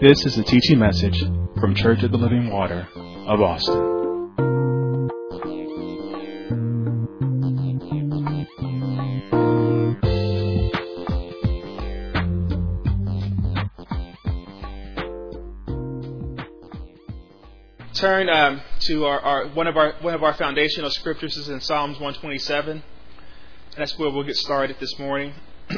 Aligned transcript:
This 0.00 0.24
is 0.24 0.38
a 0.38 0.44
teaching 0.44 0.78
message 0.78 1.18
from 1.58 1.74
Church 1.74 2.04
of 2.04 2.12
the 2.12 2.18
Living 2.18 2.50
Water 2.50 2.86
of 3.26 3.40
Austin. 3.40 3.98
Turn 17.94 18.28
um, 18.28 18.60
to 18.82 19.04
our, 19.04 19.18
our, 19.18 19.48
one 19.48 19.66
of 19.66 19.76
our 19.76 19.94
one 20.00 20.14
of 20.14 20.22
our 20.22 20.34
foundational 20.34 20.90
scriptures 20.90 21.36
is 21.36 21.48
in 21.48 21.60
Psalms 21.60 21.98
127. 21.98 22.70
And 22.70 22.82
that's 23.76 23.98
where 23.98 24.12
we'll 24.12 24.22
get 24.22 24.36
started 24.36 24.76
this 24.78 24.96
morning. 25.00 25.34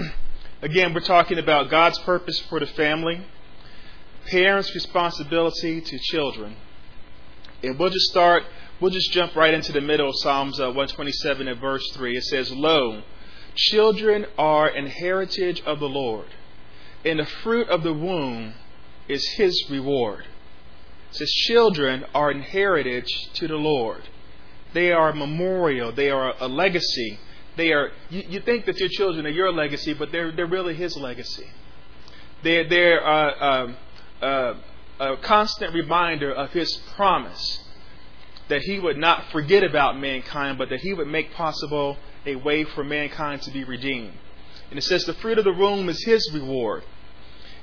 Again, 0.60 0.92
we're 0.92 1.00
talking 1.00 1.38
about 1.38 1.70
God's 1.70 1.98
purpose 2.00 2.38
for 2.50 2.60
the 2.60 2.66
family, 2.66 3.24
parents' 4.30 4.74
responsibility 4.74 5.80
to 5.80 5.98
children. 5.98 6.56
And 7.62 7.78
we'll 7.78 7.90
just 7.90 8.06
start, 8.06 8.44
we'll 8.80 8.90
just 8.90 9.12
jump 9.12 9.36
right 9.36 9.52
into 9.52 9.72
the 9.72 9.80
middle 9.80 10.08
of 10.08 10.14
Psalms 10.18 10.58
uh, 10.58 10.66
127 10.66 11.48
and 11.48 11.60
verse 11.60 11.86
3. 11.92 12.16
It 12.16 12.24
says, 12.24 12.52
Lo, 12.52 13.02
children 13.54 14.26
are 14.38 14.68
an 14.68 14.86
heritage 14.86 15.62
of 15.66 15.80
the 15.80 15.88
Lord, 15.88 16.28
and 17.04 17.18
the 17.18 17.26
fruit 17.26 17.68
of 17.68 17.82
the 17.82 17.94
womb 17.94 18.54
is 19.08 19.26
his 19.36 19.66
reward. 19.70 20.24
It 21.10 21.16
says, 21.16 21.30
Children 21.30 22.04
are 22.14 22.30
an 22.30 22.42
heritage 22.42 23.30
to 23.34 23.48
the 23.48 23.56
Lord. 23.56 24.08
They 24.72 24.92
are 24.92 25.10
a 25.10 25.16
memorial, 25.16 25.92
they 25.92 26.10
are 26.10 26.34
a 26.38 26.46
legacy 26.46 27.18
they 27.56 27.72
are. 27.72 27.90
You, 28.08 28.22
you 28.28 28.40
think 28.40 28.66
that 28.66 28.78
your 28.78 28.88
children 28.88 29.26
are 29.26 29.30
your 29.30 29.52
legacy, 29.52 29.92
but 29.92 30.12
they're 30.12 30.32
they're 30.32 30.46
really 30.46 30.74
His 30.74 30.96
legacy. 30.96 31.46
They're 32.42 32.68
they're 32.68 33.06
uh, 33.06 33.64
um, 33.64 33.76
uh, 34.22 34.54
a 34.98 35.16
constant 35.18 35.74
reminder 35.74 36.32
of 36.32 36.50
His 36.52 36.76
promise 36.94 37.64
that 38.48 38.62
He 38.62 38.78
would 38.78 38.98
not 38.98 39.30
forget 39.32 39.64
about 39.64 39.98
mankind, 39.98 40.58
but 40.58 40.68
that 40.68 40.80
He 40.80 40.92
would 40.92 41.08
make 41.08 41.32
possible 41.32 41.96
a 42.26 42.36
way 42.36 42.64
for 42.64 42.84
mankind 42.84 43.42
to 43.42 43.50
be 43.50 43.64
redeemed. 43.64 44.12
And 44.68 44.78
it 44.78 44.82
says 44.82 45.04
the 45.04 45.14
fruit 45.14 45.38
of 45.38 45.44
the 45.44 45.52
womb 45.52 45.88
is 45.88 46.04
His 46.04 46.30
reward. 46.32 46.84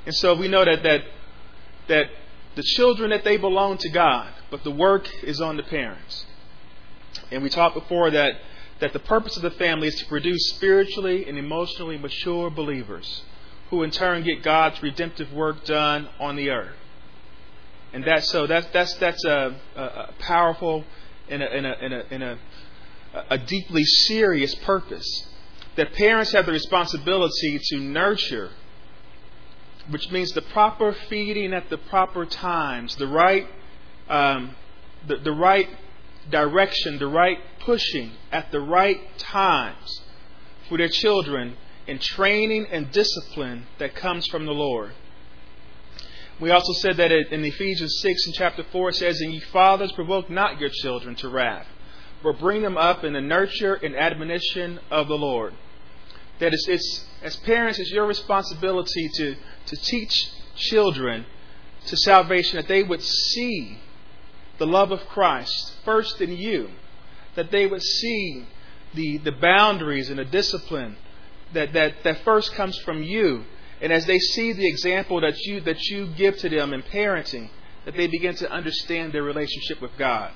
And 0.06 0.16
so 0.16 0.34
we 0.36 0.48
know 0.48 0.66
that 0.66 0.84
that 0.84 1.02
that 1.88 2.08
the 2.56 2.64
children 2.64 3.12
that 3.12 3.24
they 3.24 3.38
belong 3.38 3.78
to 3.78 3.90
God, 3.90 4.34
but 4.50 4.64
the 4.64 4.72
work 4.72 5.08
is 5.24 5.40
on 5.40 5.58
the 5.58 5.64
parents. 5.64 6.26
And 7.32 7.44
we 7.44 7.50
talked 7.50 7.76
before 7.76 8.10
that 8.12 8.34
that 8.80 8.94
the 8.94 9.00
purpose 9.00 9.36
of 9.38 9.44
the 9.44 9.52
family 9.52 9.88
is 9.88 9.96
to 9.96 10.06
produce 10.06 10.50
spiritually 10.50 11.28
and 11.28 11.38
emotionally 11.38 11.98
mature 11.98 12.50
believers 12.50 13.24
who 13.70 13.84
in 13.84 13.92
turn 13.92 14.24
get 14.24 14.44
God's 14.44 14.82
redemptive 14.82 15.32
work 15.34 15.66
done 15.66 16.08
on 16.20 16.36
the 16.36 16.50
earth. 16.50 16.76
And 17.94 18.04
that's 18.04 18.30
so 18.30 18.48
that's 18.48 18.68
that's 18.68 18.94
that's 18.96 19.24
a, 19.26 19.56
a, 19.76 19.82
a 19.82 20.14
powerful 20.20 20.84
and 21.30 21.42
a, 21.42 21.52
and 21.52 21.66
a, 21.66 22.16
a, 22.16 22.38
a, 23.14 23.26
a 23.32 23.38
deeply 23.38 23.84
serious 23.84 24.54
purpose. 24.56 25.28
That 25.76 25.94
parents 25.94 26.32
have 26.32 26.48
the 26.48 26.52
responsibility 26.52 27.60
to 27.70 27.78
nurture, 27.78 28.50
which 29.90 30.10
means 30.12 30.32
the 30.32 30.42
proper 30.42 30.94
feeding 31.08 31.54
at 31.54 31.70
the 31.70 31.78
proper 31.78 32.26
times, 32.26 32.96
the 32.96 33.08
right 33.08 33.48
um, 34.10 34.56
the, 35.08 35.18
the 35.18 35.32
right 35.32 35.70
direction, 36.30 37.00
the 37.00 37.08
right 37.08 37.38
pushing 37.62 38.12
at 38.32 38.52
the 38.52 38.60
right 38.60 39.18
times 39.18 40.02
for 40.68 40.78
their 40.78 40.90
children 40.90 41.56
in 41.88 42.00
training 42.00 42.68
and 42.72 42.92
discipline 42.92 43.66
that 43.80 43.96
comes 43.96 44.28
from 44.28 44.46
the 44.46 44.54
Lord. 44.54 44.92
We 46.40 46.52
also 46.52 46.74
said 46.74 46.98
that 46.98 47.12
in 47.12 47.44
Ephesians 47.44 48.00
6 48.02 48.26
and 48.28 48.36
chapter 48.36 48.64
4 48.72 48.90
it 48.90 48.96
says, 48.96 49.22
And 49.22 49.34
ye 49.34 49.40
fathers 49.40 49.92
provoke 49.94 50.30
not 50.30 50.60
your 50.60 50.70
children 50.70 51.16
to 51.16 51.30
wrath, 51.30 51.66
but 52.22 52.40
bring 52.40 52.62
them 52.62 52.78
up 52.78 53.04
in 53.04 53.14
the 53.14 53.22
nurture 53.22 53.74
and 53.74 53.96
admonition 53.96 54.80
of 54.92 55.08
the 55.08 55.18
Lord. 55.18 55.54
That 56.40 56.54
it's, 56.54 56.68
it's 56.68 57.06
as 57.24 57.36
parents, 57.38 57.80
it's 57.80 57.90
your 57.90 58.06
responsibility 58.06 59.10
to, 59.16 59.36
to 59.66 59.76
teach 59.78 60.32
children 60.56 61.26
to 61.88 61.98
salvation 61.98 62.58
that 62.58 62.68
they 62.68 62.84
would 62.84 63.02
see 63.02 63.80
the 64.60 64.68
love 64.68 64.92
of 64.92 65.08
Christ 65.08 65.74
first 65.86 66.22
in 66.22 66.36
you, 66.36 66.70
that 67.36 67.50
they 67.50 67.66
would 67.66 67.82
see 67.82 68.46
the, 68.94 69.18
the 69.20 69.32
boundaries 69.32 70.10
and 70.10 70.20
the 70.20 70.26
discipline 70.26 70.98
that, 71.54 71.74
that, 71.74 72.04
that 72.04 72.24
first 72.24 72.54
comes 72.54 72.78
from 72.80 73.04
you. 73.04 73.44
And 73.82 73.94
as 73.94 74.06
they 74.06 74.20
see 74.20 74.54
the 74.54 74.68
example 74.68 75.22
that 75.22 75.38
you, 75.40 75.62
that 75.62 75.82
you 75.84 76.08
give 76.08 76.38
to 76.38 76.50
them 76.50 76.74
in 76.74 76.82
parenting, 76.82 77.50
that 77.86 77.96
they 77.96 78.08
begin 78.08 78.36
to 78.36 78.52
understand 78.52 79.14
their 79.14 79.24
relationship 79.24 79.82
with 79.82 79.92
God. 79.98 80.32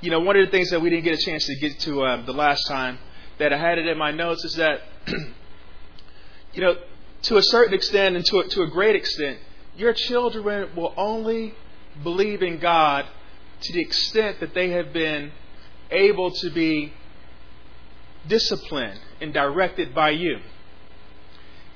You 0.00 0.10
know, 0.10 0.20
one 0.20 0.36
of 0.36 0.46
the 0.46 0.50
things 0.50 0.70
that 0.70 0.80
we 0.80 0.90
didn't 0.90 1.04
get 1.04 1.14
a 1.14 1.22
chance 1.22 1.46
to 1.46 1.56
get 1.56 1.80
to 1.80 2.02
uh, 2.02 2.24
the 2.24 2.32
last 2.32 2.66
time 2.68 2.98
that 3.38 3.52
I 3.52 3.58
had 3.58 3.78
it 3.78 3.86
in 3.86 3.98
my 3.98 4.12
notes 4.12 4.44
is 4.44 4.54
that, 4.54 4.82
you 6.52 6.62
know, 6.62 6.76
to 7.22 7.36
a 7.36 7.42
certain 7.42 7.74
extent 7.74 8.16
and 8.16 8.24
to 8.26 8.38
a, 8.38 8.48
to 8.48 8.62
a 8.62 8.66
great 8.68 8.94
extent, 8.94 9.38
your 9.76 9.92
children 9.92 10.70
will 10.76 10.94
only 10.96 11.54
believe 12.02 12.42
in 12.42 12.58
God 12.58 13.06
to 13.60 13.72
the 13.72 13.80
extent 13.80 14.40
that 14.40 14.54
they 14.54 14.70
have 14.70 14.92
been 14.92 15.32
able 15.90 16.30
to 16.30 16.50
be 16.50 16.92
disciplined 18.26 19.00
and 19.20 19.32
directed 19.32 19.94
by 19.94 20.10
you. 20.10 20.38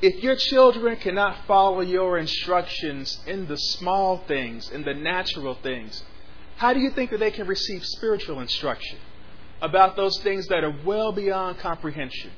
If 0.01 0.23
your 0.23 0.35
children 0.35 0.97
cannot 0.97 1.47
follow 1.47 1.81
your 1.81 2.19
instructions 2.19 3.21
in 3.27 3.47
the 3.47 3.57
small 3.57 4.19
things, 4.27 4.69
in 4.71 4.83
the 4.83 4.95
natural 4.95 5.55
things, 5.63 6.03
how 6.57 6.75
do 6.75 6.81
you 6.81 6.91
think 6.91 7.11
that 7.11 7.21
they 7.21 7.31
can 7.31 7.47
receive 7.47 7.85
spiritual 7.85 8.41
instruction 8.41 8.99
about 9.61 9.95
those 9.95 10.19
things 10.19 10.49
that 10.49 10.65
are 10.65 10.75
well 10.85 11.13
beyond 11.13 11.59
comprehension? 11.59 12.33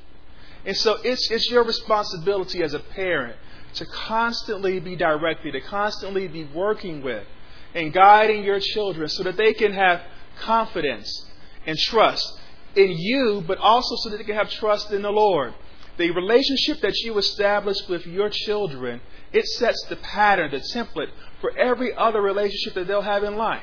And 0.67 0.77
so 0.77 0.99
it's, 1.03 1.31
it's 1.31 1.51
your 1.51 1.65
responsibility 1.65 2.63
as 2.63 2.75
a 2.75 2.81
parent 2.81 3.37
to 3.75 3.87
constantly 3.87 4.81
be 4.81 4.97
directed, 4.97 5.53
to 5.53 5.61
constantly 5.63 6.29
be 6.29 6.45
working 6.45 7.03
with 7.03 7.27
and 7.75 7.93
guiding 7.93 8.45
your 8.45 8.61
children 8.61 9.09
so 9.09 9.23
that 9.25 9.37
they 9.37 9.53
can 9.53 9.73
have 9.73 10.01
confidence 10.39 11.27
and 11.67 11.77
trust 11.79 12.41
in 12.77 12.91
you, 12.91 13.43
but 13.47 13.59
also 13.59 13.97
so 13.97 14.11
that 14.11 14.19
they 14.19 14.25
can 14.25 14.35
have 14.35 14.51
trust 14.51 14.91
in 14.91 15.03
the 15.03 15.11
Lord. 15.11 15.55
The 15.97 16.11
relationship 16.11 16.81
that 16.81 16.99
you 17.01 17.17
establish 17.19 17.77
with 17.89 18.07
your 18.07 18.29
children, 18.29 19.01
it 19.33 19.47
sets 19.47 19.85
the 19.89 19.97
pattern, 19.97 20.51
the 20.51 20.59
template 20.59 21.11
for 21.41 21.57
every 21.57 21.95
other 21.95 22.21
relationship 22.21 22.75
that 22.75 22.87
they'll 22.87 23.03
have 23.03 23.23
in 23.23 23.37
life. 23.37 23.63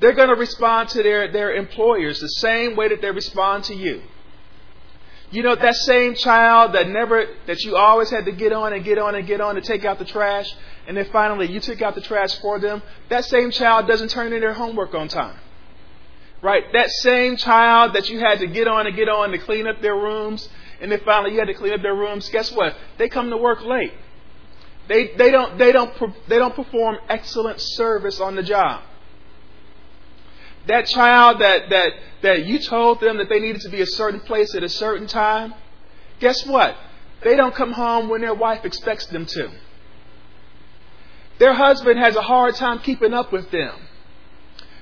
They're 0.00 0.14
going 0.14 0.28
to 0.28 0.36
respond 0.36 0.90
to 0.90 1.02
their, 1.02 1.30
their 1.32 1.54
employers 1.54 2.20
the 2.20 2.28
same 2.28 2.76
way 2.76 2.88
that 2.88 3.00
they 3.00 3.10
respond 3.10 3.64
to 3.64 3.74
you. 3.74 4.02
You 5.30 5.42
know, 5.42 5.54
that 5.54 5.74
same 5.74 6.14
child 6.14 6.72
that 6.72 6.88
never, 6.88 7.26
that 7.46 7.62
you 7.62 7.76
always 7.76 8.08
had 8.08 8.24
to 8.24 8.32
get 8.32 8.52
on 8.52 8.72
and 8.72 8.82
get 8.82 8.98
on 8.98 9.14
and 9.14 9.26
get 9.26 9.40
on 9.40 9.56
to 9.56 9.60
take 9.60 9.84
out 9.84 9.98
the 9.98 10.04
trash, 10.04 10.50
and 10.86 10.96
then 10.96 11.04
finally 11.12 11.50
you 11.52 11.60
took 11.60 11.82
out 11.82 11.94
the 11.94 12.00
trash 12.00 12.34
for 12.40 12.58
them, 12.58 12.82
that 13.10 13.26
same 13.26 13.50
child 13.50 13.86
doesn't 13.86 14.08
turn 14.08 14.32
in 14.32 14.40
their 14.40 14.54
homework 14.54 14.94
on 14.94 15.08
time. 15.08 15.38
Right? 16.40 16.64
That 16.72 16.90
same 16.90 17.36
child 17.36 17.94
that 17.94 18.08
you 18.08 18.20
had 18.20 18.38
to 18.40 18.46
get 18.46 18.68
on 18.68 18.86
and 18.86 18.94
get 18.94 19.08
on 19.08 19.30
to 19.30 19.38
clean 19.38 19.66
up 19.66 19.82
their 19.82 19.96
rooms, 19.96 20.48
and 20.80 20.92
then 20.92 21.00
finally 21.04 21.32
you 21.32 21.38
had 21.38 21.48
to 21.48 21.54
clean 21.54 21.72
up 21.72 21.82
their 21.82 21.96
rooms, 21.96 22.28
guess 22.28 22.52
what? 22.52 22.76
They 22.96 23.08
come 23.08 23.30
to 23.30 23.36
work 23.36 23.62
late. 23.62 23.92
They, 24.88 25.14
they, 25.16 25.30
don't, 25.30 25.58
they, 25.58 25.72
don't, 25.72 25.92
they 26.28 26.38
don't 26.38 26.54
perform 26.54 26.98
excellent 27.08 27.60
service 27.60 28.20
on 28.20 28.36
the 28.36 28.42
job. 28.42 28.82
That 30.66 30.86
child 30.86 31.40
that, 31.40 31.70
that, 31.70 31.92
that 32.22 32.46
you 32.46 32.58
told 32.58 33.00
them 33.00 33.18
that 33.18 33.28
they 33.28 33.40
needed 33.40 33.62
to 33.62 33.68
be 33.68 33.80
a 33.80 33.86
certain 33.86 34.20
place 34.20 34.54
at 34.54 34.62
a 34.62 34.68
certain 34.68 35.06
time, 35.06 35.54
guess 36.20 36.46
what? 36.46 36.76
They 37.22 37.36
don't 37.36 37.54
come 37.54 37.72
home 37.72 38.08
when 38.08 38.20
their 38.20 38.34
wife 38.34 38.64
expects 38.64 39.06
them 39.06 39.26
to. 39.26 39.50
Their 41.38 41.54
husband 41.54 41.98
has 41.98 42.16
a 42.16 42.22
hard 42.22 42.54
time 42.54 42.78
keeping 42.80 43.12
up 43.12 43.32
with 43.32 43.50
them. 43.50 43.74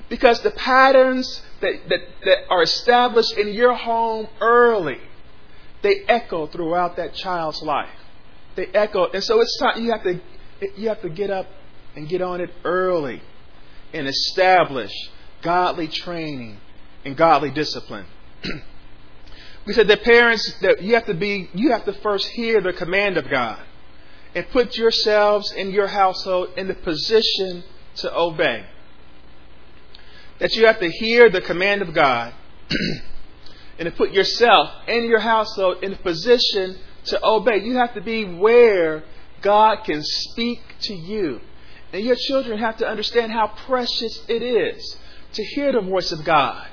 Because 0.09 0.41
the 0.43 0.53
patterns 0.53 1.43
that, 1.61 1.89
that, 1.89 2.01
that 2.25 2.39
are 2.49 2.63
established 2.63 3.37
in 3.37 3.49
your 3.49 3.75
home 3.75 4.29
early, 4.41 5.01
they 5.83 6.03
echo 6.09 6.47
throughout 6.47 6.97
that 6.97 7.15
child's 7.15 7.61
life. 7.63 7.91
They 8.55 8.67
echo. 8.67 9.11
And 9.11 9.23
so 9.23 9.41
it's 9.41 9.59
time 9.59 9.83
you 9.83 9.93
have 9.93 10.03
to 10.05 10.21
you 10.77 10.89
have 10.89 11.03
to 11.03 11.11
get 11.11 11.31
up 11.31 11.47
and 11.95 12.09
get 12.09 12.23
on 12.23 12.41
it 12.41 12.51
early 12.65 13.21
and 13.93 14.09
establish 14.09 14.91
godly 15.43 15.89
training 15.89 16.59
and 17.05 17.17
godly 17.17 17.51
discipline. 17.51 18.07
we 19.67 19.73
said 19.75 19.89
that 19.89 20.03
parents 20.03 20.59
that 20.61 20.83
you 20.83 20.95
have 20.95 21.07
to 21.07 21.15
be 21.15 21.51
you 21.53 21.73
have 21.73 21.85
to 21.85 21.93
first 21.95 22.29
hear 22.29 22.61
the 22.61 22.73
command 22.73 23.17
of 23.17 23.29
God 23.29 23.61
and 24.35 24.49
put 24.51 24.77
yourselves 24.77 25.53
in 25.53 25.71
your 25.71 25.87
household 25.87 26.51
in 26.57 26.69
the 26.69 26.75
position 26.75 27.65
to 27.97 28.15
obey. 28.15 28.65
That 30.39 30.55
you 30.55 30.67
have 30.67 30.81
to 30.81 30.91
hear 30.91 31.31
the 31.31 31.41
command 31.41 31.83
of 31.83 31.95
God 31.95 32.35
and 33.79 33.87
to 33.87 33.91
put 33.91 34.13
yourself 34.13 34.71
and 34.87 35.05
your 35.07 35.21
household 35.21 35.83
in 35.83 35.93
the 35.93 35.97
position 35.97 36.79
to 37.07 37.21
obey. 37.25 37.59
You 37.59 37.77
have 37.77 37.95
to 37.95 38.01
be 38.01 38.25
where 38.25 39.05
God 39.43 39.85
can 39.85 40.03
speak 40.03 40.61
to 40.81 40.95
you 40.95 41.41
And 41.93 42.05
your 42.05 42.17
children 42.17 42.59
have 42.59 42.79
to 42.79 42.87
understand 42.87 43.33
how 43.33 43.49
precious 43.67 44.25
it 44.29 44.43
is 44.43 44.99
to 45.35 45.45
hear 45.45 45.73
the 45.73 45.81
voice 45.81 46.13
of 46.13 46.25
God. 46.25 46.69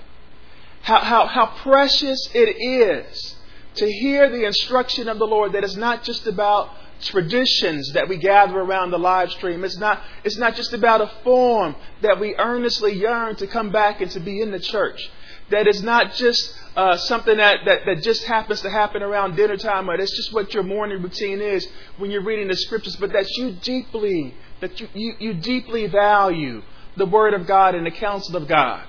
How, 0.81 0.99
how, 0.99 1.27
how 1.27 1.45
precious 1.61 2.29
it 2.33 2.61
is 2.61 3.35
to 3.75 3.91
hear 3.91 4.29
the 4.29 4.45
instruction 4.45 5.07
of 5.07 5.19
the 5.19 5.25
Lord 5.25 5.53
that 5.53 5.63
is 5.63 5.77
not 5.77 6.03
just 6.03 6.27
about 6.27 6.71
traditions 7.01 7.91
that 7.93 8.07
we 8.07 8.17
gather 8.17 8.59
around 8.59 8.91
the 8.91 8.99
live 8.99 9.31
stream. 9.31 9.63
It's 9.63 9.77
not, 9.77 10.01
it's 10.23 10.37
not 10.37 10.55
just 10.55 10.73
about 10.73 11.01
a 11.01 11.11
form 11.23 11.75
that 12.01 12.19
we 12.19 12.35
earnestly 12.35 12.93
yearn 12.93 13.35
to 13.37 13.47
come 13.47 13.71
back 13.71 14.01
and 14.01 14.09
to 14.11 14.19
be 14.19 14.41
in 14.41 14.51
the 14.51 14.59
church. 14.59 15.09
That 15.49 15.67
is 15.67 15.83
not 15.83 16.13
just 16.13 16.53
uh, 16.75 16.97
something 16.97 17.37
that, 17.37 17.59
that, 17.65 17.81
that 17.85 18.03
just 18.03 18.23
happens 18.23 18.61
to 18.61 18.69
happen 18.69 19.03
around 19.03 19.35
dinner 19.35 19.57
time 19.57 19.89
or 19.89 19.97
that's 19.97 20.15
just 20.15 20.33
what 20.33 20.53
your 20.53 20.63
morning 20.63 21.01
routine 21.01 21.41
is 21.41 21.67
when 21.97 22.11
you're 22.11 22.23
reading 22.23 22.47
the 22.47 22.55
scriptures, 22.55 22.95
but 22.95 23.11
that 23.13 23.29
you 23.37 23.51
deeply, 23.51 24.33
that 24.61 24.79
you, 24.79 24.87
you, 24.93 25.13
you 25.19 25.33
deeply 25.33 25.87
value 25.87 26.61
the 26.95 27.05
Word 27.05 27.33
of 27.33 27.45
God 27.45 27.75
and 27.75 27.85
the 27.85 27.91
counsel 27.91 28.35
of 28.37 28.47
God. 28.47 28.85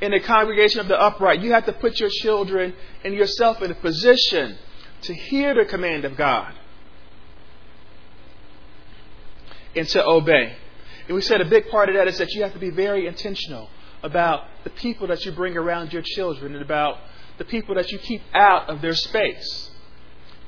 In 0.00 0.12
the 0.12 0.20
congregation 0.20 0.80
of 0.80 0.86
the 0.86 0.98
upright, 0.98 1.40
you 1.40 1.52
have 1.52 1.66
to 1.66 1.72
put 1.72 1.98
your 1.98 2.10
children 2.10 2.74
and 3.04 3.12
yourself 3.12 3.60
in 3.62 3.70
a 3.72 3.74
position 3.74 4.56
to 5.02 5.14
hear 5.14 5.54
the 5.54 5.64
command 5.64 6.04
of 6.04 6.16
God 6.16 6.54
and 9.74 9.88
to 9.88 10.04
obey. 10.04 10.56
And 11.06 11.14
we 11.14 11.22
said 11.22 11.40
a 11.40 11.46
big 11.46 11.68
part 11.68 11.88
of 11.88 11.94
that 11.94 12.08
is 12.08 12.18
that 12.18 12.32
you 12.34 12.42
have 12.42 12.52
to 12.52 12.58
be 12.58 12.70
very 12.70 13.06
intentional 13.06 13.68
about 14.02 14.44
the 14.64 14.70
people 14.70 15.06
that 15.08 15.24
you 15.24 15.32
bring 15.32 15.56
around 15.56 15.92
your 15.92 16.02
children 16.02 16.54
and 16.54 16.62
about 16.62 16.98
the 17.38 17.44
people 17.44 17.74
that 17.76 17.90
you 17.90 17.98
keep 17.98 18.22
out 18.34 18.68
of 18.68 18.80
their 18.82 18.94
space. 18.94 19.70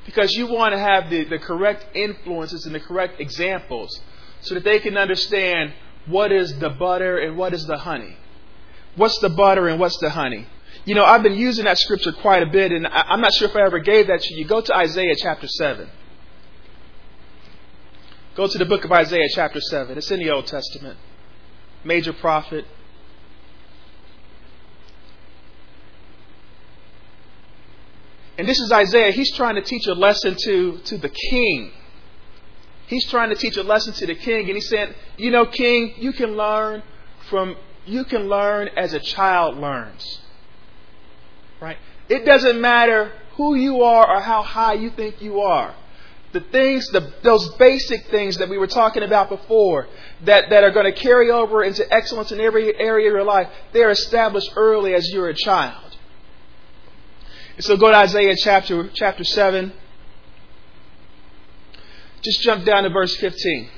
Because 0.05 0.33
you 0.35 0.47
want 0.47 0.73
to 0.73 0.79
have 0.79 1.11
the, 1.11 1.25
the 1.25 1.39
correct 1.39 1.87
influences 1.95 2.67
and 2.67 2.75
the 2.75 2.81
correct 2.81 3.21
examples 3.21 4.01
so 4.41 4.55
that 4.55 4.65
they 4.65 4.79
can 4.81 4.97
understand 4.97 5.73
what 6.07 6.33
is 6.33 6.59
the 6.59 6.71
butter 6.71 7.19
and 7.19 7.37
what 7.37 7.53
is 7.53 7.67
the 7.67 7.79
honey. 7.79 8.17
What's 8.97 9.19
the 9.19 9.31
butter 9.31 9.69
and 9.69 9.79
what's 9.79 9.99
the 9.99 10.11
honey? 10.11 10.47
You 10.85 10.95
know, 10.95 11.05
I've 11.05 11.23
been 11.23 11.35
using 11.35 11.67
that 11.67 11.79
scripture 11.79 12.13
quite 12.13 12.43
a 12.43 12.47
bit, 12.47 12.73
and 12.73 12.87
I'm 12.87 13.21
not 13.21 13.35
sure 13.35 13.49
if 13.49 13.55
I 13.55 13.63
ever 13.63 13.79
gave 13.81 14.07
that 14.07 14.23
to 14.23 14.35
you. 14.35 14.47
Go 14.47 14.61
to 14.61 14.77
Isaiah 14.77 15.15
chapter 15.17 15.47
7. 15.47 15.89
Go 18.41 18.47
to 18.47 18.57
the 18.57 18.65
book 18.65 18.87
of 18.87 18.93
Isaiah, 18.93 19.29
chapter 19.35 19.61
7. 19.61 19.99
It's 19.99 20.11
in 20.11 20.19
the 20.19 20.31
Old 20.31 20.47
Testament. 20.47 20.99
Major 21.85 22.15
prophet. 22.15 22.65
And 28.39 28.49
this 28.49 28.59
is 28.59 28.73
Isaiah. 28.73 29.13
He's 29.13 29.31
trying 29.37 29.57
to 29.57 29.61
teach 29.61 29.87
a 29.87 29.93
lesson 29.93 30.37
to, 30.45 30.79
to 30.79 30.97
the 30.97 31.11
king. 31.11 31.73
He's 32.87 33.05
trying 33.11 33.29
to 33.29 33.35
teach 33.35 33.59
a 33.59 33.63
lesson 33.63 33.93
to 33.93 34.07
the 34.07 34.15
king. 34.15 34.47
And 34.47 34.55
he 34.55 34.63
said, 34.63 34.95
You 35.19 35.31
know, 35.31 35.45
king, 35.45 35.97
you 35.99 36.15
can 36.15 36.35
learn 36.35 36.83
from, 37.29 37.57
you 37.85 38.07
can 38.07 38.27
learn 38.31 38.69
as 38.69 38.95
a 38.95 39.01
child 39.01 39.59
learns. 39.59 40.23
Right? 41.61 41.77
It 42.09 42.25
doesn't 42.25 42.59
matter 42.59 43.13
who 43.33 43.55
you 43.55 43.83
are 43.83 44.17
or 44.17 44.23
how 44.23 44.43
high 44.43 44.73
you 44.73 44.89
think 44.89 45.21
you 45.21 45.41
are 45.43 45.75
the 46.33 46.41
things, 46.41 46.87
the, 46.89 47.13
those 47.23 47.49
basic 47.55 48.07
things 48.07 48.37
that 48.39 48.49
we 48.49 48.57
were 48.57 48.69
talking 48.69 49.03
about 49.03 49.29
before 49.29 49.89
that, 50.25 50.51
that 50.51 50.63
are 50.63 50.71
going 50.71 50.93
to 50.93 50.99
carry 50.99 51.31
over 51.31 51.63
into 51.63 51.93
excellence 51.93 52.31
in 52.31 52.41
every 52.41 52.75
area 52.79 53.09
of 53.09 53.15
your 53.15 53.25
life, 53.25 53.49
they're 53.73 53.91
established 53.91 54.53
early 54.57 54.95
as 54.95 55.09
you're 55.11 55.29
a 55.29 55.35
child. 55.35 55.97
And 57.57 57.65
so 57.65 57.77
go 57.77 57.91
to 57.91 57.97
Isaiah 57.97 58.37
chapter, 58.37 58.89
chapter 58.95 59.25
7. 59.25 59.73
Just 62.23 62.43
jump 62.43 62.65
down 62.65 62.85
to 62.85 62.91
verse 62.91 63.17
15. 63.17 63.69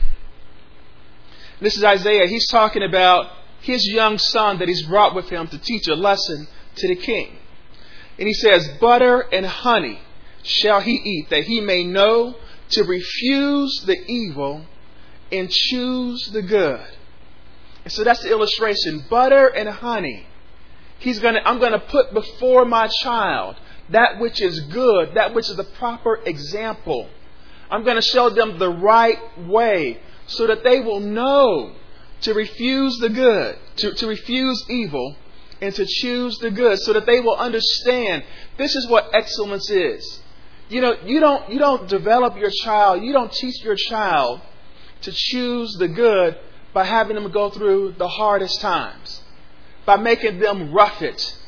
This 1.61 1.77
is 1.77 1.85
Isaiah. 1.85 2.27
He's 2.27 2.49
talking 2.49 2.83
about 2.83 3.31
his 3.61 3.87
young 3.87 4.19
son 4.19 4.59
that 4.59 4.69
he's 4.69 4.83
brought 4.83 5.15
with 5.15 5.29
him 5.29 5.47
to 5.47 5.59
teach 5.59 5.87
a 5.89 5.95
lesson 5.95 6.49
to 6.75 6.89
the 6.89 6.97
king. 6.97 7.39
And 8.19 8.29
he 8.29 8.35
says, 8.35 8.69
Butter 8.81 9.21
and 9.21 9.47
honey 9.47 10.01
shall 10.43 10.81
he 10.81 10.93
eat, 10.93 11.31
that 11.31 11.45
he 11.45 11.61
may 11.61 11.85
know 11.85 12.37
to 12.73 12.85
refuse 12.85 13.83
the 13.87 13.99
evil 14.07 14.67
and 15.31 15.51
choose 15.51 16.31
the 16.33 16.43
good. 16.43 16.87
And 17.85 17.93
so 17.93 18.05
that's 18.05 18.23
the 18.23 18.31
illustration. 18.31 19.05
Butter 19.09 19.49
and 19.49 19.69
honey. 19.69 20.27
He's 20.99 21.19
gonna, 21.19 21.41
I'm 21.45 21.59
going 21.59 21.73
to 21.73 21.81
put 21.81 22.15
before 22.15 22.65
my 22.65 22.87
child 22.87 23.57
that 23.89 24.21
which 24.21 24.41
is 24.41 24.61
good, 24.61 25.15
that 25.15 25.35
which 25.35 25.49
is 25.49 25.57
the 25.57 25.65
proper 25.65 26.21
example. 26.25 27.09
I'm 27.71 27.85
going 27.85 27.97
to 27.97 28.03
show 28.03 28.31
them 28.31 28.59
the 28.59 28.71
right 28.71 29.19
way 29.47 30.01
so 30.27 30.47
that 30.47 30.63
they 30.63 30.81
will 30.81 31.01
know 31.01 31.73
to 32.23 32.35
refuse 32.35 32.99
the 32.99 33.09
good, 33.09 33.59
to, 33.77 33.95
to 33.95 34.07
refuse 34.07 34.65
evil, 34.69 35.17
and 35.61 35.75
to 35.75 35.87
choose 35.87 36.39
the 36.39 36.51
good 36.51 36.79
so 36.79 36.93
that 36.93 37.07
they 37.07 37.21
will 37.21 37.37
understand 37.37 38.25
this 38.59 38.75
is 38.75 38.89
what 38.89 39.11
excellence 39.15 39.71
is. 39.71 40.21
You 40.73 40.81
know, 40.81 40.97
you 41.05 41.21
don't, 41.21 41.51
you 41.51 41.59
don't 41.59 41.87
develop 41.87 42.39
your 42.39 42.49
child, 42.49 43.03
you 43.03 43.13
don't 43.13 43.31
teach 43.31 43.63
your 43.63 43.77
child 43.77 44.41
to 45.03 45.13
choose 45.13 45.77
the 45.79 45.87
good 45.87 46.39
by 46.73 46.85
having 46.85 47.15
them 47.15 47.31
go 47.31 47.51
through 47.51 47.97
the 47.99 48.09
hardest 48.09 48.59
times, 48.63 49.21
by 49.85 49.97
making 49.97 50.39
them 50.39 50.73
rough 50.73 51.03
it, 51.03 51.39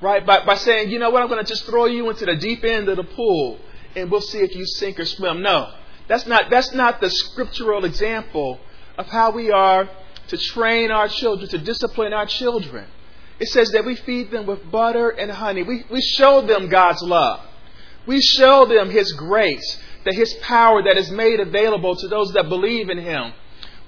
right? 0.00 0.24
By, 0.24 0.44
by 0.44 0.54
saying, 0.54 0.90
you 0.90 1.00
know 1.00 1.10
what, 1.10 1.20
I'm 1.20 1.28
going 1.28 1.44
to 1.44 1.48
just 1.48 1.64
throw 1.66 1.86
you 1.86 2.08
into 2.10 2.24
the 2.24 2.36
deep 2.36 2.62
end 2.62 2.88
of 2.88 2.96
the 2.96 3.02
pool 3.02 3.58
and 3.96 4.08
we'll 4.08 4.20
see 4.20 4.38
if 4.38 4.54
you 4.54 4.64
sink 4.64 5.00
or 5.00 5.04
swim. 5.04 5.42
No, 5.42 5.72
that's 6.06 6.26
not, 6.26 6.44
that's 6.48 6.72
not 6.72 7.00
the 7.00 7.10
scriptural 7.10 7.84
example 7.84 8.60
of 8.96 9.08
how 9.08 9.32
we 9.32 9.50
are 9.50 9.90
to 10.28 10.36
train 10.38 10.92
our 10.92 11.08
children, 11.08 11.50
to 11.50 11.58
discipline 11.58 12.12
our 12.12 12.26
children. 12.26 12.86
It 13.40 13.48
says 13.48 13.72
that 13.72 13.84
we 13.84 13.96
feed 13.96 14.30
them 14.30 14.46
with 14.46 14.70
butter 14.70 15.10
and 15.10 15.28
honey. 15.28 15.64
We, 15.64 15.86
we 15.90 16.00
show 16.00 16.42
them 16.42 16.68
God's 16.68 17.02
love. 17.02 17.40
We 18.06 18.20
show 18.20 18.66
them 18.66 18.90
His 18.90 19.12
grace, 19.12 19.78
that 20.04 20.14
His 20.14 20.32
power 20.42 20.82
that 20.82 20.96
is 20.96 21.10
made 21.10 21.40
available 21.40 21.96
to 21.96 22.08
those 22.08 22.32
that 22.32 22.48
believe 22.48 22.90
in 22.90 22.98
Him. 22.98 23.32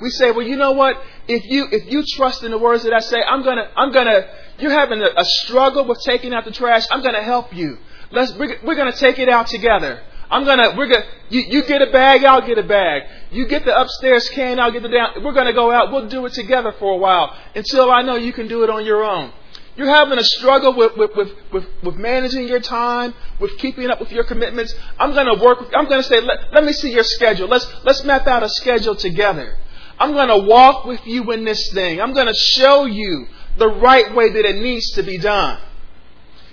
We 0.00 0.10
say, 0.10 0.32
well, 0.32 0.46
you 0.46 0.56
know 0.56 0.72
what? 0.72 1.00
If 1.28 1.44
you 1.46 1.68
if 1.70 1.90
you 1.90 2.04
trust 2.16 2.42
in 2.42 2.50
the 2.50 2.58
words 2.58 2.82
that 2.82 2.92
I 2.92 2.98
say, 2.98 3.22
I'm 3.22 3.42
gonna 3.44 3.70
I'm 3.76 3.92
gonna 3.92 4.26
you're 4.58 4.72
having 4.72 5.00
a, 5.00 5.06
a 5.16 5.24
struggle 5.24 5.84
with 5.86 6.00
taking 6.04 6.34
out 6.34 6.44
the 6.44 6.50
trash. 6.50 6.84
I'm 6.90 7.02
gonna 7.02 7.22
help 7.22 7.54
you. 7.54 7.78
Let's 8.10 8.32
we're, 8.34 8.58
we're 8.64 8.74
gonna 8.74 8.92
take 8.92 9.20
it 9.20 9.28
out 9.28 9.46
together. 9.46 10.02
I'm 10.28 10.44
gonna 10.44 10.74
we're 10.76 10.88
gonna 10.88 11.04
you, 11.28 11.42
you 11.42 11.62
get 11.66 11.82
a 11.82 11.92
bag, 11.92 12.24
I'll 12.24 12.44
get 12.44 12.58
a 12.58 12.64
bag. 12.64 13.02
You 13.30 13.46
get 13.46 13.64
the 13.64 13.78
upstairs 13.78 14.28
can, 14.30 14.58
I'll 14.58 14.72
get 14.72 14.82
the 14.82 14.88
down. 14.88 15.22
We're 15.22 15.34
gonna 15.34 15.52
go 15.52 15.70
out. 15.70 15.92
We'll 15.92 16.08
do 16.08 16.26
it 16.26 16.32
together 16.32 16.72
for 16.78 16.94
a 16.94 16.96
while 16.96 17.36
until 17.54 17.90
I 17.90 18.02
know 18.02 18.16
you 18.16 18.32
can 18.32 18.48
do 18.48 18.64
it 18.64 18.70
on 18.70 18.84
your 18.84 19.04
own. 19.04 19.32
You're 19.74 19.88
having 19.88 20.18
a 20.18 20.24
struggle 20.24 20.74
with, 20.74 20.96
with, 20.96 21.16
with, 21.16 21.32
with, 21.50 21.64
with 21.82 21.96
managing 21.96 22.46
your 22.46 22.60
time, 22.60 23.14
with 23.40 23.56
keeping 23.58 23.88
up 23.88 24.00
with 24.00 24.12
your 24.12 24.24
commitments. 24.24 24.74
I'm 24.98 25.14
going 25.14 25.26
to 25.26 25.42
work, 25.42 25.60
with, 25.60 25.70
I'm 25.74 25.86
going 25.86 26.02
to 26.02 26.06
say, 26.06 26.20
let, 26.20 26.52
let 26.52 26.64
me 26.64 26.72
see 26.72 26.92
your 26.92 27.04
schedule. 27.04 27.48
Let's, 27.48 27.66
let's 27.84 28.04
map 28.04 28.26
out 28.26 28.42
a 28.42 28.50
schedule 28.50 28.94
together. 28.94 29.56
I'm 29.98 30.12
going 30.12 30.28
to 30.28 30.46
walk 30.46 30.84
with 30.84 31.06
you 31.06 31.30
in 31.32 31.44
this 31.44 31.72
thing. 31.72 32.00
I'm 32.00 32.12
going 32.12 32.26
to 32.26 32.34
show 32.34 32.84
you 32.84 33.26
the 33.56 33.68
right 33.68 34.14
way 34.14 34.30
that 34.30 34.44
it 34.44 34.56
needs 34.56 34.90
to 34.92 35.02
be 35.02 35.16
done. 35.16 35.58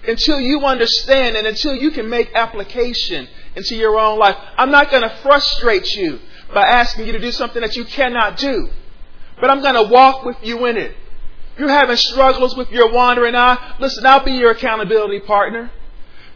Until 0.07 0.39
you 0.39 0.61
understand 0.61 1.35
and 1.35 1.45
until 1.45 1.75
you 1.75 1.91
can 1.91 2.09
make 2.09 2.33
application 2.33 3.27
into 3.55 3.75
your 3.75 3.99
own 3.99 4.17
life. 4.17 4.37
I'm 4.57 4.71
not 4.71 4.89
going 4.89 5.03
to 5.03 5.09
frustrate 5.21 5.91
you 5.91 6.19
by 6.53 6.65
asking 6.65 7.05
you 7.05 7.11
to 7.11 7.19
do 7.19 7.31
something 7.31 7.61
that 7.61 7.75
you 7.75 7.83
cannot 7.83 8.37
do. 8.37 8.69
But 9.41 9.49
I'm 9.49 9.61
going 9.61 9.75
to 9.75 9.91
walk 9.91 10.23
with 10.23 10.37
you 10.41 10.65
in 10.67 10.77
it. 10.77 10.95
You're 11.59 11.69
having 11.69 11.97
struggles 11.97 12.55
with 12.55 12.71
your 12.71 12.91
wandering 12.91 13.35
eye. 13.35 13.75
Listen, 13.79 14.05
I'll 14.05 14.23
be 14.23 14.31
your 14.31 14.51
accountability 14.51 15.19
partner. 15.19 15.69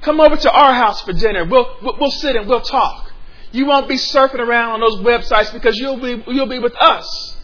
Come 0.02 0.20
over 0.20 0.36
to 0.36 0.52
our 0.52 0.74
house 0.74 1.02
for 1.02 1.14
dinner. 1.14 1.46
We'll, 1.46 1.78
we'll 1.82 2.12
sit 2.12 2.36
and 2.36 2.46
we'll 2.48 2.62
talk. 2.62 3.14
You 3.54 3.66
won't 3.66 3.88
be 3.88 3.96
surfing 3.96 4.40
around 4.40 4.72
on 4.72 4.80
those 4.82 4.98
websites 4.98 5.54
because 5.54 5.78
you'll 5.78 6.02
be, 6.02 6.22
you'll 6.28 6.48
be 6.48 6.60
with 6.60 6.76
us. 6.76 7.38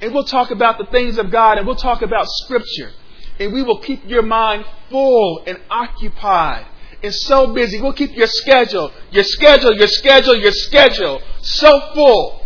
And 0.00 0.14
we'll 0.14 0.24
talk 0.24 0.50
about 0.50 0.78
the 0.78 0.86
things 0.86 1.18
of 1.18 1.30
God 1.30 1.58
and 1.58 1.66
we'll 1.66 1.76
talk 1.76 2.00
about 2.00 2.26
Scripture. 2.28 2.92
And 3.38 3.52
we 3.52 3.62
will 3.62 3.80
keep 3.80 4.06
your 4.06 4.22
mind 4.22 4.64
full 4.88 5.44
and 5.46 5.60
occupied 5.68 6.66
and 7.02 7.14
so 7.14 7.52
busy. 7.52 7.80
We'll 7.82 7.92
keep 7.92 8.16
your 8.16 8.26
schedule, 8.26 8.90
your 9.10 9.24
schedule, 9.24 9.76
your 9.76 9.88
schedule, 9.88 10.36
your 10.36 10.52
schedule 10.52 11.20
so 11.42 11.92
full 11.92 12.43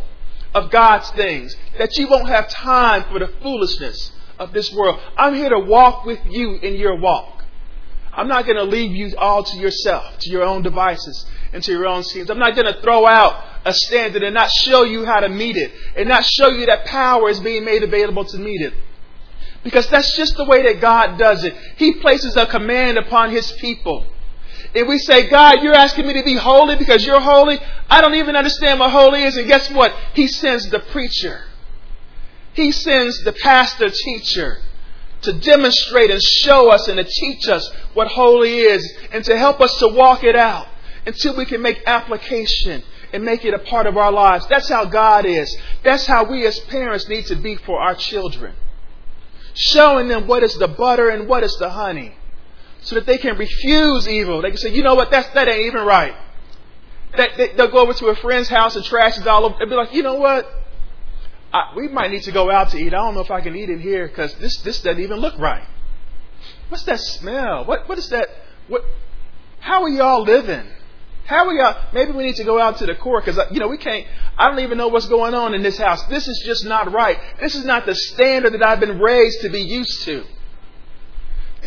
of 0.55 0.71
God's 0.71 1.11
things 1.11 1.57
that 1.79 1.97
you 1.99 2.09
won't 2.09 2.29
have 2.29 2.49
time 2.49 3.05
for 3.05 3.19
the 3.19 3.29
foolishness 3.43 4.13
of 4.39 4.53
this 4.53 4.73
world. 4.73 5.01
I'm 5.17 5.35
here 5.35 5.51
to 5.51 5.59
walk 5.59 6.05
with 6.05 6.21
you 6.29 6.57
in 6.57 6.75
your 6.75 6.97
walk. 6.97 7.45
I'm 8.13 8.29
not 8.29 8.47
going 8.47 8.57
to 8.57 8.65
leave 8.65 8.97
you 8.97 9.15
all 9.17 9.45
to 9.45 9.57
yourself, 9.59 10.19
to 10.19 10.31
your 10.31 10.43
own 10.43 10.63
devices, 10.63 11.27
and 11.53 11.63
to 11.63 11.73
your 11.73 11.87
own 11.87 12.03
schemes. 12.03 12.31
I'm 12.31 12.39
not 12.39 12.57
going 12.57 12.73
to 12.73 12.81
throw 12.81 13.07
out 13.07 13.45
a 13.65 13.73
standard 13.73 14.23
and 14.23 14.35
not 14.35 14.51
show 14.51 14.83
you 14.83 15.05
how 15.05 15.21
to 15.21 15.29
meet 15.29 15.57
it, 15.57 15.71
and 15.97 16.09
not 16.09 16.25
show 16.25 16.51
you 16.51 16.67
that 16.67 16.87
power 16.87 17.29
is 17.29 17.39
being 17.41 17.65
made 17.65 17.83
available 17.83 18.25
to 18.25 18.39
meet 18.39 18.61
it. 18.61 18.73
Because 19.63 19.89
that's 19.89 20.17
just 20.17 20.37
the 20.37 20.45
way 20.45 20.63
that 20.63 20.81
God 20.81 21.19
does 21.19 21.45
it. 21.45 21.55
He 21.77 21.95
places 21.95 22.37
a 22.37 22.47
command 22.47 22.99
upon 22.99 23.31
His 23.31 23.53
people. 23.53 24.07
If 24.75 24.87
we 24.87 24.99
say, 24.99 25.29
God, 25.29 25.63
you're 25.63 25.75
asking 25.75 26.07
me 26.07 26.15
to 26.15 26.23
be 26.23 26.35
holy 26.35 26.77
because 26.77 27.05
you're 27.05 27.21
holy, 27.21 27.59
I 27.89 28.01
don't 28.01 28.15
even 28.15 28.37
understand 28.37 28.79
what 28.79 28.91
holy 28.91 29.23
is. 29.23 29.37
And 29.37 29.47
guess 29.49 29.71
what? 29.71 29.95
He 30.15 30.27
sends 30.27 30.69
the 30.69 30.81
preacher 30.81 31.45
He 32.53 32.71
sends 32.73 33.23
the 33.25 33.33
pastor 33.33 33.89
teacher 33.89 34.59
to 35.23 35.33
demonstrate 35.33 36.11
and 36.11 36.23
show 36.23 36.71
us 36.71 36.87
and 36.87 36.99
to 36.99 37.05
teach 37.05 37.49
us 37.49 37.71
what 37.95 38.09
holy 38.09 38.59
is 38.59 38.99
and 39.11 39.25
to 39.25 39.37
help 39.37 39.61
us 39.61 39.77
to 39.79 39.89
walk 39.89 40.23
it 40.23 40.37
out 40.37 40.69
until 41.07 41.37
we 41.37 41.45
can 41.45 41.63
make 41.63 41.83
application 41.87 42.83
and 43.13 43.25
make 43.25 43.45
it 43.45 43.55
a 43.55 43.59
part 43.59 43.87
of 43.87 43.97
our 43.97 44.13
lives. 44.13 44.47
That's 44.49 44.69
how 44.69 44.85
God 44.85 45.25
is. 45.25 45.57
That's 45.83 46.07
how 46.07 46.25
we 46.25 46.47
as 46.47 46.59
parents 46.61 47.09
need 47.09 47.27
to 47.27 47.37
be 47.37 47.57
for 47.57 47.81
our 47.81 47.95
children. 47.95 48.55
Showing 49.55 50.09
them 50.09 50.27
what 50.27 50.43
is 50.43 50.55
the 50.57 50.69
butter 50.69 51.09
and 51.09 51.27
what 51.27 51.43
is 51.43 51.57
the 51.59 51.71
honey. 51.71 52.15
So 52.89 52.95
that 52.95 53.05
they 53.05 53.19
can 53.19 53.37
refuse 53.37 54.09
evil. 54.09 54.41
They 54.41 54.49
can 54.49 54.57
say, 54.57 54.73
you 54.73 54.83
know 54.83 54.95
what, 54.95 55.11
That's, 55.11 55.29
that 55.35 55.47
ain't 55.47 55.67
even 55.67 55.85
right. 55.85 56.15
That, 57.19 57.37
they, 57.37 57.53
will 57.55 57.71
go 57.71 57.83
over 57.83 57.93
to 57.93 58.07
a 58.07 58.17
friend's 58.17 58.49
house 58.49 58.77
and 58.77 58.85
trash 58.85 59.19
is 59.19 59.27
all 59.27 59.45
over. 59.45 59.57
They'll 59.59 59.69
be 59.69 59.75
like, 59.75 59.93
you 59.93 60.03
know 60.03 60.15
what? 60.15 60.47
I, 61.53 61.75
we 61.77 61.89
might 61.89 62.11
need 62.11 62.23
to 62.23 62.33
go 62.33 62.51
out 62.51 62.71
to 62.71 62.79
eat. 62.79 62.95
I 62.95 62.97
don't 62.97 63.13
know 63.13 63.21
if 63.21 63.31
I 63.31 63.43
can 63.43 63.55
eat 63.55 63.69
in 63.69 63.79
here 63.79 64.09
because 64.09 64.35
this, 64.37 64.57
this 64.63 64.81
doesn't 64.81 65.03
even 65.03 65.19
look 65.19 65.39
right. 65.39 65.67
What's 66.71 66.85
that 66.85 66.99
smell? 66.99 67.67
What, 67.67 67.87
what 67.91 67.99
is 67.99 68.09
that? 68.09 68.31
What, 68.69 68.85
how 69.61 69.83
are 69.83 69.91
y'all 69.91 70.23
living? 70.23 70.67
How 71.27 71.47
are 71.47 71.53
y'all? 71.53 71.93
maybe 71.93 72.13
we 72.13 72.25
need 72.25 72.37
to 72.37 72.45
go 72.45 72.59
out 72.59 72.79
to 72.79 72.87
the 72.87 72.95
court 72.95 73.27
because 73.27 73.37
uh, 73.37 73.49
you 73.51 73.61
know 73.61 73.69
we 73.69 73.77
can't. 73.77 74.07
I 74.39 74.49
don't 74.49 74.61
even 74.61 74.79
know 74.79 74.89
what's 74.89 75.09
going 75.09 75.35
on 75.35 75.53
in 75.53 75.63
this 75.63 75.77
house. 75.77 76.03
This 76.07 76.27
is 76.27 76.43
just 76.47 76.65
not 76.65 76.91
right. 76.91 77.19
This 77.39 77.55
is 77.55 77.67
not 77.67 77.85
the 77.85 77.95
standard 77.95 78.55
that 78.55 78.65
I've 78.65 78.81
been 78.81 78.99
raised 78.99 79.43
to 79.43 79.51
be 79.51 79.61
used 79.61 80.05
to. 80.05 80.25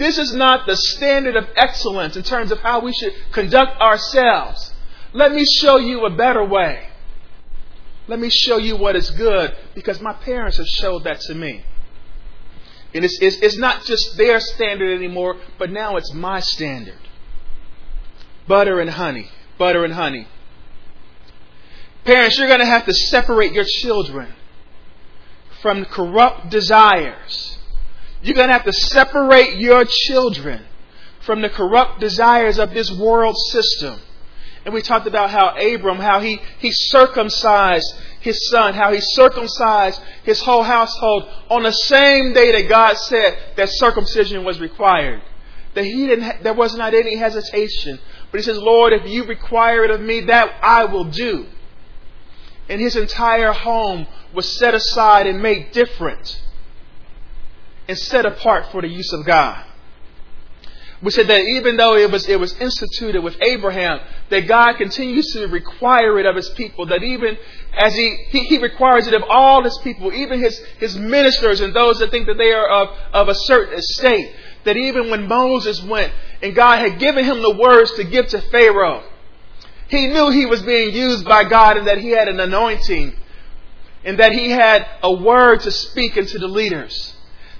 This 0.01 0.17
is 0.17 0.33
not 0.33 0.65
the 0.65 0.75
standard 0.75 1.35
of 1.35 1.47
excellence 1.55 2.17
in 2.17 2.23
terms 2.23 2.51
of 2.51 2.59
how 2.59 2.81
we 2.81 2.91
should 2.93 3.13
conduct 3.31 3.79
ourselves. 3.79 4.73
Let 5.13 5.31
me 5.31 5.45
show 5.45 5.77
you 5.77 6.05
a 6.05 6.09
better 6.09 6.43
way. 6.43 6.89
Let 8.07 8.19
me 8.19 8.29
show 8.29 8.57
you 8.57 8.77
what 8.77 8.95
is 8.95 9.09
good 9.11 9.55
because 9.75 10.01
my 10.01 10.13
parents 10.13 10.57
have 10.57 10.67
showed 10.67 11.03
that 11.03 11.21
to 11.21 11.35
me. 11.35 11.63
And 12.93 13.05
it's, 13.05 13.17
it's, 13.21 13.37
it's 13.37 13.57
not 13.57 13.85
just 13.85 14.17
their 14.17 14.39
standard 14.39 14.97
anymore, 14.97 15.37
but 15.57 15.69
now 15.69 15.97
it's 15.97 16.13
my 16.13 16.39
standard. 16.39 16.99
Butter 18.47 18.79
and 18.81 18.89
honey 18.89 19.29
butter 19.61 19.85
and 19.85 19.93
honey. 19.93 20.27
Parents, 22.03 22.35
you're 22.39 22.47
going 22.47 22.61
to 22.61 22.65
have 22.65 22.83
to 22.87 22.93
separate 22.95 23.53
your 23.53 23.63
children 23.63 24.33
from 25.61 25.85
corrupt 25.85 26.49
desires. 26.49 27.59
You're 28.21 28.35
going 28.35 28.47
to 28.47 28.53
have 28.53 28.65
to 28.65 28.73
separate 28.73 29.57
your 29.57 29.85
children 29.85 30.63
from 31.21 31.41
the 31.41 31.49
corrupt 31.49 31.99
desires 31.99 32.59
of 32.59 32.73
this 32.73 32.91
world 32.91 33.35
system. 33.49 33.99
And 34.63 34.73
we 34.73 34.81
talked 34.81 35.07
about 35.07 35.31
how 35.31 35.55
Abram, 35.57 35.97
how 35.97 36.19
he, 36.19 36.39
he 36.59 36.71
circumcised 36.71 37.95
his 38.19 38.49
son, 38.49 38.75
how 38.75 38.93
he 38.93 38.99
circumcised 39.01 39.99
his 40.23 40.39
whole 40.41 40.63
household 40.63 41.27
on 41.49 41.63
the 41.63 41.71
same 41.71 42.33
day 42.33 42.51
that 42.51 42.69
God 42.69 42.95
said 42.97 43.39
that 43.55 43.69
circumcision 43.69 44.43
was 44.43 44.59
required. 44.59 45.21
That 45.73 45.85
he 45.85 46.05
didn't, 46.05 46.43
there 46.43 46.53
was 46.53 46.75
not 46.75 46.93
any 46.93 47.15
hesitation 47.15 47.99
but 48.31 48.39
he 48.39 48.43
says, 48.43 48.57
Lord, 48.57 48.93
if 48.93 49.07
you 49.07 49.25
require 49.25 49.83
it 49.83 49.91
of 49.91 49.99
me, 49.99 50.21
that 50.21 50.55
I 50.63 50.85
will 50.85 51.03
do. 51.03 51.47
And 52.69 52.79
his 52.79 52.95
entire 52.95 53.51
home 53.51 54.07
was 54.33 54.57
set 54.57 54.73
aside 54.73 55.27
and 55.27 55.41
made 55.41 55.73
different 55.73 56.41
and 57.87 57.97
set 57.97 58.25
apart 58.25 58.71
for 58.71 58.81
the 58.81 58.87
use 58.87 59.11
of 59.13 59.25
God. 59.25 59.65
We 61.01 61.09
said 61.09 61.27
that 61.27 61.41
even 61.41 61.77
though 61.77 61.95
it 61.95 62.11
was, 62.11 62.29
it 62.29 62.39
was 62.39 62.55
instituted 62.59 63.23
with 63.23 63.35
Abraham, 63.41 63.99
that 64.29 64.47
God 64.47 64.73
continues 64.77 65.33
to 65.33 65.47
require 65.47 66.19
it 66.19 66.27
of 66.27 66.35
his 66.35 66.49
people, 66.49 66.85
that 66.87 67.01
even 67.01 67.37
as 67.73 67.95
he, 67.95 68.17
he, 68.29 68.39
he, 68.43 68.57
requires 68.59 69.07
it 69.07 69.15
of 69.15 69.23
all 69.27 69.63
his 69.63 69.79
people, 69.79 70.13
even 70.13 70.39
his, 70.39 70.59
his 70.77 70.95
ministers 70.95 71.59
and 71.61 71.75
those 71.75 71.97
that 71.99 72.11
think 72.11 72.27
that 72.27 72.37
they 72.37 72.51
are 72.51 72.67
of, 72.67 72.97
of 73.13 73.29
a 73.29 73.35
certain 73.35 73.79
estate, 73.79 74.31
that 74.63 74.77
even 74.77 75.09
when 75.09 75.27
Moses 75.27 75.81
went 75.81 76.13
and 76.43 76.53
God 76.53 76.77
had 76.77 76.99
given 76.99 77.25
him 77.25 77.41
the 77.41 77.57
words 77.57 77.93
to 77.93 78.03
give 78.03 78.27
to 78.27 78.41
Pharaoh, 78.51 79.03
he 79.87 80.05
knew 80.05 80.29
he 80.29 80.45
was 80.45 80.61
being 80.61 80.93
used 80.93 81.25
by 81.25 81.45
God 81.49 81.77
and 81.77 81.87
that 81.87 81.97
he 81.97 82.11
had 82.11 82.27
an 82.27 82.39
anointing 82.39 83.15
and 84.03 84.19
that 84.19 84.33
he 84.33 84.51
had 84.51 84.87
a 85.01 85.13
word 85.13 85.61
to 85.61 85.71
speak 85.71 86.15
into 86.15 86.37
the 86.37 86.47
leaders. 86.47 87.15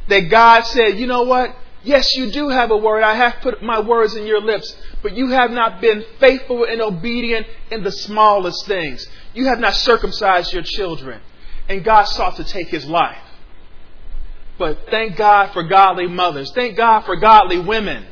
That 0.08 0.30
God 0.30 0.66
said, 0.66 0.98
you 0.98 1.08
know 1.08 1.24
what? 1.24 1.56
Yes, 1.84 2.16
you 2.16 2.32
do 2.32 2.50
have 2.50 2.70
a 2.70 2.78
word. 2.78 3.02
I 3.02 3.16
have 3.16 3.36
put 3.42 3.64
my 3.64 3.80
words 3.80 4.16
in 4.16 4.26
your 4.26 4.42
lips, 4.42 4.76
but 5.02 5.16
you 5.16 5.30
have 5.30 5.52
not 5.52 5.82
been 5.82 6.06
faithful 6.20 6.66
and 6.66 6.82
obedient 6.82 7.48
in 7.72 7.84
the 7.84 7.92
smallest 7.92 8.68
things. 8.68 9.06
You 9.34 9.46
have 9.48 9.60
not 9.60 9.76
circumcised 9.76 10.54
your 10.54 10.64
children. 10.64 11.22
And 11.68 11.84
God 11.84 12.04
sought 12.04 12.36
to 12.36 12.44
take 12.44 12.68
his 12.68 12.86
life. 12.86 13.18
But 14.60 14.78
thank 14.92 15.16
God 15.16 15.54
for 15.54 15.64
godly 15.64 16.08
mothers. 16.08 16.52
Thank 16.54 16.78
God 16.78 17.02
for 17.02 17.16
godly 17.16 17.60
women. 17.60 18.06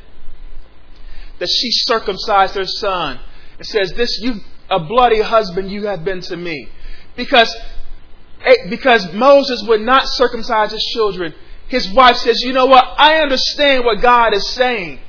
That 1.38 1.50
she 1.50 1.70
circumcised 1.72 2.56
her 2.56 2.66
son 2.66 3.20
and 3.58 3.68
says, 3.68 3.94
This 3.94 4.18
you 4.22 4.42
a 4.70 4.80
bloody 4.80 5.22
husband 5.22 5.72
you 5.72 5.88
have 5.88 6.04
been 6.04 6.22
to 6.22 6.38
me. 6.38 6.70
Because, 7.16 7.56
eh, 8.46 8.70
because 8.70 9.12
Moses 9.14 9.64
would 9.68 9.82
not 9.82 10.04
circumcise 10.06 10.72
his 10.72 10.84
children. 10.94 11.34
His 11.70 11.88
wife 11.92 12.18
says, 12.18 12.42
You 12.42 12.52
know 12.52 12.66
what? 12.66 12.84
I 12.98 13.22
understand 13.22 13.86
what 13.86 14.02
God 14.02 14.34
is 14.34 14.48
saying. 14.50 15.00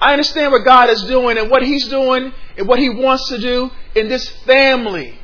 I 0.00 0.12
understand 0.12 0.52
what 0.52 0.64
God 0.64 0.88
is 0.88 1.02
doing 1.04 1.36
and 1.36 1.50
what 1.50 1.62
He's 1.62 1.86
doing 1.88 2.32
and 2.56 2.66
what 2.66 2.78
He 2.78 2.88
wants 2.88 3.28
to 3.28 3.38
do 3.38 3.70
in 3.94 4.08
this 4.08 4.26
family 4.46 5.18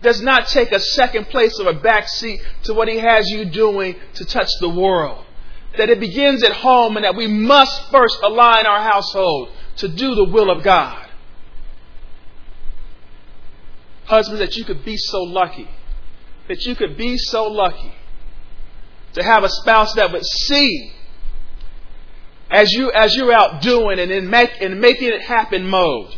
does 0.00 0.20
not 0.22 0.48
take 0.48 0.72
a 0.72 0.80
second 0.80 1.26
place 1.26 1.60
or 1.60 1.68
a 1.68 1.74
back 1.74 2.08
seat 2.08 2.40
to 2.64 2.74
what 2.74 2.88
He 2.88 2.96
has 2.98 3.28
you 3.28 3.44
doing 3.44 3.96
to 4.14 4.24
touch 4.24 4.48
the 4.60 4.68
world. 4.68 5.24
That 5.76 5.90
it 5.90 6.00
begins 6.00 6.42
at 6.42 6.52
home 6.52 6.96
and 6.96 7.04
that 7.04 7.14
we 7.14 7.26
must 7.26 7.90
first 7.90 8.18
align 8.22 8.66
our 8.66 8.80
household 8.80 9.50
to 9.76 9.88
do 9.88 10.14
the 10.14 10.24
will 10.24 10.50
of 10.50 10.62
God. 10.62 11.06
Husbands, 14.04 14.40
that 14.40 14.56
you 14.56 14.64
could 14.64 14.84
be 14.84 14.96
so 14.96 15.22
lucky, 15.22 15.68
that 16.48 16.64
you 16.64 16.74
could 16.74 16.96
be 16.96 17.18
so 17.18 17.44
lucky 17.44 17.94
to 19.14 19.22
have 19.22 19.44
a 19.44 19.48
spouse 19.48 19.94
that 19.94 20.12
would 20.12 20.24
see 20.24 20.92
as 22.50 22.70
you 22.72 22.92
as 22.92 23.14
you're 23.14 23.32
out 23.32 23.62
doing 23.62 23.98
and 23.98 24.10
in 24.10 24.28
make, 24.28 24.60
in 24.60 24.78
making 24.80 25.08
it 25.08 25.22
happen 25.22 25.66
mode, 25.66 26.14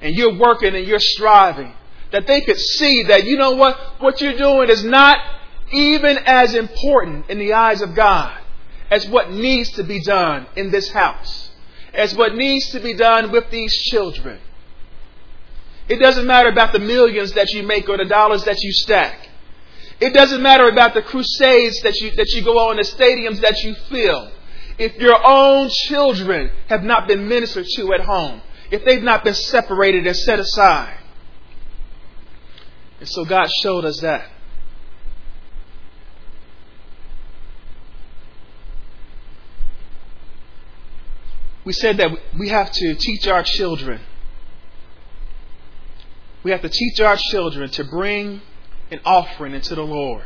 and 0.00 0.14
you're 0.14 0.36
working 0.36 0.74
and 0.74 0.86
you're 0.86 0.98
striving, 0.98 1.72
that 2.12 2.26
they 2.26 2.40
could 2.40 2.58
see 2.58 3.04
that, 3.04 3.24
you 3.24 3.36
know 3.36 3.52
what, 3.52 3.78
what 3.98 4.20
you're 4.20 4.36
doing 4.36 4.68
is 4.68 4.84
not 4.84 5.18
even 5.72 6.18
as 6.26 6.54
important 6.54 7.28
in 7.28 7.38
the 7.38 7.52
eyes 7.52 7.82
of 7.82 7.94
God 7.94 8.40
as 8.90 9.06
what 9.08 9.32
needs 9.32 9.70
to 9.72 9.82
be 9.82 10.00
done 10.00 10.46
in 10.56 10.70
this 10.70 10.90
house, 10.90 11.50
as 11.92 12.14
what 12.14 12.34
needs 12.34 12.70
to 12.70 12.80
be 12.80 12.94
done 12.94 13.32
with 13.32 13.50
these 13.50 13.74
children. 13.90 14.38
It 15.88 15.98
doesn't 15.98 16.26
matter 16.26 16.48
about 16.48 16.72
the 16.72 16.78
millions 16.78 17.32
that 17.32 17.52
you 17.52 17.62
make 17.62 17.88
or 17.88 17.96
the 17.96 18.04
dollars 18.04 18.44
that 18.44 18.60
you 18.60 18.72
stack. 18.72 19.28
It 20.00 20.12
doesn't 20.12 20.42
matter 20.42 20.68
about 20.68 20.94
the 20.94 21.02
crusades 21.02 21.80
that 21.82 21.94
you, 22.00 22.10
that 22.16 22.28
you 22.30 22.44
go 22.44 22.58
on, 22.68 22.76
the 22.76 22.82
stadiums 22.82 23.40
that 23.40 23.62
you 23.62 23.74
fill. 23.88 24.30
If 24.78 24.96
your 24.96 25.16
own 25.24 25.70
children 25.70 26.50
have 26.68 26.82
not 26.82 27.08
been 27.08 27.28
ministered 27.28 27.66
to 27.76 27.94
at 27.94 28.00
home, 28.00 28.42
if 28.70 28.84
they've 28.84 29.02
not 29.02 29.24
been 29.24 29.34
separated 29.34 30.06
and 30.06 30.14
set 30.14 30.38
aside, 30.38 30.98
and 33.00 33.08
so 33.08 33.24
God 33.24 33.48
showed 33.62 33.84
us 33.84 34.00
that. 34.00 34.28
We 41.64 41.72
said 41.72 41.96
that 41.96 42.10
we 42.38 42.48
have 42.50 42.70
to 42.70 42.94
teach 42.94 43.26
our 43.26 43.42
children. 43.42 44.00
We 46.44 46.52
have 46.52 46.62
to 46.62 46.68
teach 46.68 47.00
our 47.00 47.16
children 47.18 47.70
to 47.70 47.84
bring 47.84 48.40
an 48.90 49.00
offering 49.04 49.54
into 49.54 49.74
the 49.74 49.82
Lord. 49.82 50.24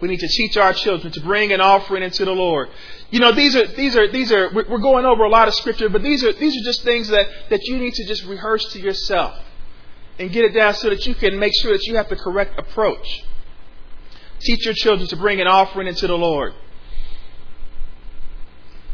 We 0.00 0.08
need 0.08 0.20
to 0.20 0.28
teach 0.28 0.56
our 0.56 0.74
children 0.74 1.12
to 1.12 1.20
bring 1.20 1.52
an 1.52 1.60
offering 1.60 2.02
into 2.02 2.24
the 2.24 2.32
Lord. 2.32 2.68
You 3.10 3.20
know, 3.20 3.32
these 3.32 3.56
are 3.56 3.66
these 3.66 3.96
are 3.96 4.10
these 4.10 4.30
are 4.30 4.52
we're 4.52 4.78
going 4.78 5.06
over 5.06 5.24
a 5.24 5.28
lot 5.30 5.48
of 5.48 5.54
scripture, 5.54 5.88
but 5.88 6.02
these 6.02 6.22
are 6.22 6.32
these 6.34 6.54
are 6.54 6.64
just 6.64 6.82
things 6.82 7.08
that, 7.08 7.26
that 7.48 7.64
you 7.64 7.78
need 7.78 7.94
to 7.94 8.06
just 8.06 8.24
rehearse 8.24 8.72
to 8.72 8.80
yourself 8.80 9.34
and 10.18 10.30
get 10.30 10.44
it 10.44 10.52
down 10.52 10.74
so 10.74 10.90
that 10.90 11.06
you 11.06 11.14
can 11.14 11.38
make 11.38 11.52
sure 11.62 11.72
that 11.72 11.84
you 11.84 11.96
have 11.96 12.08
the 12.08 12.16
correct 12.16 12.58
approach. 12.58 13.24
Teach 14.40 14.64
your 14.66 14.74
children 14.74 15.08
to 15.08 15.16
bring 15.16 15.40
an 15.40 15.46
offering 15.46 15.86
into 15.86 16.06
the 16.06 16.16
Lord. 16.16 16.54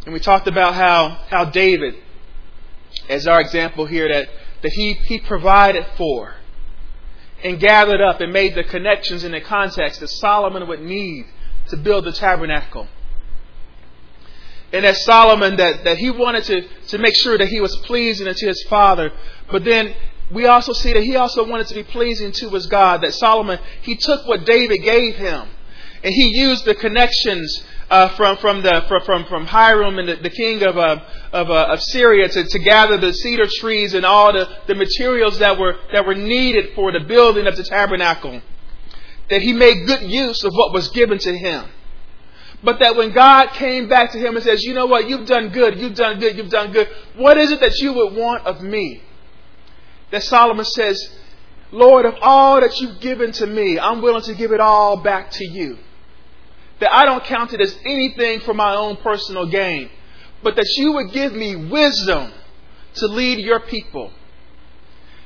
And 0.04 0.12
we 0.12 0.20
talked 0.20 0.48
about 0.48 0.74
how, 0.74 1.20
how 1.30 1.44
David, 1.44 1.94
as 3.08 3.26
our 3.26 3.40
example 3.40 3.86
here, 3.86 4.08
that, 4.08 4.28
that 4.62 4.72
he, 4.72 4.94
he 4.94 5.18
provided 5.20 5.86
for 5.96 6.34
and 7.44 7.58
gathered 7.58 8.00
up 8.00 8.20
and 8.20 8.32
made 8.32 8.54
the 8.54 8.64
connections 8.64 9.24
in 9.24 9.32
the 9.32 9.40
context 9.40 10.00
that 10.00 10.08
Solomon 10.08 10.68
would 10.68 10.82
need 10.82 11.26
to 11.68 11.76
build 11.76 12.04
the 12.04 12.12
tabernacle. 12.12 12.86
And 14.72 14.86
as 14.86 15.04
Solomon, 15.04 15.56
that, 15.56 15.84
that 15.84 15.98
he 15.98 16.10
wanted 16.10 16.44
to, 16.44 16.62
to 16.88 16.98
make 16.98 17.14
sure 17.16 17.36
that 17.36 17.48
he 17.48 17.60
was 17.60 17.76
pleasing 17.84 18.26
unto 18.26 18.46
his 18.46 18.62
father, 18.64 19.12
but 19.50 19.64
then 19.64 19.94
we 20.30 20.46
also 20.46 20.72
see 20.72 20.94
that 20.94 21.02
he 21.02 21.16
also 21.16 21.46
wanted 21.46 21.66
to 21.66 21.74
be 21.74 21.82
pleasing 21.82 22.32
to 22.32 22.48
his 22.50 22.66
God. 22.66 23.02
That 23.02 23.14
Solomon, 23.14 23.58
he 23.82 23.96
took 23.96 24.26
what 24.26 24.46
David 24.46 24.78
gave 24.82 25.16
him, 25.16 25.48
and 26.02 26.14
he 26.14 26.38
used 26.38 26.64
the 26.64 26.74
connections 26.74 27.64
uh, 27.92 28.08
from 28.16 28.38
from 28.38 28.62
the 28.62 28.82
from 29.04 29.26
from 29.26 29.46
Hiram 29.46 29.98
and 29.98 30.08
the, 30.08 30.16
the 30.16 30.30
king 30.30 30.62
of 30.62 30.78
uh, 30.78 30.96
of, 31.30 31.50
uh, 31.50 31.66
of 31.72 31.82
Syria 31.82 32.26
to, 32.26 32.42
to 32.42 32.58
gather 32.58 32.96
the 32.96 33.12
cedar 33.12 33.46
trees 33.46 33.92
and 33.92 34.06
all 34.06 34.32
the, 34.32 34.48
the 34.66 34.74
materials 34.74 35.38
that 35.40 35.58
were 35.58 35.76
that 35.92 36.06
were 36.06 36.14
needed 36.14 36.74
for 36.74 36.90
the 36.90 37.00
building 37.00 37.46
of 37.46 37.54
the 37.54 37.64
tabernacle. 37.64 38.40
That 39.28 39.42
he 39.42 39.52
made 39.52 39.86
good 39.86 40.10
use 40.10 40.42
of 40.42 40.54
what 40.54 40.72
was 40.72 40.88
given 40.88 41.18
to 41.18 41.36
him. 41.36 41.66
But 42.64 42.78
that 42.80 42.96
when 42.96 43.12
God 43.12 43.48
came 43.50 43.88
back 43.88 44.12
to 44.12 44.18
him 44.18 44.36
and 44.36 44.44
says, 44.44 44.62
You 44.62 44.72
know 44.72 44.86
what, 44.86 45.08
you've 45.08 45.26
done 45.26 45.50
good, 45.50 45.78
you've 45.78 45.94
done 45.94 46.18
good, 46.18 46.36
you've 46.38 46.50
done 46.50 46.72
good. 46.72 46.88
What 47.16 47.36
is 47.36 47.52
it 47.52 47.60
that 47.60 47.76
you 47.78 47.92
would 47.92 48.14
want 48.14 48.46
of 48.46 48.62
me? 48.62 49.02
That 50.12 50.22
Solomon 50.22 50.64
says, 50.64 51.14
Lord, 51.70 52.06
of 52.06 52.14
all 52.22 52.60
that 52.60 52.80
you've 52.80 53.00
given 53.00 53.32
to 53.32 53.46
me, 53.46 53.78
I'm 53.78 54.00
willing 54.00 54.22
to 54.22 54.34
give 54.34 54.52
it 54.52 54.60
all 54.60 54.96
back 54.96 55.30
to 55.32 55.44
you 55.44 55.78
that 56.82 56.92
I 56.92 57.04
don't 57.04 57.22
count 57.24 57.52
it 57.52 57.60
as 57.60 57.78
anything 57.84 58.40
for 58.40 58.54
my 58.54 58.74
own 58.74 58.96
personal 58.96 59.46
gain, 59.46 59.88
but 60.42 60.56
that 60.56 60.66
you 60.76 60.92
would 60.94 61.12
give 61.12 61.32
me 61.32 61.54
wisdom 61.54 62.32
to 62.94 63.06
lead 63.06 63.38
your 63.38 63.60
people. 63.60 64.10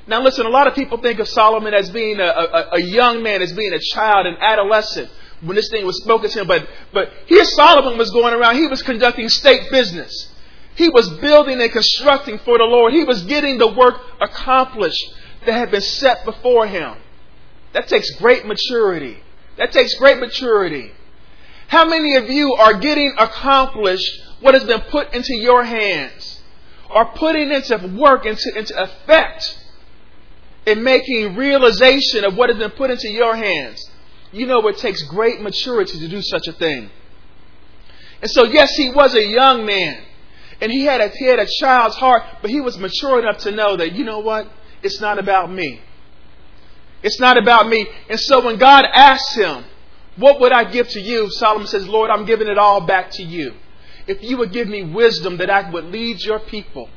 Now, 0.06 0.22
listen, 0.22 0.44
a 0.44 0.50
lot 0.50 0.66
of 0.66 0.74
people 0.74 0.98
think 0.98 1.18
of 1.18 1.26
Solomon 1.28 1.72
as 1.72 1.88
being 1.88 2.20
a, 2.20 2.24
a, 2.24 2.68
a 2.74 2.80
young 2.82 3.22
man, 3.22 3.40
as 3.40 3.54
being 3.54 3.72
a 3.72 3.78
child, 3.78 4.26
an 4.26 4.36
adolescent, 4.38 5.10
when 5.40 5.56
this 5.56 5.70
thing 5.70 5.86
was 5.86 5.96
spoken 6.02 6.28
to 6.28 6.40
him. 6.42 6.46
But, 6.46 6.68
but 6.92 7.10
here 7.24 7.44
Solomon 7.44 7.96
was 7.96 8.10
going 8.10 8.34
around, 8.34 8.56
he 8.56 8.66
was 8.66 8.82
conducting 8.82 9.30
state 9.30 9.70
business. 9.70 10.34
He 10.74 10.90
was 10.90 11.08
building 11.20 11.58
and 11.58 11.72
constructing 11.72 12.38
for 12.40 12.58
the 12.58 12.64
Lord. 12.64 12.92
He 12.92 13.04
was 13.04 13.24
getting 13.24 13.56
the 13.56 13.72
work 13.72 13.94
accomplished 14.20 15.14
that 15.46 15.52
had 15.52 15.70
been 15.70 15.80
set 15.80 16.26
before 16.26 16.66
him. 16.66 16.98
That 17.72 17.88
takes 17.88 18.10
great 18.16 18.44
maturity. 18.44 19.22
That 19.56 19.72
takes 19.72 19.94
great 19.94 20.18
maturity. 20.18 20.92
How 21.68 21.84
many 21.84 22.16
of 22.16 22.30
you 22.30 22.54
are 22.54 22.74
getting 22.74 23.14
accomplished 23.18 24.22
what 24.40 24.54
has 24.54 24.64
been 24.64 24.82
put 24.82 25.12
into 25.14 25.34
your 25.34 25.64
hands? 25.64 26.40
Are 26.90 27.12
putting 27.14 27.50
into 27.50 27.94
work, 27.98 28.24
into, 28.24 28.56
into 28.56 28.80
effect, 28.80 29.58
in 30.66 30.82
making 30.82 31.36
realization 31.36 32.24
of 32.24 32.36
what 32.36 32.50
has 32.50 32.58
been 32.58 32.70
put 32.70 32.90
into 32.90 33.08
your 33.10 33.34
hands? 33.34 33.90
You 34.32 34.46
know 34.46 34.66
it 34.68 34.78
takes 34.78 35.02
great 35.02 35.40
maturity 35.40 35.98
to 35.98 36.08
do 36.08 36.22
such 36.22 36.46
a 36.46 36.52
thing. 36.52 36.90
And 38.22 38.30
so, 38.30 38.44
yes, 38.44 38.74
he 38.76 38.90
was 38.90 39.14
a 39.14 39.24
young 39.24 39.66
man. 39.66 40.02
And 40.60 40.72
he 40.72 40.84
had, 40.84 41.00
a, 41.00 41.08
he 41.08 41.26
had 41.26 41.38
a 41.38 41.46
child's 41.60 41.96
heart, 41.96 42.22
but 42.40 42.50
he 42.50 42.60
was 42.60 42.78
mature 42.78 43.18
enough 43.18 43.38
to 43.38 43.50
know 43.50 43.76
that, 43.76 43.92
you 43.92 44.04
know 44.04 44.20
what? 44.20 44.50
It's 44.82 45.00
not 45.00 45.18
about 45.18 45.50
me. 45.50 45.80
It's 47.02 47.20
not 47.20 47.36
about 47.36 47.68
me. 47.68 47.86
And 48.08 48.18
so 48.18 48.44
when 48.44 48.56
God 48.56 48.84
asked 48.92 49.34
him, 49.36 49.64
what 50.16 50.40
would 50.40 50.52
I 50.52 50.70
give 50.70 50.88
to 50.88 51.00
you? 51.00 51.30
Solomon 51.30 51.66
says, 51.66 51.86
Lord, 51.86 52.10
I'm 52.10 52.24
giving 52.24 52.48
it 52.48 52.58
all 52.58 52.86
back 52.86 53.10
to 53.12 53.22
you. 53.22 53.54
If 54.06 54.22
you 54.22 54.38
would 54.38 54.52
give 54.52 54.68
me 54.68 54.82
wisdom 54.82 55.38
that 55.38 55.50
I 55.50 55.70
would 55.70 55.86
lead 55.86 56.20
your 56.20 56.38
people 56.38 56.88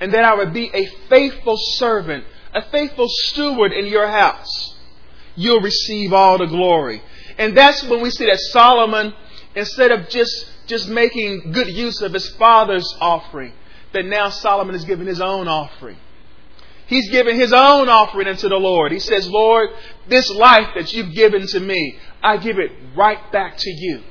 and 0.00 0.12
that 0.12 0.24
I 0.24 0.34
would 0.34 0.52
be 0.52 0.70
a 0.72 0.86
faithful 1.08 1.56
servant, 1.56 2.24
a 2.52 2.62
faithful 2.70 3.06
steward 3.08 3.72
in 3.72 3.86
your 3.86 4.08
house, 4.08 4.76
you'll 5.36 5.60
receive 5.60 6.12
all 6.12 6.38
the 6.38 6.46
glory. 6.46 7.02
And 7.38 7.56
that's 7.56 7.82
when 7.84 8.00
we 8.00 8.10
see 8.10 8.26
that 8.26 8.38
Solomon, 8.38 9.12
instead 9.54 9.92
of 9.92 10.08
just, 10.08 10.50
just 10.66 10.88
making 10.88 11.52
good 11.52 11.68
use 11.68 12.00
of 12.00 12.12
his 12.12 12.28
father's 12.36 12.92
offering, 13.00 13.52
that 13.92 14.04
now 14.04 14.30
Solomon 14.30 14.74
is 14.74 14.84
giving 14.84 15.06
his 15.06 15.20
own 15.20 15.48
offering. 15.48 15.98
He's 16.94 17.10
given 17.10 17.34
his 17.34 17.52
own 17.52 17.88
offering 17.88 18.28
unto 18.28 18.48
the 18.48 18.54
Lord. 18.54 18.92
He 18.92 19.00
says, 19.00 19.28
Lord, 19.28 19.70
this 20.06 20.30
life 20.30 20.68
that 20.76 20.92
you've 20.92 21.12
given 21.12 21.44
to 21.48 21.58
me, 21.58 21.98
I 22.22 22.36
give 22.36 22.60
it 22.60 22.70
right 22.94 23.18
back 23.32 23.56
to 23.58 23.68
you. 23.68 24.04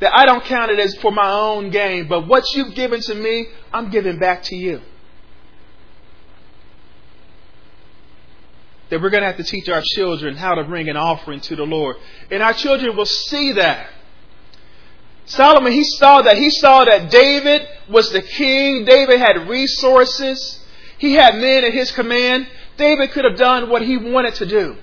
That 0.00 0.12
I 0.12 0.26
don't 0.26 0.42
count 0.42 0.72
it 0.72 0.80
as 0.80 0.96
for 0.96 1.12
my 1.12 1.30
own 1.30 1.70
gain, 1.70 2.08
but 2.08 2.26
what 2.26 2.42
you've 2.54 2.74
given 2.74 3.00
to 3.02 3.14
me, 3.14 3.46
I'm 3.72 3.88
giving 3.90 4.18
back 4.18 4.42
to 4.44 4.56
you. 4.56 4.80
That 8.90 9.00
we're 9.00 9.10
going 9.10 9.22
to 9.22 9.28
have 9.28 9.36
to 9.36 9.44
teach 9.44 9.68
our 9.68 9.82
children 9.94 10.36
how 10.36 10.56
to 10.56 10.64
bring 10.64 10.88
an 10.88 10.96
offering 10.96 11.38
to 11.42 11.54
the 11.54 11.62
Lord. 11.62 11.98
And 12.32 12.42
our 12.42 12.52
children 12.52 12.96
will 12.96 13.06
see 13.06 13.52
that. 13.52 13.90
Solomon, 15.26 15.70
he 15.70 15.84
saw 15.84 16.22
that. 16.22 16.36
He 16.36 16.50
saw 16.50 16.84
that 16.84 17.12
David 17.12 17.68
was 17.88 18.10
the 18.10 18.22
king. 18.22 18.84
David 18.84 19.20
had 19.20 19.48
resources. 19.48 20.58
He 21.02 21.14
had 21.14 21.34
men 21.34 21.64
at 21.64 21.72
his 21.72 21.90
command. 21.90 22.46
David 22.76 23.10
could 23.10 23.24
have 23.24 23.36
done 23.36 23.68
what 23.68 23.82
he 23.82 23.96
wanted 23.96 24.36
to 24.36 24.46
do. 24.46 24.76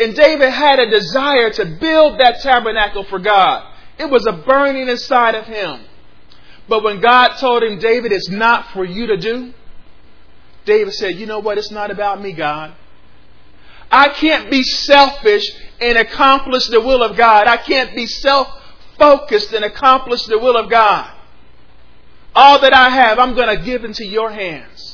And 0.00 0.16
David 0.16 0.50
had 0.50 0.80
a 0.80 0.90
desire 0.90 1.48
to 1.50 1.64
build 1.64 2.18
that 2.18 2.40
tabernacle 2.40 3.04
for 3.04 3.20
God. 3.20 3.72
It 4.00 4.10
was 4.10 4.26
a 4.26 4.32
burning 4.32 4.88
inside 4.88 5.36
of 5.36 5.44
him. 5.44 5.82
But 6.68 6.82
when 6.82 7.00
God 7.00 7.36
told 7.36 7.62
him, 7.62 7.78
David, 7.78 8.10
it's 8.10 8.30
not 8.30 8.72
for 8.72 8.84
you 8.84 9.06
to 9.06 9.16
do, 9.16 9.54
David 10.64 10.92
said, 10.94 11.14
You 11.14 11.26
know 11.26 11.38
what? 11.38 11.56
It's 11.56 11.70
not 11.70 11.92
about 11.92 12.20
me, 12.20 12.32
God. 12.32 12.74
I 13.92 14.08
can't 14.08 14.50
be 14.50 14.64
selfish 14.64 15.44
and 15.80 15.98
accomplish 15.98 16.66
the 16.66 16.80
will 16.80 17.04
of 17.04 17.16
God. 17.16 17.46
I 17.46 17.58
can't 17.58 17.94
be 17.94 18.06
self 18.06 18.48
focused 18.98 19.52
and 19.52 19.64
accomplish 19.64 20.24
the 20.24 20.40
will 20.40 20.56
of 20.56 20.68
God. 20.68 21.08
All 22.34 22.60
that 22.62 22.74
I 22.74 22.90
have, 22.90 23.20
I'm 23.20 23.36
going 23.36 23.56
to 23.56 23.64
give 23.64 23.84
into 23.84 24.04
your 24.04 24.32
hands 24.32 24.91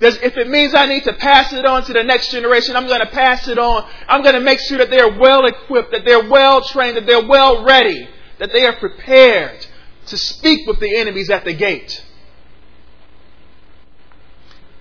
if 0.00 0.36
it 0.36 0.48
means 0.48 0.74
I 0.74 0.86
need 0.86 1.04
to 1.04 1.14
pass 1.14 1.52
it 1.52 1.64
on 1.64 1.84
to 1.84 1.92
the 1.92 2.02
next 2.02 2.30
generation, 2.30 2.76
I'm 2.76 2.86
going 2.86 3.00
to 3.00 3.06
pass 3.06 3.48
it 3.48 3.58
on. 3.58 3.88
I'm 4.06 4.22
going 4.22 4.34
to 4.34 4.40
make 4.40 4.60
sure 4.60 4.78
that 4.78 4.90
they're 4.90 5.18
well 5.18 5.46
equipped, 5.46 5.92
that 5.92 6.04
they're 6.04 6.28
well 6.28 6.62
trained, 6.62 6.96
that 6.96 7.06
they're 7.06 7.26
well 7.26 7.64
ready, 7.64 8.08
that 8.38 8.52
they 8.52 8.66
are 8.66 8.74
prepared 8.74 9.66
to 10.06 10.18
speak 10.18 10.66
with 10.66 10.80
the 10.80 10.96
enemies 10.96 11.30
at 11.30 11.44
the 11.44 11.54
gate. 11.54 12.04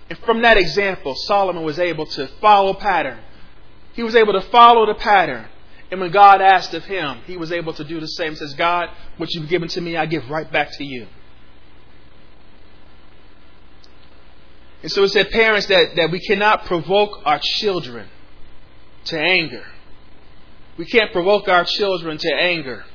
And 0.09 0.19
from 0.19 0.41
that 0.41 0.57
example, 0.57 1.15
Solomon 1.15 1.63
was 1.63 1.79
able 1.79 2.05
to 2.07 2.27
follow 2.39 2.73
pattern. 2.73 3.19
He 3.93 4.03
was 4.03 4.15
able 4.15 4.33
to 4.33 4.41
follow 4.41 4.85
the 4.85 4.95
pattern. 4.95 5.47
And 5.89 6.01
when 6.01 6.11
God 6.11 6.41
asked 6.41 6.73
of 6.73 6.83
him, 6.85 7.19
he 7.25 7.37
was 7.37 7.51
able 7.51 7.73
to 7.73 7.83
do 7.83 7.99
the 7.99 8.07
same. 8.07 8.31
He 8.31 8.35
says, 8.35 8.53
God, 8.53 8.89
what 9.17 9.33
you've 9.33 9.47
given 9.47 9.69
to 9.69 9.81
me, 9.81 9.95
I 9.95 10.05
give 10.05 10.29
right 10.29 10.51
back 10.51 10.71
to 10.77 10.83
you. 10.83 11.07
And 14.85 14.91
so 14.91 15.01
it 15.01 15.09
said, 15.09 15.31
parents, 15.31 15.65
that, 15.65 15.95
that 15.95 16.11
we 16.11 16.19
cannot 16.19 16.65
provoke 16.65 17.19
our 17.25 17.39
children 17.41 18.07
to 19.05 19.19
anger. 19.19 19.65
We 20.77 20.85
can't 20.85 21.11
provoke 21.11 21.47
our 21.47 21.65
children 21.65 22.19
to 22.19 22.31
anger. 22.31 22.85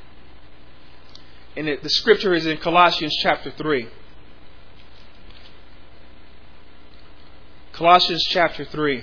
And 1.57 1.69
it, 1.69 1.83
the 1.83 1.91
scripture 1.91 2.33
is 2.33 2.47
in 2.47 2.59
Colossians 2.59 3.17
chapter 3.21 3.51
3. 3.51 3.89
Colossians 7.73 8.25
chapter 8.29 8.65
3. 8.65 9.03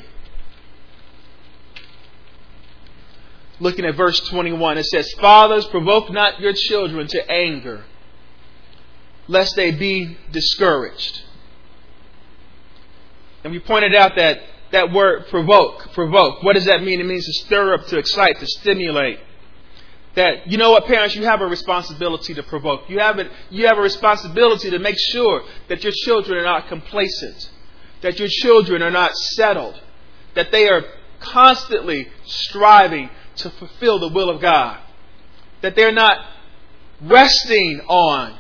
Looking 3.60 3.84
at 3.84 3.95
verse 3.95 4.21
21, 4.30 4.78
it 4.78 4.86
says, 4.86 5.12
Fathers, 5.19 5.65
provoke 5.65 6.10
not 6.10 6.39
your 6.39 6.54
children 6.54 7.08
to 7.08 7.30
anger, 7.30 7.84
lest 9.28 9.58
they 9.58 9.71
be 9.71 10.17
discouraged. 10.32 11.23
And 13.48 13.54
we 13.54 13.62
pointed 13.62 13.96
out 13.96 14.18
that 14.18 14.42
that 14.74 14.92
word 14.92 15.28
provoke, 15.30 15.94
provoke, 15.94 16.44
what 16.44 16.56
does 16.56 16.66
that 16.66 16.84
mean? 16.84 17.00
It 17.00 17.06
means 17.06 17.26
to 17.26 17.46
stir 17.46 17.76
up, 17.76 17.86
to 17.86 17.98
excite, 17.98 18.38
to 18.42 18.46
stimulate. 18.46 19.20
That, 20.16 20.48
you 20.48 20.58
know 20.58 20.72
what, 20.72 20.86
parents, 20.86 21.16
you 21.16 21.24
have 21.24 21.40
a 21.40 21.46
responsibility 21.46 22.34
to 22.34 22.44
provoke. 22.44 22.90
You 22.90 23.00
have, 23.00 23.20
a, 23.20 23.30
you 23.50 23.68
have 23.68 23.78
a 23.78 23.82
responsibility 23.82 24.70
to 24.72 24.80
make 24.80 24.98
sure 25.14 25.44
that 25.70 25.82
your 25.82 25.94
children 25.96 26.38
are 26.40 26.44
not 26.44 26.68
complacent, 26.68 27.50
that 28.02 28.20
your 28.20 28.28
children 28.30 28.82
are 28.82 28.92
not 28.92 29.16
settled, 29.16 29.82
that 30.36 30.52
they 30.52 30.68
are 30.68 30.82
constantly 31.22 32.10
striving 32.26 33.10
to 33.38 33.50
fulfill 33.52 34.00
the 34.00 34.10
will 34.10 34.30
of 34.30 34.42
God, 34.42 34.78
that 35.62 35.74
they're 35.78 35.94
not 35.94 36.18
resting 37.02 37.80
on 37.88 38.38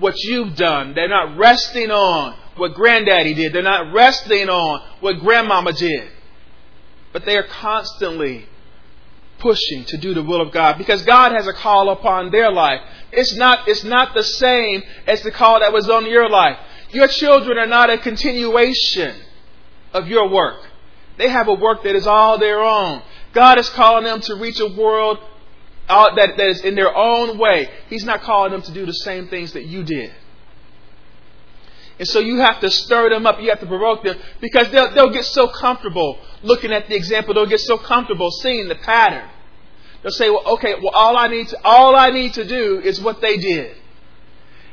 what 0.00 0.16
you've 0.24 0.56
done, 0.56 0.94
they're 0.96 1.08
not 1.08 1.38
resting 1.38 1.92
on 1.92 2.36
what 2.60 2.74
granddaddy 2.74 3.34
did. 3.34 3.52
They're 3.52 3.62
not 3.62 3.92
resting 3.92 4.48
on 4.48 4.82
what 5.00 5.18
grandmama 5.20 5.72
did. 5.72 6.10
But 7.12 7.24
they 7.24 7.36
are 7.36 7.46
constantly 7.46 8.46
pushing 9.38 9.84
to 9.86 9.96
do 9.96 10.12
the 10.14 10.22
will 10.22 10.42
of 10.42 10.52
God 10.52 10.76
because 10.76 11.02
God 11.02 11.32
has 11.32 11.46
a 11.46 11.52
call 11.54 11.88
upon 11.88 12.30
their 12.30 12.52
life. 12.52 12.80
It's 13.10 13.34
not, 13.34 13.66
it's 13.66 13.82
not 13.82 14.14
the 14.14 14.22
same 14.22 14.82
as 15.06 15.22
the 15.22 15.30
call 15.32 15.60
that 15.60 15.72
was 15.72 15.88
on 15.88 16.08
your 16.08 16.28
life. 16.28 16.58
Your 16.90 17.08
children 17.08 17.58
are 17.58 17.66
not 17.66 17.90
a 17.90 17.98
continuation 17.98 19.16
of 19.92 20.08
your 20.08 20.28
work. 20.28 20.68
They 21.16 21.28
have 21.28 21.48
a 21.48 21.54
work 21.54 21.82
that 21.84 21.96
is 21.96 22.06
all 22.06 22.38
their 22.38 22.60
own. 22.60 23.02
God 23.32 23.58
is 23.58 23.68
calling 23.70 24.04
them 24.04 24.20
to 24.22 24.36
reach 24.36 24.60
a 24.60 24.68
world 24.68 25.18
that, 25.88 26.34
that 26.36 26.40
is 26.40 26.60
in 26.60 26.74
their 26.74 26.94
own 26.94 27.38
way. 27.38 27.68
He's 27.88 28.04
not 28.04 28.22
calling 28.22 28.52
them 28.52 28.62
to 28.62 28.72
do 28.72 28.86
the 28.86 28.92
same 28.92 29.28
things 29.28 29.52
that 29.54 29.64
you 29.64 29.82
did. 29.82 30.12
And 32.00 32.08
so 32.08 32.18
you 32.18 32.38
have 32.38 32.60
to 32.60 32.70
stir 32.70 33.10
them 33.10 33.26
up. 33.26 33.42
You 33.42 33.50
have 33.50 33.60
to 33.60 33.66
provoke 33.66 34.02
them 34.02 34.16
because 34.40 34.70
they'll, 34.70 34.90
they'll 34.94 35.12
get 35.12 35.26
so 35.26 35.48
comfortable 35.48 36.18
looking 36.42 36.72
at 36.72 36.88
the 36.88 36.96
example. 36.96 37.34
They'll 37.34 37.44
get 37.44 37.60
so 37.60 37.76
comfortable 37.76 38.30
seeing 38.30 38.68
the 38.68 38.74
pattern. 38.74 39.28
They'll 40.02 40.10
say, 40.10 40.30
well, 40.30 40.54
okay, 40.54 40.76
well, 40.76 40.94
all 40.94 41.18
I 41.18 41.28
need 41.28 41.48
to, 41.48 41.60
all 41.62 41.94
I 41.94 42.08
need 42.08 42.32
to 42.34 42.48
do 42.48 42.80
is 42.80 43.02
what 43.02 43.20
they 43.20 43.36
did. 43.36 43.76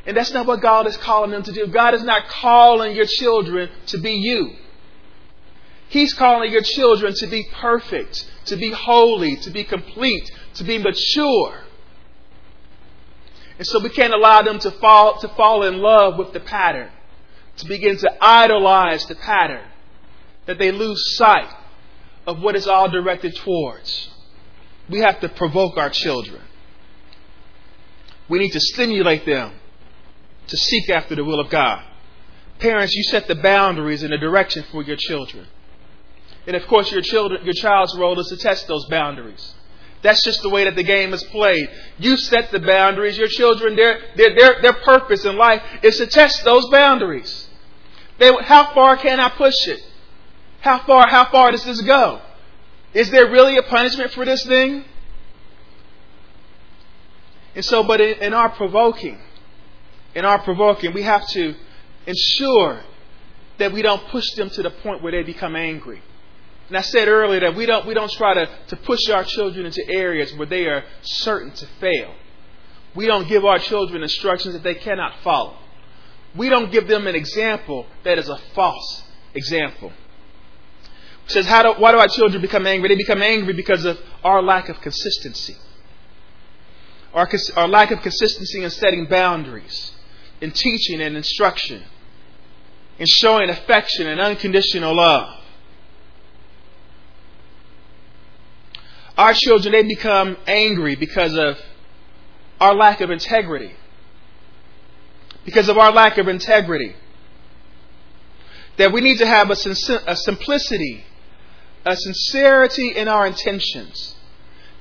And 0.05 0.15
that's 0.15 0.31
not 0.31 0.45
what 0.45 0.61
God 0.61 0.87
is 0.87 0.95
calling 0.95 1.31
them 1.31 1.43
to 1.43 1.51
do. 1.51 1.67
God 1.67 1.93
is 1.95 2.01
not 2.01 2.29
calling 2.29 2.95
your 2.95 3.05
children 3.05 3.69
to 3.87 3.97
be 3.97 4.13
you. 4.13 4.55
He's 5.89 6.13
calling 6.13 6.49
your 6.49 6.61
children 6.61 7.13
to 7.15 7.27
be 7.27 7.45
perfect, 7.51 8.25
to 8.45 8.55
be 8.55 8.71
holy, 8.71 9.35
to 9.35 9.49
be 9.49 9.65
complete, 9.65 10.31
to 10.53 10.63
be 10.63 10.77
mature. 10.77 11.59
And 13.57 13.67
so 13.67 13.79
we 13.79 13.89
can't 13.89 14.13
allow 14.13 14.43
them 14.43 14.59
to 14.59 14.71
fall, 14.71 15.19
to 15.19 15.27
fall 15.27 15.63
in 15.63 15.79
love 15.79 16.17
with 16.17 16.31
the 16.31 16.39
pattern 16.39 16.91
to 17.57 17.65
begin 17.65 17.97
to 17.97 18.11
idolize 18.21 19.05
the 19.05 19.15
pattern, 19.15 19.65
that 20.45 20.57
they 20.57 20.71
lose 20.71 21.15
sight 21.17 21.49
of 22.25 22.41
what 22.41 22.55
it's 22.55 22.67
all 22.67 22.89
directed 22.89 23.35
towards. 23.35 24.09
We 24.89 24.99
have 24.99 25.19
to 25.21 25.29
provoke 25.29 25.77
our 25.77 25.89
children. 25.89 26.41
We 28.29 28.39
need 28.39 28.51
to 28.51 28.59
stimulate 28.59 29.25
them 29.25 29.53
to 30.47 30.57
seek 30.57 30.89
after 30.89 31.15
the 31.15 31.23
will 31.23 31.39
of 31.39 31.49
God. 31.49 31.83
Parents, 32.59 32.93
you 32.93 33.03
set 33.03 33.27
the 33.27 33.35
boundaries 33.35 34.03
and 34.03 34.11
the 34.11 34.17
direction 34.17 34.63
for 34.71 34.83
your 34.83 34.97
children. 34.97 35.47
And 36.45 36.55
of 36.55 36.65
course, 36.67 36.91
your, 36.91 37.01
children, 37.01 37.43
your 37.43 37.53
child's 37.53 37.95
role 37.97 38.19
is 38.19 38.27
to 38.27 38.37
test 38.37 38.67
those 38.67 38.85
boundaries. 38.85 39.53
That's 40.01 40.23
just 40.23 40.41
the 40.41 40.49
way 40.49 40.63
that 40.63 40.75
the 40.75 40.83
game 40.83 41.13
is 41.13 41.23
played. 41.25 41.69
You 41.97 42.17
set 42.17 42.51
the 42.51 42.59
boundaries. 42.59 43.17
Your 43.17 43.27
children, 43.27 43.75
their, 43.75 43.99
their, 44.15 44.35
their, 44.35 44.61
their 44.61 44.73
purpose 44.73 45.25
in 45.25 45.35
life 45.37 45.61
is 45.83 45.97
to 45.97 46.07
test 46.07 46.43
those 46.43 46.69
boundaries. 46.69 47.46
They, 48.17 48.31
how 48.41 48.73
far 48.73 48.97
can 48.97 49.19
I 49.19 49.29
push 49.29 49.67
it? 49.67 49.81
How 50.61 50.79
far, 50.79 51.07
how 51.07 51.29
far 51.29 51.51
does 51.51 51.63
this 51.63 51.81
go? 51.81 52.21
Is 52.93 53.11
there 53.11 53.29
really 53.29 53.57
a 53.57 53.63
punishment 53.63 54.11
for 54.11 54.25
this 54.25 54.43
thing? 54.45 54.85
And 57.55 57.63
so, 57.63 57.83
but 57.83 58.01
in, 58.01 58.21
in 58.21 58.33
our 58.33 58.49
provoking, 58.49 59.19
in 60.15 60.25
our 60.25 60.39
provoking, 60.39 60.93
we 60.93 61.03
have 61.03 61.27
to 61.29 61.55
ensure 62.05 62.81
that 63.59 63.71
we 63.71 63.81
don't 63.81 64.03
push 64.09 64.31
them 64.35 64.49
to 64.51 64.63
the 64.63 64.69
point 64.69 65.01
where 65.01 65.11
they 65.11 65.23
become 65.23 65.55
angry. 65.55 66.01
And 66.69 66.77
I 66.77 66.81
said 66.81 67.07
earlier 67.07 67.39
that 67.41 67.55
we 67.55 67.65
don't, 67.65 67.85
we 67.85 67.93
don't 67.93 68.11
try 68.11 68.33
to, 68.33 68.49
to 68.67 68.75
push 68.77 69.09
our 69.09 69.23
children 69.23 69.65
into 69.65 69.87
areas 69.89 70.33
where 70.35 70.47
they 70.47 70.65
are 70.65 70.83
certain 71.01 71.51
to 71.51 71.65
fail. 71.79 72.13
We 72.95 73.05
don't 73.05 73.27
give 73.27 73.45
our 73.45 73.59
children 73.59 74.01
instructions 74.01 74.53
that 74.53 74.63
they 74.63 74.75
cannot 74.75 75.13
follow 75.23 75.57
we 76.37 76.49
don't 76.49 76.71
give 76.71 76.87
them 76.87 77.07
an 77.07 77.15
example 77.15 77.87
that 78.03 78.17
is 78.17 78.29
a 78.29 78.37
false 78.53 79.03
example. 79.33 79.91
It 81.25 81.31
says, 81.31 81.45
how 81.45 81.63
do, 81.63 81.79
why 81.81 81.91
do 81.91 81.97
our 81.97 82.07
children 82.07 82.41
become 82.41 82.65
angry? 82.65 82.89
They 82.89 82.95
become 82.95 83.21
angry 83.21 83.53
because 83.53 83.83
of 83.85 83.99
our 84.23 84.41
lack 84.41 84.69
of 84.69 84.79
consistency. 84.79 85.57
Our, 87.13 87.29
our 87.55 87.67
lack 87.67 87.91
of 87.91 88.01
consistency 88.01 88.63
in 88.63 88.69
setting 88.69 89.07
boundaries, 89.07 89.91
in 90.39 90.51
teaching 90.51 91.01
and 91.01 91.17
instruction, 91.17 91.83
in 92.99 93.05
showing 93.07 93.49
affection 93.49 94.07
and 94.07 94.21
unconditional 94.21 94.95
love. 94.95 95.41
Our 99.17 99.33
children, 99.33 99.71
they 99.71 99.83
become 99.83 100.37
angry 100.45 100.95
because 100.95 101.35
of 101.35 101.57
our 102.59 102.75
lack 102.75 103.01
of 103.01 103.09
integrity 103.09 103.73
because 105.47 105.69
of 105.69 105.77
our 105.77 105.93
lack 105.93 106.17
of 106.17 106.27
integrity. 106.27 106.93
That 108.75 108.91
we 108.91 108.99
need 108.99 109.19
to 109.19 109.25
have 109.25 109.49
a, 109.49 109.53
a 109.53 110.15
simplicity, 110.17 111.05
a 111.85 111.95
sincerity 111.95 112.89
in 112.89 113.07
our 113.07 113.25
intentions. 113.25 114.17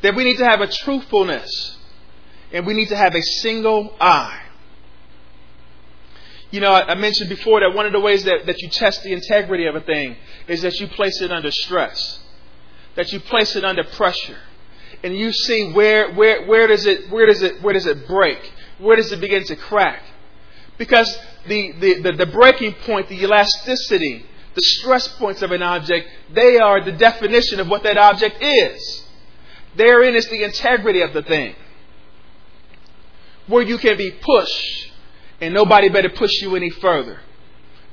That 0.02 0.16
we 0.16 0.24
need 0.24 0.38
to 0.38 0.44
have 0.44 0.60
a 0.60 0.66
truthfulness. 0.66 1.78
And 2.52 2.66
we 2.66 2.74
need 2.74 2.88
to 2.88 2.96
have 2.96 3.14
a 3.14 3.22
single 3.22 3.94
eye. 4.00 4.42
You 6.50 6.58
know, 6.58 6.72
I 6.72 6.96
mentioned 6.96 7.28
before 7.28 7.60
that 7.60 7.72
one 7.72 7.86
of 7.86 7.92
the 7.92 8.00
ways 8.00 8.24
that, 8.24 8.46
that 8.46 8.60
you 8.60 8.68
test 8.68 9.04
the 9.04 9.12
integrity 9.12 9.66
of 9.66 9.76
a 9.76 9.80
thing 9.80 10.16
is 10.48 10.62
that 10.62 10.80
you 10.80 10.88
place 10.88 11.20
it 11.20 11.30
under 11.30 11.52
stress, 11.52 12.18
that 12.96 13.12
you 13.12 13.20
place 13.20 13.54
it 13.54 13.64
under 13.64 13.84
pressure, 13.84 14.38
and 15.04 15.16
you 15.16 15.32
see 15.32 15.72
where, 15.72 16.12
where, 16.12 16.44
where 16.46 16.66
does 16.66 16.86
it, 16.86 17.08
where 17.10 17.26
does 17.26 17.42
it, 17.42 17.62
where 17.62 17.74
does 17.74 17.86
it 17.86 18.08
break? 18.08 18.52
Where 18.78 18.96
does 18.96 19.12
it 19.12 19.20
begin 19.20 19.44
to 19.44 19.54
crack? 19.54 20.02
Because 20.78 21.18
the, 21.46 21.72
the, 21.72 22.00
the, 22.00 22.12
the, 22.12 22.26
breaking 22.26 22.74
point, 22.84 23.08
the 23.08 23.22
elasticity, 23.22 24.26
the 24.54 24.62
stress 24.62 25.08
points 25.16 25.42
of 25.42 25.52
an 25.52 25.62
object, 25.62 26.08
they 26.32 26.58
are 26.58 26.84
the 26.84 26.92
definition 26.92 27.60
of 27.60 27.68
what 27.68 27.82
that 27.84 27.96
object 27.96 28.42
is. 28.42 29.04
Therein 29.76 30.14
is 30.14 30.28
the 30.28 30.42
integrity 30.42 31.02
of 31.02 31.12
the 31.12 31.22
thing. 31.22 31.54
Where 33.46 33.62
you 33.62 33.78
can 33.78 33.96
be 33.96 34.10
pushed 34.10 34.92
and 35.40 35.54
nobody 35.54 35.88
better 35.88 36.10
push 36.10 36.32
you 36.40 36.56
any 36.56 36.70
further. 36.70 37.20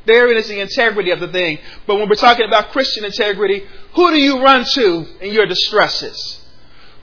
Therein 0.05 0.37
is 0.37 0.47
the 0.47 0.59
integrity 0.59 1.11
of 1.11 1.19
the 1.19 1.29
thing. 1.29 1.59
But 1.87 1.95
when 1.95 2.09
we're 2.09 2.15
talking 2.15 2.45
about 2.45 2.71
Christian 2.71 3.05
integrity, 3.05 3.63
who 3.95 4.11
do 4.11 4.17
you 4.17 4.41
run 4.41 4.65
to 4.73 5.05
in 5.21 5.33
your 5.33 5.45
distresses? 5.45 6.45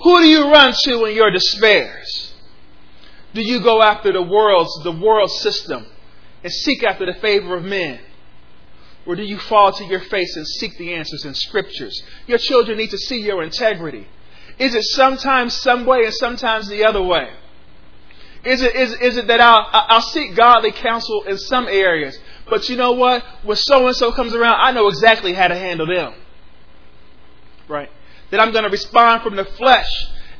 Who 0.03 0.19
do 0.19 0.27
you 0.27 0.51
run 0.51 0.75
to 0.85 1.05
in 1.05 1.14
your 1.14 1.31
despairs? 1.31 2.30
Do 3.33 3.43
you 3.43 3.61
go 3.61 3.83
after 3.83 4.12
the 4.12 4.23
world's 4.23 4.83
the 4.83 4.93
world 4.93 5.31
system 5.31 5.87
and 6.43 6.53
seek 6.53 6.83
after 6.83 7.07
the 7.07 7.14
favor 7.21 7.57
of 7.57 7.64
men? 7.64 8.01
Or 9.07 9.16
do 9.16 9.23
you 9.23 9.38
fall 9.38 9.73
to 9.73 9.85
your 9.85 10.01
face 10.01 10.37
and 10.37 10.47
seek 10.47 10.77
the 10.77 10.95
answers 10.95 11.25
in 11.25 11.35
scriptures? 11.35 12.03
Your 12.27 12.38
children 12.38 12.77
need 12.79 12.90
to 12.90 12.99
see 12.99 13.21
your 13.21 13.43
integrity. 13.43 14.07
Is 14.59 14.75
it 14.75 14.85
sometimes 14.85 15.55
some 15.55 15.87
way 15.87 16.05
and 16.05 16.14
sometimes 16.14 16.69
the 16.69 16.85
other 16.85 17.03
way? 17.03 17.31
Is 18.45 18.62
it, 18.62 18.75
is, 18.75 18.95
is 18.95 19.16
it 19.16 19.27
that 19.27 19.40
I'll, 19.40 19.66
I'll 19.73 20.01
seek 20.01 20.35
godly 20.35 20.73
counsel 20.73 21.25
in 21.25 21.37
some 21.38 21.69
areas, 21.69 22.19
but 22.49 22.69
you 22.69 22.77
know 22.77 22.93
what? 22.93 23.25
When 23.43 23.57
so 23.57 23.87
and 23.87 23.97
so 23.97 24.12
comes 24.12 24.35
around, 24.35 24.57
I 24.61 24.73
know 24.73 24.88
exactly 24.88 25.35
how 25.35 25.49
to 25.49 25.55
handle 25.55 25.87
them. 25.87 26.14
Right? 27.69 27.90
That 28.31 28.40
I'm 28.40 28.53
going 28.53 28.64
to 28.64 28.71
respond 28.71 29.23
from 29.23 29.37
the 29.37 29.45
flesh 29.45 29.88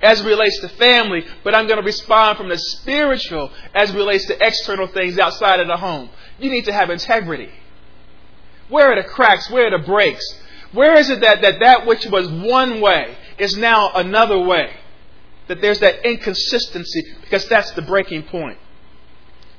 as 0.03 0.23
relates 0.23 0.61
to 0.61 0.69
family, 0.69 1.25
but 1.45 1.55
I'm 1.55 1.67
going 1.67 1.79
to 1.79 1.85
respond 1.85 2.39
from 2.39 2.49
the 2.49 2.59
spiritual 2.59 3.51
as 3.75 3.93
relates 3.93 4.27
to 4.27 4.47
external 4.47 4.87
things 4.87 5.19
outside 5.19 5.61
of 5.61 5.67
the 5.67 5.77
home. 5.77 6.11
You 6.39 6.51
need 6.51 6.65
to 6.67 6.73
have 6.73 6.91
integrity. 6.91 7.51
Where 8.69 8.93
are 8.93 9.03
the 9.03 9.09
cracks? 9.09 9.51
Where 9.51 9.67
are 9.67 9.79
the 9.79 9.85
breaks? 9.85 10.25
Where 10.73 10.97
is 10.97 11.11
it 11.11 11.21
that 11.21 11.43
that, 11.43 11.61
that 11.61 11.87
which 11.87 12.07
was 12.07 12.29
one 12.29 12.81
way 12.81 13.17
is 13.39 13.57
now 13.57 13.91
another 13.95 14.39
way? 14.39 14.73
That 15.49 15.61
there's 15.61 15.81
that 15.81 16.07
inconsistency 16.07 17.03
because 17.23 17.47
that's 17.49 17.73
the 17.73 17.83
breaking 17.83 18.23
point. 18.25 18.59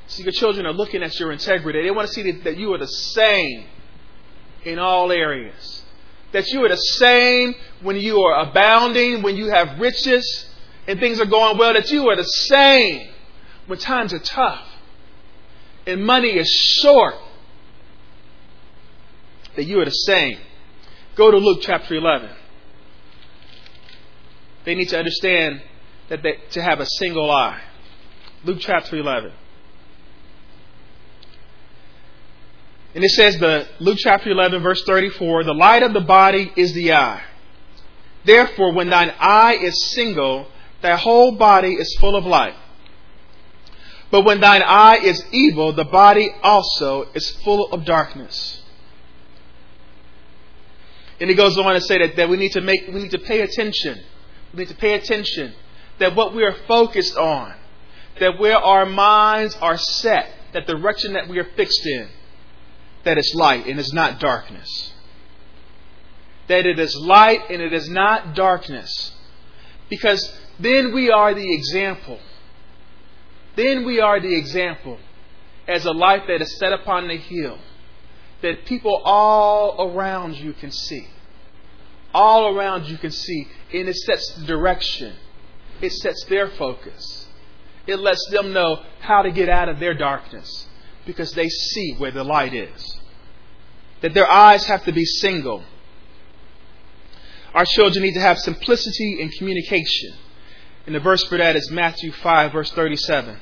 See, 0.08 0.23
your 0.23 0.32
children 0.32 0.65
are 0.65 0.73
looking 0.73 1.04
at 1.04 1.19
your 1.19 1.32
integrity. 1.32 1.84
They 1.84 1.91
want 1.91 2.08
to 2.08 2.13
see 2.13 2.32
that, 2.32 2.43
that 2.45 2.58
you 2.58 2.73
are 2.73 2.77
the 2.77 2.88
same 2.88 3.65
in 4.63 4.80
all 4.80 5.12
areas 5.12 5.81
that 6.34 6.48
you 6.48 6.63
are 6.63 6.70
the 6.70 6.76
same 6.76 7.56
when 7.82 7.98
you 7.98 8.20
are 8.22 8.50
abounding, 8.50 9.22
when 9.22 9.36
you 9.36 9.50
have 9.50 9.80
riches 9.80 10.50
and 10.88 11.00
things 11.00 11.20
are 11.20 11.26
going 11.26 11.58
well, 11.58 11.74
that 11.74 11.89
you 11.91 12.10
are 12.10 12.15
the 12.15 12.24
same 12.24 13.10
when 13.67 13.80
times 13.80 14.13
are 14.13 14.20
tough 14.20 14.65
and 15.86 16.06
money 16.06 16.30
is 16.30 16.50
short, 16.82 17.15
that 19.56 19.65
you 19.65 19.80
are 19.80 19.86
the 19.86 19.91
same. 19.91 20.38
Go 21.15 21.32
to 21.32 21.38
Luke 21.38 21.60
chapter 21.62 21.96
11. 21.96 22.30
They 24.63 24.76
need 24.76 24.89
to 24.89 24.98
understand 24.98 25.62
that 26.10 26.24
they, 26.24 26.38
to 26.52 26.62
have 26.62 26.80
a 26.80 26.86
single 26.86 27.30
eye. 27.30 27.62
Luke 28.44 28.60
chapter 28.60 28.96
11. 28.96 29.32
And 32.93 33.04
it 33.04 33.10
says 33.12 33.38
the 33.38 33.67
Luke 33.80 33.97
chapter 33.99 34.30
11 34.30 34.62
verse 34.62 34.84
34, 34.86 35.43
the 35.45 35.54
light 35.54 35.84
of 35.84 35.93
the 35.93 36.01
body 36.01 36.51
is 36.56 36.73
the 36.73 36.93
eye. 36.93 37.23
Therefore, 38.25 38.73
when 38.73 38.89
thine 38.89 39.13
eye 39.19 39.56
is 39.56 39.91
single, 39.93 40.47
thy 40.82 40.95
whole 40.95 41.32
body 41.34 41.73
is 41.73 41.95
full 41.99 42.15
of 42.15 42.25
light. 42.25 42.56
But 44.12 44.25
when 44.25 44.41
thine 44.41 44.62
eye 44.62 44.97
is 44.97 45.23
evil, 45.32 45.71
the 45.71 45.86
body 45.86 46.30
also 46.43 47.08
is 47.13 47.30
full 47.43 47.71
of 47.71 47.86
darkness. 47.86 48.62
And 51.19 51.30
he 51.30 51.36
goes 51.36 51.58
on 51.58 51.73
to 51.73 51.82
say 51.82 51.99
that, 51.99 52.17
that 52.17 52.30
we 52.30 52.36
need 52.36 52.51
to 52.54 52.62
make 52.62 52.88
we 52.88 53.04
need 53.04 53.12
to 53.12 53.19
pay 53.19 53.41
attention. 53.41 54.01
We 54.54 54.60
need 54.60 54.69
to 54.69 54.75
pay 54.75 54.95
attention 54.95 55.54
that 55.99 56.15
what 56.15 56.36
we 56.36 56.43
are 56.43 56.56
focused 56.67 57.15
on, 57.15 57.54
that 58.19 58.38
where 58.39 58.58
our 58.58 58.86
minds 58.86 59.56
are 59.62 59.77
set, 59.77 60.27
that 60.54 60.67
direction 60.67 61.13
that 61.13 61.30
we 61.30 61.39
are 61.39 61.47
fixed 61.56 61.86
in, 61.86 62.10
that 63.04 63.18
it's 63.18 63.34
light 63.34 63.66
and 63.68 63.80
it's 63.80 63.94
not 63.94 64.20
darkness. 64.20 64.94
That 66.48 66.66
it 66.66 66.80
is 66.80 66.96
light 66.96 67.50
and 67.50 67.62
it 67.62 67.74
is 67.74 67.90
not 67.90 68.36
darkness. 68.36 69.14
Because 69.90 70.32
then 70.60 70.94
we 70.94 71.10
are 71.10 71.34
the 71.34 71.54
example. 71.54 72.20
Then 73.56 73.86
we 73.86 74.00
are 74.00 74.20
the 74.20 74.36
example. 74.36 74.98
as 75.68 75.86
a 75.86 75.92
light 75.92 76.28
that 76.28 76.42
is 76.42 76.58
set 76.58 76.74
upon 76.74 77.08
the 77.08 77.18
hill 77.18 77.58
that 78.42 78.66
people 78.66 79.02
all 79.06 79.92
around 79.92 80.36
you 80.36 80.54
can 80.54 80.72
see. 80.72 81.08
All 82.14 82.58
around 82.58 82.88
you 82.88 82.98
can 82.98 83.12
see. 83.12 83.48
And 83.74 83.88
it 83.88 83.96
sets 83.96 84.36
the 84.36 84.46
direction, 84.46 85.16
it 85.82 85.92
sets 85.94 86.26
their 86.26 86.50
focus. 86.50 87.28
It 87.88 88.00
lets 88.00 88.28
them 88.30 88.54
know 88.54 88.84
how 89.00 89.22
to 89.22 89.32
get 89.32 89.50
out 89.50 89.70
of 89.70 89.80
their 89.80 89.94
darkness 89.94 90.68
because 91.06 91.32
they 91.34 91.50
see 91.50 91.96
where 91.98 92.12
the 92.12 92.24
light 92.24 92.54
is. 92.54 93.00
That 94.02 94.14
their 94.14 94.30
eyes 94.30 94.66
have 94.66 94.84
to 94.86 94.92
be 94.92 95.06
single. 95.06 95.64
Our 97.54 97.66
children 97.66 98.04
need 98.04 98.14
to 98.14 98.22
have 98.22 98.40
simplicity 98.40 99.22
in 99.22 99.30
communication. 99.30 100.14
And 100.86 100.96
the 100.96 101.00
verse 101.00 101.24
for 101.24 101.38
that 101.38 101.56
is 101.56 101.70
Matthew 101.70 102.12
5, 102.12 102.52
verse 102.52 102.72
37. 102.72 103.38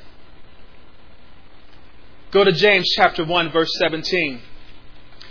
Go 2.30 2.44
to 2.44 2.52
James 2.52 2.88
chapter 2.94 3.24
1, 3.24 3.50
verse 3.50 3.70
17. 3.78 4.40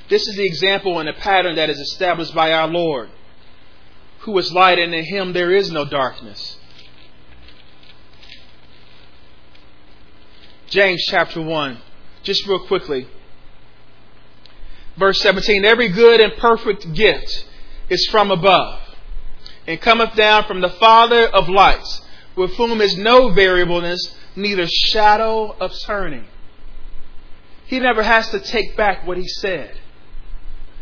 This 0.09 0.27
is 0.27 0.35
the 0.35 0.45
example 0.45 0.99
and 0.99 1.07
the 1.07 1.13
pattern 1.13 1.55
that 1.55 1.69
is 1.69 1.79
established 1.79 2.33
by 2.33 2.51
our 2.51 2.67
Lord, 2.67 3.09
who 4.21 4.37
is 4.37 4.51
light, 4.51 4.79
and 4.79 4.93
in 4.93 5.05
him 5.05 5.33
there 5.33 5.53
is 5.53 5.71
no 5.71 5.85
darkness. 5.85 6.57
James 10.67 11.03
chapter 11.07 11.41
1, 11.41 11.79
just 12.29 12.45
real 12.45 12.65
quickly. 12.67 13.07
Verse 14.97 15.19
17 15.21 15.65
Every 15.65 15.89
good 15.89 16.21
and 16.21 16.33
perfect 16.33 16.93
gift 16.93 17.47
is 17.89 18.07
from 18.11 18.29
above, 18.29 18.81
and 19.65 19.81
cometh 19.81 20.15
down 20.15 20.45
from 20.45 20.61
the 20.61 20.69
Father 20.69 21.25
of 21.25 21.49
lights, 21.49 22.01
with 22.35 22.53
whom 22.55 22.81
is 22.81 22.95
no 22.97 23.33
variableness, 23.33 24.15
neither 24.35 24.67
shadow 24.67 25.55
of 25.59 25.73
turning. 25.79 26.25
He 27.65 27.79
never 27.79 28.03
has 28.03 28.29
to 28.29 28.39
take 28.39 28.77
back 28.77 29.07
what 29.07 29.17
he 29.17 29.27
said. 29.27 29.75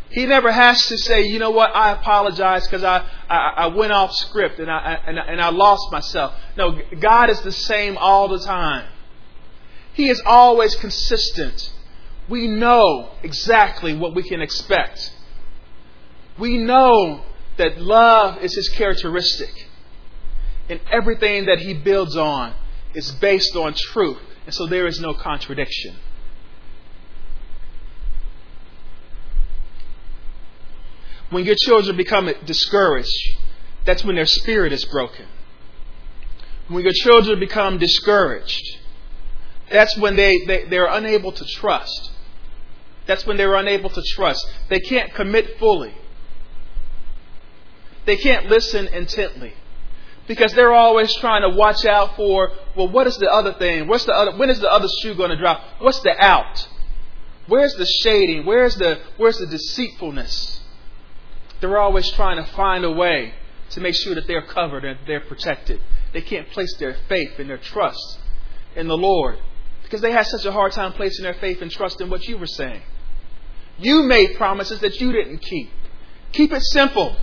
He 0.09 0.25
never 0.25 0.51
has 0.51 0.87
to 0.87 0.97
say, 0.97 1.23
you 1.23 1.39
know 1.39 1.51
what, 1.51 1.73
I 1.75 1.91
apologize 1.91 2.65
because 2.65 2.83
I, 2.83 3.05
I, 3.29 3.53
I, 3.57 3.67
went 3.67 3.91
off 3.91 4.13
script 4.13 4.59
and 4.59 4.71
I, 4.71 4.99
and, 5.05 5.19
I, 5.19 5.23
and 5.25 5.41
I 5.41 5.49
lost 5.49 5.91
myself. 5.91 6.33
No, 6.55 6.79
God 6.99 7.29
is 7.29 7.41
the 7.41 7.51
same 7.51 7.97
all 7.97 8.29
the 8.29 8.39
time. 8.39 8.87
He 9.97 10.09
is 10.09 10.21
always 10.27 10.75
consistent. 10.75 11.73
We 12.29 12.47
know 12.47 13.09
exactly 13.23 13.95
what 13.95 14.13
we 14.13 14.21
can 14.21 14.43
expect. 14.43 15.11
We 16.37 16.57
know 16.57 17.23
that 17.57 17.81
love 17.81 18.43
is 18.43 18.53
his 18.53 18.69
characteristic. 18.69 19.67
And 20.69 20.79
everything 20.91 21.47
that 21.47 21.57
he 21.57 21.73
builds 21.73 22.15
on 22.15 22.53
is 22.93 23.11
based 23.13 23.55
on 23.55 23.73
truth. 23.73 24.21
And 24.45 24.53
so 24.53 24.67
there 24.67 24.85
is 24.85 24.99
no 24.99 25.15
contradiction. 25.15 25.95
When 31.31 31.43
your 31.43 31.55
children 31.59 31.97
become 31.97 32.31
discouraged, 32.45 33.37
that's 33.83 34.05
when 34.05 34.15
their 34.15 34.27
spirit 34.27 34.73
is 34.73 34.85
broken. 34.85 35.25
When 36.67 36.83
your 36.83 36.93
children 36.93 37.39
become 37.39 37.79
discouraged, 37.79 38.77
that's 39.71 39.97
when 39.97 40.15
they, 40.15 40.45
they, 40.45 40.65
they're 40.65 40.87
unable 40.87 41.31
to 41.31 41.45
trust. 41.45 42.11
That's 43.05 43.25
when 43.25 43.37
they're 43.37 43.55
unable 43.55 43.89
to 43.89 44.01
trust. 44.15 44.45
They 44.69 44.79
can't 44.79 45.13
commit 45.13 45.57
fully. 45.59 45.93
They 48.05 48.17
can't 48.17 48.47
listen 48.47 48.87
intently. 48.87 49.53
Because 50.27 50.53
they're 50.53 50.73
always 50.73 51.13
trying 51.15 51.41
to 51.41 51.49
watch 51.49 51.85
out 51.85 52.15
for, 52.17 52.51
well, 52.75 52.89
what 52.89 53.07
is 53.07 53.17
the 53.17 53.29
other 53.29 53.53
thing? 53.53 53.87
What's 53.87 54.05
the 54.05 54.13
other, 54.13 54.37
when 54.37 54.49
is 54.49 54.59
the 54.59 54.71
other 54.71 54.87
shoe 55.01 55.15
going 55.15 55.29
to 55.29 55.37
drop? 55.37 55.61
What's 55.79 56.01
the 56.01 56.13
out? 56.21 56.67
Where's 57.47 57.73
the 57.75 57.85
shading? 57.85 58.45
Where's 58.45 58.75
the, 58.75 58.99
where's 59.15 59.37
the 59.37 59.47
deceitfulness? 59.47 60.61
They're 61.61 61.79
always 61.79 62.11
trying 62.11 62.43
to 62.43 62.51
find 62.51 62.83
a 62.83 62.91
way 62.91 63.33
to 63.69 63.79
make 63.79 63.95
sure 63.95 64.15
that 64.15 64.27
they're 64.27 64.45
covered 64.45 64.83
and 64.83 64.99
they're 65.07 65.21
protected. 65.21 65.81
They 66.13 66.21
can't 66.21 66.49
place 66.49 66.75
their 66.77 66.97
faith 67.07 67.39
and 67.39 67.49
their 67.49 67.57
trust 67.57 68.19
in 68.75 68.87
the 68.87 68.97
Lord 68.97 69.39
because 69.87 70.01
they 70.01 70.11
had 70.11 70.27
such 70.27 70.43
a 70.43 70.51
hard 70.51 70.73
time 70.73 70.91
placing 70.91 71.23
their 71.23 71.33
faith 71.35 71.61
and 71.61 71.71
trust 71.71 72.01
in 72.01 72.09
what 72.09 72.27
you 72.27 72.37
were 72.37 72.45
saying. 72.45 72.81
You 73.77 74.03
made 74.03 74.35
promises 74.35 74.81
that 74.81 74.99
you 74.99 75.13
didn't 75.13 75.37
keep. 75.37 75.71
Keep 76.33 76.51
it 76.51 76.61
simple. 76.61 77.15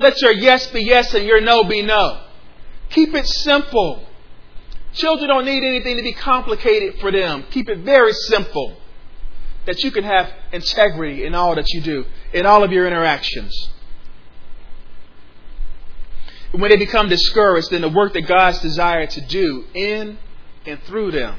Let 0.00 0.20
your 0.20 0.32
yes 0.32 0.66
be 0.72 0.82
yes 0.82 1.14
and 1.14 1.24
your 1.24 1.40
no 1.40 1.62
be 1.62 1.80
no. 1.82 2.24
Keep 2.90 3.14
it 3.14 3.26
simple. 3.26 4.04
Children 4.94 5.28
don't 5.28 5.44
need 5.44 5.62
anything 5.62 5.96
to 5.96 6.02
be 6.02 6.12
complicated 6.12 6.98
for 6.98 7.12
them. 7.12 7.44
Keep 7.50 7.68
it 7.68 7.78
very 7.78 8.12
simple 8.12 8.76
that 9.66 9.84
you 9.84 9.92
can 9.92 10.02
have 10.02 10.28
integrity 10.50 11.24
in 11.24 11.36
all 11.36 11.54
that 11.54 11.68
you 11.68 11.82
do, 11.82 12.04
in 12.32 12.46
all 12.46 12.64
of 12.64 12.72
your 12.72 12.84
interactions. 12.84 13.70
When 16.50 16.68
they 16.68 16.76
become 16.76 17.08
discouraged 17.08 17.72
in 17.72 17.80
the 17.80 17.88
work 17.88 18.12
that 18.14 18.22
God's 18.22 18.58
desired 18.58 19.10
to 19.10 19.20
do 19.20 19.66
in 19.72 20.18
and 20.66 20.82
through 20.82 21.12
them, 21.12 21.38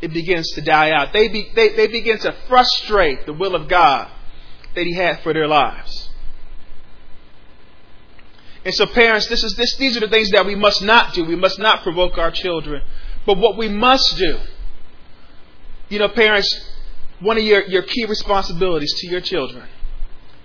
it 0.00 0.12
begins 0.12 0.50
to 0.52 0.60
die 0.60 0.90
out. 0.90 1.12
They, 1.12 1.28
be, 1.28 1.50
they, 1.54 1.70
they 1.70 1.86
begin 1.86 2.18
to 2.20 2.34
frustrate 2.48 3.26
the 3.26 3.32
will 3.32 3.54
of 3.54 3.68
God 3.68 4.10
that 4.74 4.84
He 4.84 4.94
had 4.94 5.22
for 5.22 5.32
their 5.32 5.48
lives. 5.48 6.08
And 8.64 8.74
so, 8.74 8.86
parents, 8.86 9.26
this 9.26 9.42
is, 9.42 9.54
this, 9.54 9.76
these 9.76 9.96
are 9.96 10.00
the 10.00 10.08
things 10.08 10.30
that 10.30 10.44
we 10.44 10.54
must 10.54 10.82
not 10.82 11.14
do. 11.14 11.24
We 11.24 11.36
must 11.36 11.58
not 11.58 11.82
provoke 11.82 12.18
our 12.18 12.30
children. 12.30 12.82
But 13.26 13.38
what 13.38 13.56
we 13.56 13.68
must 13.68 14.16
do, 14.16 14.38
you 15.88 15.98
know, 15.98 16.08
parents, 16.08 16.72
one 17.20 17.36
of 17.36 17.42
your, 17.42 17.66
your 17.66 17.82
key 17.82 18.04
responsibilities 18.06 18.92
to 18.98 19.08
your 19.08 19.20
children, 19.20 19.66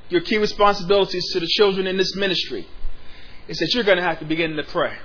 your 0.10 0.22
key 0.22 0.38
responsibilities 0.38 1.26
to 1.34 1.40
the 1.40 1.48
children 1.48 1.88
in 1.88 1.98
this 1.98 2.16
ministry, 2.16 2.68
is 3.48 3.58
that 3.58 3.74
you're 3.74 3.84
going 3.84 3.98
to 3.98 4.04
have 4.04 4.20
to 4.20 4.26
begin 4.26 4.56
to 4.56 4.64
pray. 4.64 4.98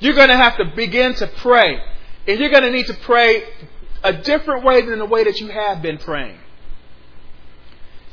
You're 0.00 0.14
going 0.14 0.28
to 0.28 0.36
have 0.36 0.56
to 0.58 0.72
begin 0.76 1.14
to 1.14 1.26
pray. 1.26 1.80
And 2.26 2.38
you're 2.38 2.50
going 2.50 2.62
to 2.62 2.70
need 2.70 2.86
to 2.86 2.94
pray 2.94 3.44
a 4.02 4.12
different 4.12 4.64
way 4.64 4.82
than 4.82 4.98
the 4.98 5.06
way 5.06 5.24
that 5.24 5.40
you 5.40 5.48
have 5.48 5.82
been 5.82 5.98
praying. 5.98 6.38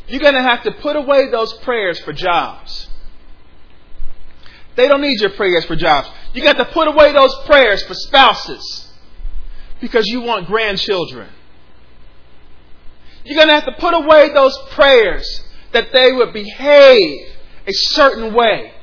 You're 0.07 0.21
going 0.21 0.33
to 0.33 0.41
have 0.41 0.63
to 0.63 0.71
put 0.71 0.95
away 0.95 1.29
those 1.29 1.53
prayers 1.59 1.99
for 1.99 2.11
jobs. 2.11 2.87
They 4.75 4.87
don't 4.87 5.01
need 5.01 5.19
your 5.21 5.31
prayers 5.31 5.65
for 5.65 5.75
jobs. 5.75 6.09
You 6.33 6.43
got 6.43 6.57
to 6.57 6.65
put 6.65 6.87
away 6.87 7.11
those 7.13 7.33
prayers 7.45 7.83
for 7.83 7.93
spouses 7.93 8.89
because 9.79 10.07
you 10.07 10.21
want 10.21 10.47
grandchildren. 10.47 11.29
You're 13.23 13.35
going 13.35 13.49
to 13.49 13.53
have 13.53 13.65
to 13.65 13.73
put 13.73 13.93
away 13.93 14.29
those 14.33 14.57
prayers 14.71 15.41
that 15.73 15.91
they 15.93 16.11
would 16.11 16.33
behave 16.33 17.27
a 17.67 17.71
certain 17.71 18.33
way, 18.33 18.73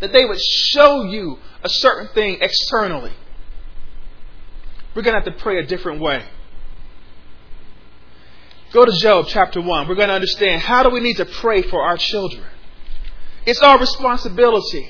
that 0.00 0.12
they 0.12 0.24
would 0.24 0.40
show 0.40 1.04
you 1.04 1.38
a 1.62 1.68
certain 1.68 2.08
thing 2.14 2.38
externally. 2.40 3.12
We're 4.94 5.02
going 5.02 5.14
to 5.14 5.20
have 5.20 5.36
to 5.36 5.42
pray 5.42 5.58
a 5.58 5.66
different 5.66 6.00
way. 6.00 6.24
Go 8.72 8.84
to 8.84 8.92
Job 8.92 9.26
chapter 9.28 9.60
1. 9.60 9.88
We're 9.88 9.94
going 9.94 10.08
to 10.08 10.14
understand 10.14 10.62
how 10.62 10.82
do 10.82 10.90
we 10.90 11.00
need 11.00 11.16
to 11.16 11.26
pray 11.26 11.62
for 11.62 11.82
our 11.82 11.96
children. 11.96 12.44
It's 13.44 13.60
our 13.60 13.78
responsibility. 13.78 14.88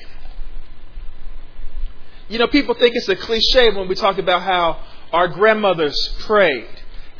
You 2.29 2.39
know, 2.39 2.47
people 2.47 2.75
think 2.75 2.95
it's 2.95 3.09
a 3.09 3.15
cliche 3.15 3.75
when 3.75 3.87
we 3.87 3.95
talk 3.95 4.17
about 4.17 4.41
how 4.41 4.81
our 5.11 5.27
grandmothers 5.27 6.15
prayed 6.19 6.67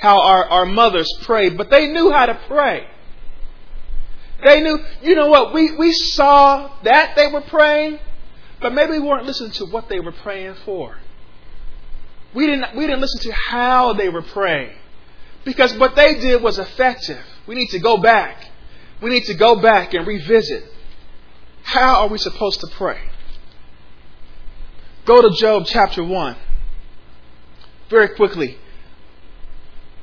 how 0.04 0.20
our, 0.20 0.46
our 0.46 0.66
mothers 0.66 1.10
prayed, 1.22 1.58
but 1.58 1.70
they 1.70 1.88
knew 1.88 2.12
how 2.12 2.26
to 2.26 2.36
pray. 2.48 2.86
They 4.46 4.62
knew, 4.62 4.78
you 5.02 5.16
know 5.16 5.28
what, 5.28 5.54
we, 5.54 5.74
we 5.78 5.94
saw 5.94 6.70
that 6.84 7.16
they 7.16 7.28
were 7.28 7.40
praying, 7.40 8.00
but 8.60 8.74
maybe 8.74 8.92
we 8.92 9.00
weren't 9.00 9.26
listening 9.26 9.52
to 9.52 9.66
what 9.66 9.88
they 9.88 10.02
were 10.02 10.12
praying 10.12 10.56
for. 10.66 10.98
We 12.34 12.48
didn't, 12.48 12.76
we 12.76 12.88
didn't 12.88 13.02
listen 13.02 13.22
to 13.22 13.34
how 13.34 13.94
they 13.94 14.10
were 14.10 14.22
praying. 14.22 14.72
Because 15.46 15.76
what 15.78 15.96
they 15.96 16.16
did 16.20 16.42
was 16.42 16.58
effective. 16.58 17.22
We 17.48 17.56
need 17.56 17.70
to 17.70 17.80
go 17.80 17.98
back. 17.98 18.50
We 19.02 19.10
need 19.10 19.26
to 19.26 19.34
go 19.34 19.62
back 19.62 19.94
and 19.94 20.08
revisit. 20.08 20.64
How 21.64 22.02
are 22.02 22.08
we 22.08 22.18
supposed 22.18 22.62
to 22.62 22.68
pray? 22.68 23.00
Go 25.06 25.22
to 25.22 25.30
Job 25.38 25.64
chapter 25.66 26.04
1. 26.04 26.38
Very 27.90 28.10
quickly. 28.16 28.58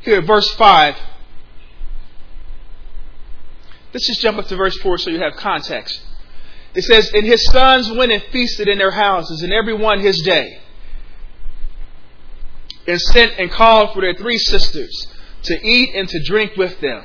Here, 0.03 0.21
verse 0.21 0.53
5. 0.55 0.97
Let's 3.93 4.07
just 4.07 4.21
jump 4.21 4.39
up 4.39 4.47
to 4.47 4.57
verse 4.57 4.77
4 4.79 4.99
so 4.99 5.11
you 5.11 5.21
have 5.21 5.35
context. 5.35 6.03
It 6.75 6.83
says, 6.83 7.11
And 7.13 7.27
his 7.27 7.45
sons 7.47 7.91
went 7.91 8.13
and 8.13 8.23
feasted 8.25 8.69
in 8.69 8.79
their 8.79 8.93
houses, 8.93 9.43
and 9.43 9.53
every 9.53 9.75
one 9.75 10.01
his 10.01 10.21
day, 10.23 10.61
and 12.87 13.01
sent 13.01 13.39
and 13.39 13.51
called 13.51 13.95
for 13.95 14.01
their 14.01 14.15
three 14.15 14.39
sisters 14.39 15.07
to 15.45 15.55
eat 15.55 15.95
and 15.95 16.09
to 16.09 16.23
drink 16.25 16.57
with 16.57 16.81
them. 16.81 17.05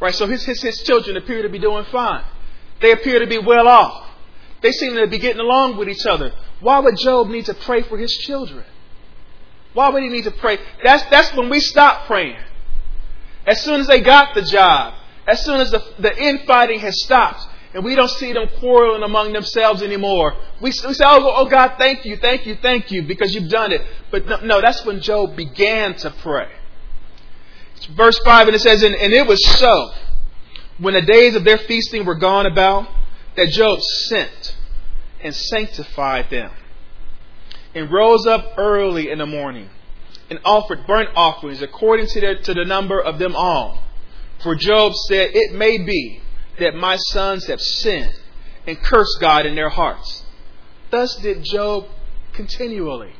Right, 0.00 0.14
so 0.14 0.26
his, 0.26 0.44
his, 0.44 0.62
his 0.62 0.82
children 0.82 1.16
appear 1.16 1.42
to 1.42 1.48
be 1.48 1.58
doing 1.58 1.84
fine. 1.90 2.24
They 2.80 2.92
appear 2.92 3.20
to 3.20 3.26
be 3.26 3.38
well 3.38 3.66
off. 3.66 4.10
They 4.62 4.72
seem 4.72 4.94
to 4.94 5.06
be 5.06 5.18
getting 5.18 5.40
along 5.40 5.76
with 5.76 5.88
each 5.88 6.04
other. 6.06 6.32
Why 6.60 6.78
would 6.78 6.96
Job 6.98 7.28
need 7.28 7.46
to 7.46 7.54
pray 7.54 7.82
for 7.82 7.96
his 7.96 8.12
children? 8.16 8.64
Why 9.72 9.90
would 9.90 10.02
he 10.02 10.08
need 10.08 10.24
to 10.24 10.30
pray? 10.30 10.58
That's, 10.82 11.04
that's 11.10 11.34
when 11.34 11.50
we 11.50 11.60
stop 11.60 12.06
praying. 12.06 12.38
As 13.46 13.62
soon 13.62 13.80
as 13.80 13.86
they 13.86 14.00
got 14.00 14.34
the 14.34 14.42
job, 14.42 14.94
as 15.26 15.44
soon 15.44 15.60
as 15.60 15.70
the, 15.70 15.82
the 15.98 16.16
infighting 16.16 16.80
has 16.80 17.02
stopped, 17.02 17.46
and 17.74 17.84
we 17.84 17.94
don't 17.94 18.10
see 18.10 18.32
them 18.32 18.48
quarreling 18.58 19.02
among 19.02 19.32
themselves 19.32 19.82
anymore, 19.82 20.34
we, 20.60 20.70
we 20.70 20.94
say, 20.94 21.04
oh, 21.06 21.32
oh, 21.36 21.46
God, 21.46 21.74
thank 21.78 22.04
you, 22.04 22.16
thank 22.16 22.46
you, 22.46 22.56
thank 22.62 22.90
you, 22.90 23.02
because 23.02 23.34
you've 23.34 23.50
done 23.50 23.72
it. 23.72 23.82
But 24.10 24.26
no, 24.26 24.40
no 24.40 24.60
that's 24.60 24.84
when 24.84 25.00
Job 25.00 25.36
began 25.36 25.94
to 25.96 26.10
pray. 26.10 26.48
It's 27.76 27.86
verse 27.86 28.18
5, 28.20 28.48
and 28.48 28.56
it 28.56 28.60
says, 28.60 28.82
and, 28.82 28.94
and 28.94 29.12
it 29.12 29.26
was 29.26 29.44
so, 29.58 29.92
when 30.78 30.94
the 30.94 31.02
days 31.02 31.34
of 31.34 31.44
their 31.44 31.58
feasting 31.58 32.04
were 32.04 32.14
gone 32.14 32.46
about, 32.46 32.88
that 33.36 33.48
Job 33.48 33.80
sent 33.80 34.56
and 35.22 35.34
sanctified 35.34 36.30
them, 36.30 36.52
and 37.74 37.92
rose 37.92 38.26
up 38.26 38.54
early 38.56 39.10
in 39.10 39.18
the 39.18 39.26
morning, 39.26 39.68
and 40.30 40.40
offered 40.44 40.86
burnt 40.86 41.10
offerings 41.14 41.62
according 41.62 42.06
to, 42.06 42.20
their, 42.20 42.38
to 42.38 42.54
the 42.54 42.64
number 42.64 43.00
of 43.00 43.18
them 43.18 43.36
all. 43.36 43.82
For 44.42 44.54
Job 44.54 44.92
said, 45.08 45.30
It 45.34 45.54
may 45.54 45.78
be 45.78 46.22
that 46.58 46.74
my 46.74 46.96
sons 46.96 47.46
have 47.46 47.60
sinned 47.60 48.14
and 48.66 48.78
cursed 48.78 49.18
God 49.20 49.46
in 49.46 49.54
their 49.54 49.68
hearts. 49.68 50.24
Thus 50.90 51.16
did 51.16 51.44
Job 51.44 51.86
continually. 52.32 53.12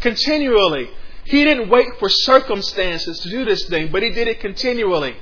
Continually. 0.00 0.90
He 1.24 1.44
didn't 1.44 1.68
wait 1.68 1.88
for 1.98 2.08
circumstances 2.08 3.20
to 3.20 3.30
do 3.30 3.44
this 3.44 3.68
thing, 3.68 3.90
but 3.92 4.02
he 4.02 4.10
did 4.10 4.28
it 4.28 4.40
continually. 4.40 5.16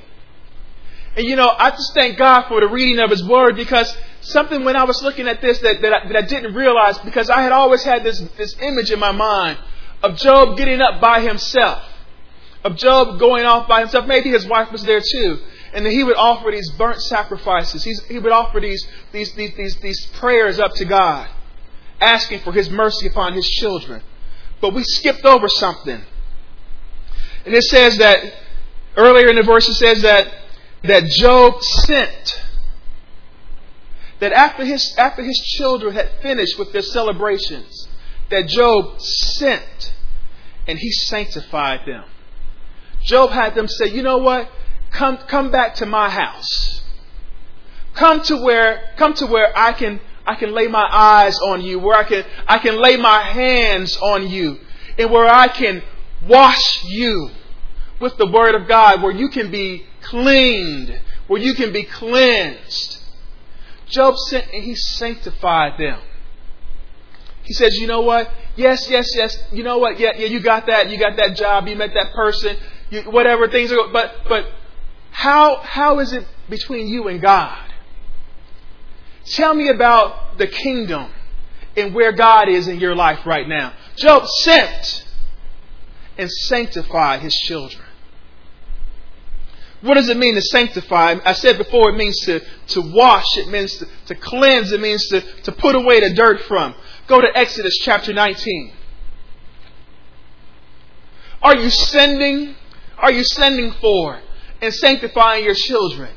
And 1.17 1.25
you 1.25 1.35
know, 1.35 1.49
I 1.49 1.71
just 1.71 1.93
thank 1.95 2.17
God 2.17 2.47
for 2.47 2.61
the 2.61 2.67
reading 2.67 2.99
of 2.99 3.09
His 3.09 3.23
Word 3.23 3.55
because 3.55 3.97
something 4.21 4.63
when 4.63 4.75
I 4.75 4.83
was 4.83 5.01
looking 5.01 5.27
at 5.27 5.41
this 5.41 5.57
that, 5.59 5.81
that, 5.81 5.93
I, 5.93 6.07
that 6.07 6.15
I 6.15 6.21
didn't 6.21 6.53
realize 6.53 6.99
because 6.99 7.31
I 7.31 7.41
had 7.41 7.51
always 7.51 7.83
had 7.83 8.03
this, 8.03 8.19
this 8.37 8.55
image 8.61 8.91
in 8.91 8.99
my 8.99 9.11
mind 9.11 9.57
of 10.03 10.15
Job 10.15 10.57
getting 10.57 10.79
up 10.79 11.01
by 11.01 11.21
himself, 11.21 11.83
of 12.63 12.77
Job 12.77 13.19
going 13.19 13.45
off 13.45 13.67
by 13.67 13.79
himself. 13.79 14.05
Maybe 14.05 14.29
his 14.29 14.45
wife 14.45 14.71
was 14.71 14.83
there 14.83 15.01
too. 15.01 15.39
And 15.73 15.85
then 15.85 15.93
he 15.93 16.03
would 16.03 16.15
offer 16.15 16.51
these 16.51 16.69
burnt 16.71 17.01
sacrifices. 17.01 17.83
He's, 17.83 18.03
he 18.05 18.19
would 18.19 18.31
offer 18.31 18.59
these, 18.59 18.87
these, 19.11 19.33
these, 19.33 19.55
these, 19.55 19.75
these 19.81 20.05
prayers 20.13 20.59
up 20.59 20.73
to 20.75 20.85
God, 20.85 21.29
asking 21.99 22.39
for 22.39 22.51
His 22.51 22.69
mercy 22.69 23.07
upon 23.07 23.33
His 23.33 23.47
children. 23.49 24.01
But 24.61 24.73
we 24.73 24.83
skipped 24.83 25.25
over 25.25 25.47
something. 25.47 26.01
And 27.45 27.55
it 27.55 27.63
says 27.63 27.97
that, 27.97 28.17
earlier 28.95 29.27
in 29.29 29.35
the 29.35 29.43
verse, 29.43 29.67
it 29.67 29.75
says 29.75 30.01
that 30.01 30.27
that 30.83 31.03
Job 31.05 31.61
sent. 31.61 32.43
That 34.19 34.33
after 34.33 34.65
his, 34.65 34.95
after 34.97 35.23
his 35.23 35.37
children 35.57 35.93
had 35.93 36.09
finished 36.21 36.57
with 36.57 36.73
their 36.73 36.81
celebrations, 36.81 37.87
that 38.31 38.47
Job 38.47 38.99
sent 38.99 39.93
and 40.65 40.79
he 40.79 40.91
sanctified 40.91 41.81
them. 41.85 42.03
Job 43.03 43.29
had 43.29 43.55
them 43.55 43.67
say, 43.67 43.87
you 43.87 44.01
know 44.01 44.17
what? 44.17 44.49
Come, 44.97 45.17
come 45.27 45.51
back 45.51 45.75
to 45.75 45.85
my 45.85 46.09
house. 46.09 46.81
Come 47.93 48.19
to 48.23 48.37
where, 48.37 48.93
come 48.97 49.13
to 49.13 49.27
where 49.27 49.55
I 49.55 49.71
can, 49.73 50.01
I 50.25 50.33
can 50.33 50.51
lay 50.55 50.65
my 50.67 50.87
eyes 50.91 51.37
on 51.37 51.61
you, 51.61 51.77
where 51.77 51.95
I 51.95 52.03
can, 52.03 52.25
I 52.47 52.57
can 52.57 52.81
lay 52.81 52.97
my 52.97 53.21
hands 53.21 53.95
on 53.97 54.27
you, 54.27 54.57
and 54.97 55.11
where 55.11 55.27
I 55.27 55.49
can 55.49 55.83
wash 56.27 56.83
you 56.85 57.29
with 58.01 58.17
the 58.17 58.25
Word 58.25 58.55
of 58.55 58.67
God, 58.67 59.03
where 59.03 59.11
you 59.11 59.29
can 59.29 59.51
be 59.51 59.85
cleaned, 60.01 60.99
where 61.27 61.39
you 61.39 61.53
can 61.53 61.71
be 61.71 61.83
cleansed. 61.83 62.97
Job 63.85 64.15
sent 64.17 64.51
and 64.51 64.63
he 64.63 64.73
sanctified 64.73 65.73
them. 65.77 65.99
He 67.43 67.53
says, 67.53 67.75
you 67.75 67.85
know 67.85 68.01
what? 68.01 68.31
Yes, 68.55 68.89
yes, 68.89 69.07
yes. 69.15 69.37
You 69.51 69.63
know 69.63 69.77
what? 69.77 69.99
Yeah, 69.99 70.13
yeah, 70.17 70.25
you 70.25 70.39
got 70.39 70.65
that. 70.65 70.89
You 70.89 70.97
got 70.97 71.17
that 71.17 71.35
job. 71.35 71.67
You 71.67 71.75
met 71.75 71.93
that 71.93 72.13
person. 72.13 72.57
You, 72.89 73.03
whatever 73.03 73.47
things 73.47 73.71
are. 73.71 73.87
But, 73.93 74.11
but 74.27 74.47
how, 75.17 75.61
how 75.63 75.97
is 75.97 76.13
it 76.13 76.27
between 76.47 76.87
you 76.87 77.07
and 77.07 77.19
God? 77.19 77.73
Tell 79.25 79.51
me 79.55 79.67
about 79.69 80.37
the 80.37 80.45
kingdom 80.45 81.11
and 81.75 81.95
where 81.95 82.11
God 82.11 82.47
is 82.49 82.67
in 82.67 82.79
your 82.79 82.95
life 82.95 83.25
right 83.25 83.47
now. 83.47 83.73
Job 83.95 84.27
sent 84.27 85.05
and 86.19 86.31
sanctified 86.31 87.21
his 87.21 87.33
children. 87.33 87.83
What 89.81 89.95
does 89.95 90.07
it 90.07 90.17
mean 90.17 90.35
to 90.35 90.41
sanctify? 90.41 91.15
I 91.25 91.33
said 91.33 91.57
before, 91.57 91.89
it 91.89 91.97
means 91.97 92.19
to, 92.25 92.39
to 92.67 92.81
wash, 92.81 93.25
it 93.37 93.47
means 93.47 93.75
to, 93.77 93.87
to 94.05 94.13
cleanse, 94.13 94.71
it 94.71 94.81
means 94.81 95.07
to, 95.07 95.21
to 95.21 95.51
put 95.51 95.73
away 95.73 95.99
the 95.99 96.13
dirt 96.13 96.41
from. 96.43 96.75
Go 97.07 97.19
to 97.19 97.35
Exodus 97.35 97.75
chapter 97.81 98.13
19. 98.13 98.71
Are 101.41 101.57
you 101.57 101.71
sending? 101.71 102.55
Are 102.99 103.11
you 103.11 103.23
sending 103.23 103.71
for 103.81 104.21
and 104.61 104.73
sanctifying 104.73 105.43
your 105.43 105.55
children? 105.55 106.09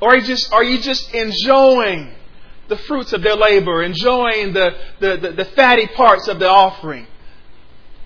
Or 0.00 0.10
are 0.10 0.16
you 0.16 0.26
just, 0.26 0.52
are 0.52 0.64
you 0.64 0.80
just 0.80 1.14
enjoying 1.14 2.12
the 2.68 2.76
fruits 2.76 3.12
of 3.12 3.22
their 3.22 3.36
labor, 3.36 3.82
enjoying 3.82 4.52
the, 4.52 4.76
the, 5.00 5.16
the, 5.16 5.32
the 5.32 5.44
fatty 5.44 5.86
parts 5.88 6.28
of 6.28 6.38
the 6.38 6.48
offering? 6.48 7.06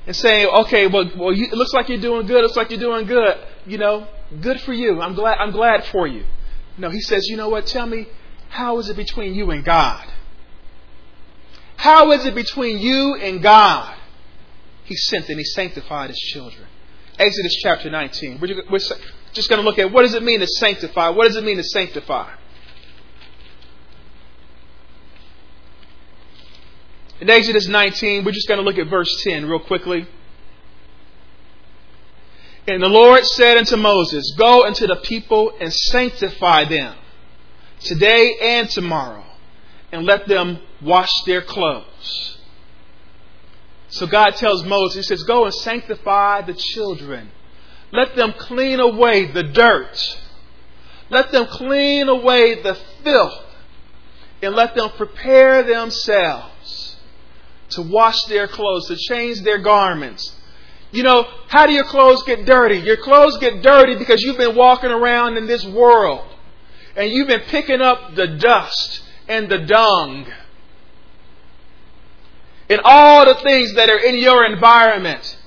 And 0.06 0.16
saying, 0.16 0.46
okay, 0.46 0.86
well, 0.86 1.10
well 1.16 1.32
you, 1.34 1.46
it 1.46 1.54
looks 1.54 1.72
like 1.72 1.88
you're 1.88 2.00
doing 2.00 2.26
good, 2.26 2.38
it 2.38 2.42
looks 2.42 2.56
like 2.56 2.70
you're 2.70 2.80
doing 2.80 3.06
good. 3.06 3.36
You 3.66 3.76
know, 3.76 4.08
Good 4.40 4.60
for 4.60 4.72
you. 4.72 5.00
I'm 5.00 5.14
glad, 5.14 5.38
I'm 5.38 5.52
glad 5.52 5.84
for 5.86 6.06
you. 6.06 6.24
No, 6.76 6.90
he 6.90 7.00
says, 7.00 7.26
you 7.28 7.36
know 7.36 7.48
what? 7.48 7.66
Tell 7.66 7.86
me, 7.86 8.06
how 8.50 8.78
is 8.78 8.88
it 8.88 8.96
between 8.96 9.34
you 9.34 9.50
and 9.50 9.64
God? 9.64 10.06
How 11.76 12.12
is 12.12 12.26
it 12.26 12.34
between 12.34 12.78
you 12.78 13.14
and 13.14 13.42
God? 13.42 13.96
He 14.84 14.96
sent 14.96 15.28
and 15.28 15.38
he 15.38 15.44
sanctified 15.44 16.10
his 16.10 16.18
children. 16.18 16.66
Exodus 17.18 17.56
chapter 17.62 17.90
19. 17.90 18.38
We're 18.40 18.78
just 19.38 19.48
going 19.48 19.62
to 19.62 19.68
look 19.68 19.78
at 19.78 19.92
what 19.92 20.02
does 20.02 20.14
it 20.14 20.22
mean 20.22 20.40
to 20.40 20.46
sanctify? 20.46 21.10
What 21.10 21.26
does 21.26 21.36
it 21.36 21.44
mean 21.44 21.56
to 21.56 21.64
sanctify? 21.64 22.34
In 27.20 27.30
Exodus 27.30 27.66
19, 27.66 28.24
we're 28.24 28.32
just 28.32 28.48
going 28.48 28.58
to 28.58 28.64
look 28.64 28.78
at 28.78 28.88
verse 28.88 29.22
10 29.24 29.46
real 29.46 29.60
quickly. 29.60 30.06
And 32.66 32.82
the 32.82 32.88
Lord 32.88 33.24
said 33.24 33.56
unto 33.56 33.76
Moses, 33.76 34.34
Go 34.36 34.64
unto 34.64 34.86
the 34.86 34.96
people 34.96 35.52
and 35.60 35.72
sanctify 35.72 36.64
them 36.64 36.96
today 37.80 38.36
and 38.40 38.68
tomorrow, 38.68 39.24
and 39.90 40.04
let 40.04 40.28
them 40.28 40.60
wash 40.82 41.10
their 41.26 41.42
clothes. 41.42 42.38
So 43.88 44.06
God 44.06 44.36
tells 44.36 44.64
Moses, 44.64 45.08
He 45.08 45.14
says, 45.14 45.22
Go 45.22 45.44
and 45.44 45.54
sanctify 45.54 46.42
the 46.42 46.54
children. 46.54 47.30
Let 47.92 48.16
them 48.16 48.34
clean 48.34 48.80
away 48.80 49.30
the 49.32 49.44
dirt. 49.44 50.18
Let 51.10 51.32
them 51.32 51.46
clean 51.46 52.08
away 52.08 52.62
the 52.62 52.74
filth. 53.02 53.44
And 54.42 54.54
let 54.54 54.74
them 54.74 54.90
prepare 54.90 55.62
themselves 55.62 56.96
to 57.70 57.82
wash 57.82 58.22
their 58.24 58.46
clothes, 58.46 58.86
to 58.88 58.96
change 58.96 59.42
their 59.42 59.58
garments 59.58 60.36
you 60.90 61.02
know, 61.02 61.26
how 61.48 61.66
do 61.66 61.72
your 61.72 61.84
clothes 61.84 62.22
get 62.22 62.46
dirty? 62.46 62.78
Your 62.78 62.96
clothes 62.96 63.36
get 63.38 63.62
dirty 63.62 63.96
because 63.96 64.22
you've 64.22 64.38
been 64.38 64.56
walking 64.56 64.90
around 64.90 65.36
in 65.36 65.46
this 65.46 65.64
world 65.64 66.26
and 66.96 67.10
you've 67.10 67.28
been 67.28 67.42
picking 67.42 67.80
up 67.80 68.14
the 68.14 68.26
dust 68.26 69.02
and 69.28 69.50
the 69.50 69.58
dung 69.58 70.26
and 72.70 72.80
all 72.84 73.26
the 73.26 73.34
things 73.42 73.74
that 73.74 73.90
are 73.90 73.98
in 73.98 74.16
your 74.16 74.46
environment. 74.46 75.37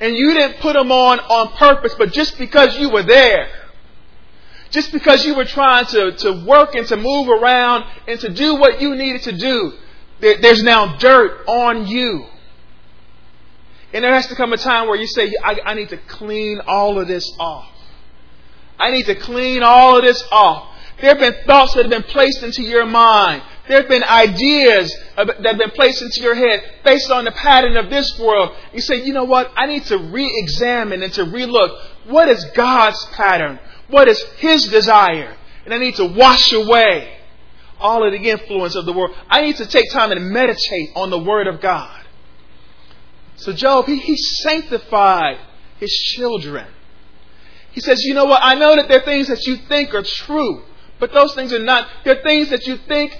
And 0.00 0.14
you 0.16 0.34
didn't 0.34 0.60
put 0.60 0.74
them 0.74 0.92
on 0.92 1.18
on 1.18 1.56
purpose, 1.56 1.94
but 1.98 2.12
just 2.12 2.38
because 2.38 2.78
you 2.78 2.90
were 2.90 3.02
there. 3.02 3.48
Just 4.70 4.92
because 4.92 5.24
you 5.24 5.34
were 5.34 5.46
trying 5.46 5.86
to, 5.86 6.12
to 6.12 6.44
work 6.46 6.74
and 6.74 6.86
to 6.88 6.96
move 6.96 7.28
around 7.28 7.84
and 8.06 8.20
to 8.20 8.28
do 8.28 8.56
what 8.56 8.80
you 8.80 8.94
needed 8.94 9.22
to 9.22 9.32
do, 9.32 9.72
there's 10.20 10.62
now 10.62 10.96
dirt 10.98 11.44
on 11.46 11.86
you. 11.86 12.26
And 13.92 14.04
there 14.04 14.12
has 14.12 14.26
to 14.26 14.34
come 14.34 14.52
a 14.52 14.58
time 14.58 14.88
where 14.88 14.98
you 14.98 15.06
say, 15.06 15.32
I, 15.42 15.58
I 15.64 15.74
need 15.74 15.88
to 15.88 15.96
clean 15.96 16.60
all 16.66 17.00
of 17.00 17.08
this 17.08 17.24
off. 17.40 17.70
I 18.78 18.90
need 18.90 19.06
to 19.06 19.14
clean 19.14 19.62
all 19.62 19.96
of 19.96 20.04
this 20.04 20.22
off. 20.30 20.76
There 21.00 21.08
have 21.10 21.18
been 21.18 21.44
thoughts 21.46 21.74
that 21.74 21.82
have 21.82 21.90
been 21.90 22.10
placed 22.10 22.42
into 22.42 22.62
your 22.62 22.84
mind. 22.84 23.42
There 23.68 23.80
have 23.80 23.88
been 23.88 24.02
ideas 24.02 24.96
that 25.16 25.44
have 25.44 25.58
been 25.58 25.70
placed 25.70 26.02
into 26.02 26.22
your 26.22 26.34
head 26.34 26.62
based 26.84 27.10
on 27.10 27.24
the 27.24 27.32
pattern 27.32 27.76
of 27.76 27.90
this 27.90 28.18
world. 28.18 28.56
You 28.72 28.80
say, 28.80 29.04
you 29.04 29.12
know 29.12 29.24
what? 29.24 29.52
I 29.56 29.66
need 29.66 29.84
to 29.86 29.98
re-examine 29.98 31.02
and 31.02 31.12
to 31.14 31.24
relook. 31.24 31.78
What 32.06 32.28
is 32.28 32.42
God's 32.54 33.04
pattern? 33.12 33.58
What 33.88 34.08
is 34.08 34.22
His 34.38 34.66
desire? 34.68 35.36
And 35.64 35.74
I 35.74 35.78
need 35.78 35.96
to 35.96 36.06
wash 36.06 36.52
away 36.52 37.18
all 37.78 38.04
of 38.04 38.12
the 38.12 38.30
influence 38.30 38.74
of 38.74 38.86
the 38.86 38.92
world. 38.92 39.14
I 39.28 39.42
need 39.42 39.56
to 39.56 39.66
take 39.66 39.90
time 39.92 40.12
and 40.12 40.30
meditate 40.30 40.90
on 40.96 41.10
the 41.10 41.18
Word 41.18 41.46
of 41.46 41.60
God. 41.60 42.04
So 43.36 43.52
Job, 43.52 43.86
he, 43.86 43.98
he 43.98 44.16
sanctified 44.16 45.38
his 45.78 45.92
children. 46.16 46.66
He 47.70 47.80
says, 47.80 48.02
you 48.02 48.14
know 48.14 48.24
what? 48.24 48.40
I 48.42 48.54
know 48.54 48.74
that 48.76 48.88
there 48.88 49.00
are 49.00 49.04
things 49.04 49.28
that 49.28 49.46
you 49.46 49.56
think 49.68 49.94
are 49.94 50.02
true, 50.02 50.64
but 50.98 51.12
those 51.12 51.34
things 51.34 51.52
are 51.52 51.62
not. 51.62 51.86
There 52.04 52.18
are 52.18 52.22
things 52.22 52.50
that 52.50 52.66
you 52.66 52.76
think 52.76 53.16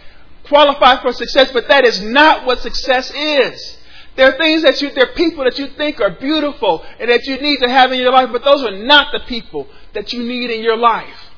qualify 0.49 1.01
for 1.03 1.13
success, 1.13 1.51
but 1.53 1.69
that 1.69 1.85
is 1.85 2.01
not 2.03 2.47
what 2.47 2.61
success 2.61 3.11
is. 3.15 3.77
There 4.17 4.33
are 4.33 4.37
things 4.37 4.63
that 4.63 4.83
you, 4.83 4.91
there 4.91 5.11
are 5.11 5.15
people 5.15 5.45
that 5.45 5.59
you 5.59 5.69
think 5.69 6.01
are 6.01 6.11
beautiful 6.11 6.85
and 6.99 7.09
that 7.11 7.25
you 7.27 7.41
need 7.41 7.59
to 7.59 7.69
have 7.69 7.93
in 7.93 8.01
your 8.01 8.11
life, 8.11 8.31
but 8.33 8.43
those 8.43 8.65
are 8.65 8.77
not 8.77 9.13
the 9.13 9.21
people 9.21 9.69
that 9.95 10.13
you 10.13 10.25
need 10.25 10.51
in 10.51 10.63
your 10.63 10.77
life. 10.77 11.31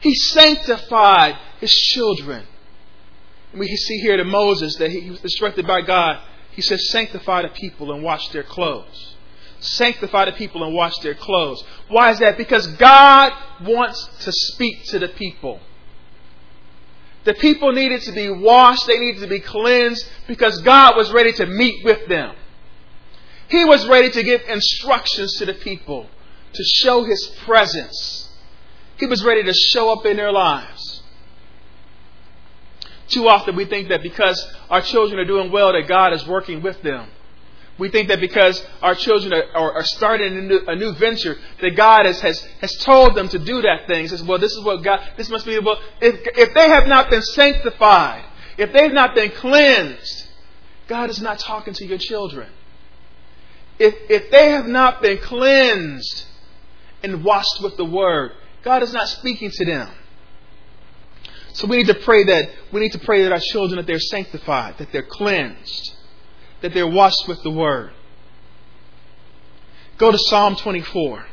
He 0.00 0.14
sanctified 0.14 1.36
his 1.60 1.72
children. 1.72 2.46
And 3.52 3.60
We 3.60 3.68
see 3.68 4.00
here 4.00 4.18
to 4.18 4.24
Moses 4.24 4.76
that 4.76 4.90
he 4.90 5.08
was 5.10 5.22
instructed 5.22 5.66
by 5.66 5.80
God. 5.80 6.20
He 6.52 6.62
says, 6.62 6.90
sanctify 6.90 7.42
the 7.42 7.48
people 7.48 7.92
and 7.92 8.02
wash 8.02 8.28
their 8.28 8.42
clothes. 8.42 9.14
Sanctify 9.60 10.26
the 10.26 10.32
people 10.32 10.62
and 10.62 10.74
wash 10.74 10.98
their 10.98 11.14
clothes. 11.14 11.64
Why 11.88 12.10
is 12.10 12.18
that? 12.18 12.36
Because 12.36 12.66
God 12.66 13.32
wants 13.62 14.06
to 14.24 14.32
speak 14.32 14.84
to 14.86 14.98
the 14.98 15.08
people. 15.08 15.60
The 17.26 17.34
people 17.34 17.72
needed 17.72 18.02
to 18.02 18.12
be 18.12 18.30
washed, 18.30 18.86
they 18.86 19.00
needed 19.00 19.20
to 19.22 19.26
be 19.26 19.40
cleansed 19.40 20.08
because 20.28 20.62
God 20.62 20.96
was 20.96 21.10
ready 21.10 21.32
to 21.32 21.46
meet 21.46 21.84
with 21.84 22.06
them. 22.06 22.36
He 23.48 23.64
was 23.64 23.84
ready 23.88 24.10
to 24.10 24.22
give 24.22 24.42
instructions 24.48 25.36
to 25.38 25.46
the 25.46 25.54
people, 25.54 26.06
to 26.52 26.64
show 26.64 27.02
His 27.02 27.26
presence. 27.44 28.28
He 28.98 29.06
was 29.06 29.24
ready 29.24 29.42
to 29.42 29.52
show 29.52 29.92
up 29.92 30.06
in 30.06 30.16
their 30.16 30.30
lives. 30.30 31.02
Too 33.08 33.28
often 33.28 33.56
we 33.56 33.64
think 33.64 33.88
that 33.88 34.04
because 34.04 34.46
our 34.70 34.80
children 34.80 35.18
are 35.18 35.24
doing 35.24 35.50
well, 35.50 35.72
that 35.72 35.88
God 35.88 36.12
is 36.12 36.24
working 36.28 36.62
with 36.62 36.80
them. 36.82 37.08
We 37.78 37.90
think 37.90 38.08
that 38.08 38.20
because 38.20 38.64
our 38.80 38.94
children 38.94 39.34
are, 39.34 39.72
are, 39.74 39.84
starting 39.84 40.36
a 40.36 40.40
new, 40.40 40.60
a 40.66 40.76
new, 40.76 40.94
venture, 40.94 41.36
that 41.60 41.76
God 41.76 42.06
has, 42.06 42.20
has, 42.20 42.40
has 42.60 42.74
told 42.76 43.14
them 43.14 43.28
to 43.28 43.38
do 43.38 43.60
that 43.62 43.86
thing. 43.86 44.02
He 44.02 44.08
says, 44.08 44.22
well, 44.22 44.38
this 44.38 44.52
is 44.52 44.64
what 44.64 44.82
God, 44.82 45.00
this 45.18 45.28
must 45.28 45.44
be, 45.44 45.58
well, 45.58 45.78
if, 46.00 46.20
if 46.38 46.54
they 46.54 46.68
have 46.70 46.86
not 46.86 47.10
been 47.10 47.20
sanctified, 47.20 48.24
if 48.56 48.72
they've 48.72 48.92
not 48.92 49.14
been 49.14 49.30
cleansed, 49.30 50.26
God 50.88 51.10
is 51.10 51.20
not 51.20 51.38
talking 51.38 51.74
to 51.74 51.84
your 51.84 51.98
children. 51.98 52.48
If, 53.78 53.94
if 54.08 54.30
they 54.30 54.52
have 54.52 54.66
not 54.66 55.02
been 55.02 55.18
cleansed 55.18 56.24
and 57.02 57.22
washed 57.22 57.62
with 57.62 57.76
the 57.76 57.84
Word, 57.84 58.32
God 58.62 58.82
is 58.82 58.94
not 58.94 59.08
speaking 59.08 59.50
to 59.50 59.64
them. 59.66 59.90
So 61.52 61.66
we 61.66 61.76
need 61.76 61.88
to 61.88 61.94
pray 61.94 62.24
that, 62.24 62.50
we 62.72 62.80
need 62.80 62.92
to 62.92 62.98
pray 62.98 63.22
that 63.24 63.32
our 63.32 63.40
children, 63.40 63.76
that 63.76 63.86
they're 63.86 63.98
sanctified, 63.98 64.78
that 64.78 64.92
they're 64.92 65.06
cleansed 65.06 65.95
that 66.62 66.74
they're 66.74 66.86
washed 66.86 67.28
with 67.28 67.42
the 67.42 67.50
word. 67.50 67.92
Go 69.98 70.10
to 70.10 70.18
Psalm 70.18 70.56
24. 70.56 71.26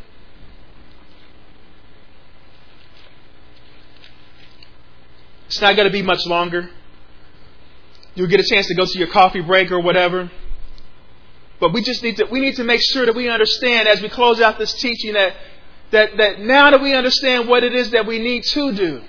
It's 5.47 5.61
not 5.61 5.75
going 5.75 5.87
to 5.87 5.91
be 5.91 6.01
much 6.01 6.25
longer. 6.25 6.69
You'll 8.15 8.27
get 8.27 8.39
a 8.39 8.43
chance 8.43 8.67
to 8.67 8.75
go 8.75 8.85
to 8.85 8.97
your 8.97 9.07
coffee 9.07 9.41
break 9.41 9.71
or 9.71 9.79
whatever. 9.79 10.31
But 11.59 11.73
we 11.73 11.81
just 11.81 12.03
need 12.03 12.17
to 12.17 12.25
we 12.25 12.39
need 12.39 12.55
to 12.55 12.63
make 12.63 12.81
sure 12.81 13.05
that 13.05 13.15
we 13.15 13.29
understand 13.29 13.87
as 13.87 14.01
we 14.01 14.09
close 14.09 14.41
out 14.41 14.57
this 14.57 14.73
teaching 14.73 15.13
that 15.13 15.35
that, 15.93 16.17
that 16.17 16.39
now 16.39 16.71
that 16.71 16.81
we 16.81 16.93
understand 16.93 17.47
what 17.47 17.63
it 17.63 17.73
is 17.73 17.91
that 17.91 18.07
we 18.07 18.17
need 18.17 18.43
to 18.45 18.73
do, 18.73 19.01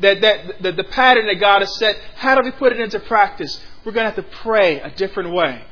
that, 0.00 0.20
that, 0.20 0.62
that 0.62 0.76
the 0.76 0.84
pattern 0.84 1.26
that 1.26 1.40
God 1.40 1.60
has 1.60 1.76
set, 1.78 1.96
how 2.16 2.34
do 2.34 2.44
we 2.44 2.50
put 2.50 2.72
it 2.72 2.80
into 2.80 3.00
practice? 3.00 3.58
We're 3.84 3.92
going 3.92 4.04
to 4.04 4.14
have 4.14 4.16
to 4.16 4.36
pray 4.38 4.80
a 4.80 4.90
different 4.90 5.32
way. 5.32 5.62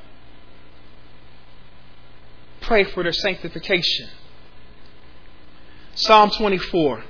Pray 2.61 2.85
for 2.85 3.03
their 3.03 3.13
sanctification. 3.13 4.09
Psalm 5.95 6.31
24, 6.31 7.05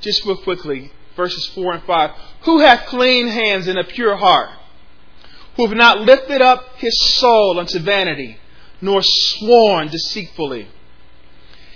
just 0.00 0.24
real 0.24 0.36
quickly, 0.38 0.92
verses 1.16 1.46
4 1.54 1.74
and 1.74 1.82
5. 1.84 2.10
Who 2.42 2.60
hath 2.60 2.86
clean 2.86 3.28
hands 3.28 3.68
and 3.68 3.78
a 3.78 3.84
pure 3.84 4.16
heart? 4.16 4.50
Who 5.56 5.66
have 5.66 5.76
not 5.76 6.00
lifted 6.00 6.40
up 6.40 6.76
his 6.76 6.98
soul 7.16 7.58
unto 7.58 7.78
vanity, 7.80 8.38
nor 8.80 9.02
sworn 9.02 9.88
deceitfully? 9.88 10.68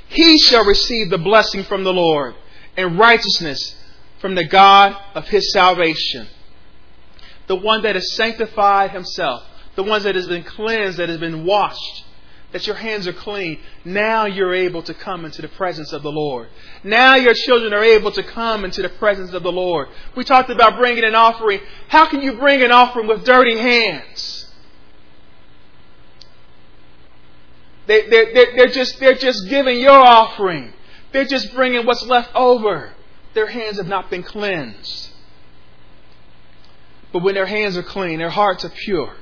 He 0.08 0.38
shall 0.38 0.64
receive 0.64 1.10
the 1.10 1.18
blessing 1.18 1.64
from 1.64 1.84
the 1.84 1.92
Lord 1.92 2.34
and 2.76 2.98
righteousness 2.98 3.76
from 4.20 4.34
the 4.34 4.46
God 4.46 4.96
of 5.14 5.28
his 5.28 5.52
salvation 5.52 6.28
the 7.46 7.56
one 7.56 7.82
that 7.82 7.94
has 7.94 8.14
sanctified 8.14 8.90
himself, 8.90 9.42
the 9.76 9.82
one 9.82 10.02
that 10.02 10.14
has 10.14 10.26
been 10.26 10.44
cleansed, 10.44 10.98
that 10.98 11.08
has 11.08 11.18
been 11.18 11.44
washed, 11.44 12.04
that 12.52 12.66
your 12.66 12.76
hands 12.76 13.06
are 13.06 13.12
clean. 13.12 13.58
Now 13.84 14.26
you're 14.26 14.54
able 14.54 14.82
to 14.82 14.94
come 14.94 15.24
into 15.24 15.42
the 15.42 15.48
presence 15.48 15.92
of 15.92 16.02
the 16.02 16.12
Lord. 16.12 16.48
Now 16.84 17.16
your 17.16 17.34
children 17.34 17.72
are 17.72 17.82
able 17.82 18.12
to 18.12 18.22
come 18.22 18.64
into 18.64 18.82
the 18.82 18.90
presence 18.90 19.32
of 19.32 19.42
the 19.42 19.52
Lord. 19.52 19.88
We 20.14 20.24
talked 20.24 20.50
about 20.50 20.76
bringing 20.76 21.04
an 21.04 21.14
offering. 21.14 21.60
How 21.88 22.08
can 22.08 22.20
you 22.20 22.34
bring 22.34 22.62
an 22.62 22.70
offering 22.70 23.06
with 23.08 23.24
dirty 23.24 23.56
hands? 23.56 24.46
They, 27.86 28.08
they're, 28.08 28.32
they're, 28.32 28.56
they're, 28.56 28.68
just, 28.68 29.00
they're 29.00 29.14
just 29.14 29.48
giving 29.48 29.80
your 29.80 29.98
offering. 29.98 30.72
They're 31.12 31.24
just 31.24 31.54
bringing 31.54 31.84
what's 31.84 32.04
left 32.04 32.30
over. 32.34 32.92
Their 33.34 33.46
hands 33.46 33.78
have 33.78 33.88
not 33.88 34.10
been 34.10 34.22
cleansed. 34.22 35.10
But 37.12 37.22
when 37.22 37.34
their 37.34 37.46
hands 37.46 37.76
are 37.76 37.82
clean, 37.82 38.18
their 38.18 38.30
hearts 38.30 38.64
are 38.64 38.70
pure, 38.70 39.14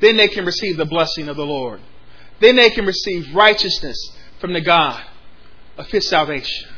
then 0.00 0.16
they 0.16 0.28
can 0.28 0.44
receive 0.44 0.76
the 0.76 0.86
blessing 0.86 1.28
of 1.28 1.36
the 1.36 1.44
Lord. 1.44 1.80
Then 2.40 2.56
they 2.56 2.70
can 2.70 2.86
receive 2.86 3.34
righteousness 3.34 3.96
from 4.40 4.52
the 4.52 4.60
God 4.60 5.02
of 5.76 5.86
His 5.88 6.08
salvation. 6.08 6.68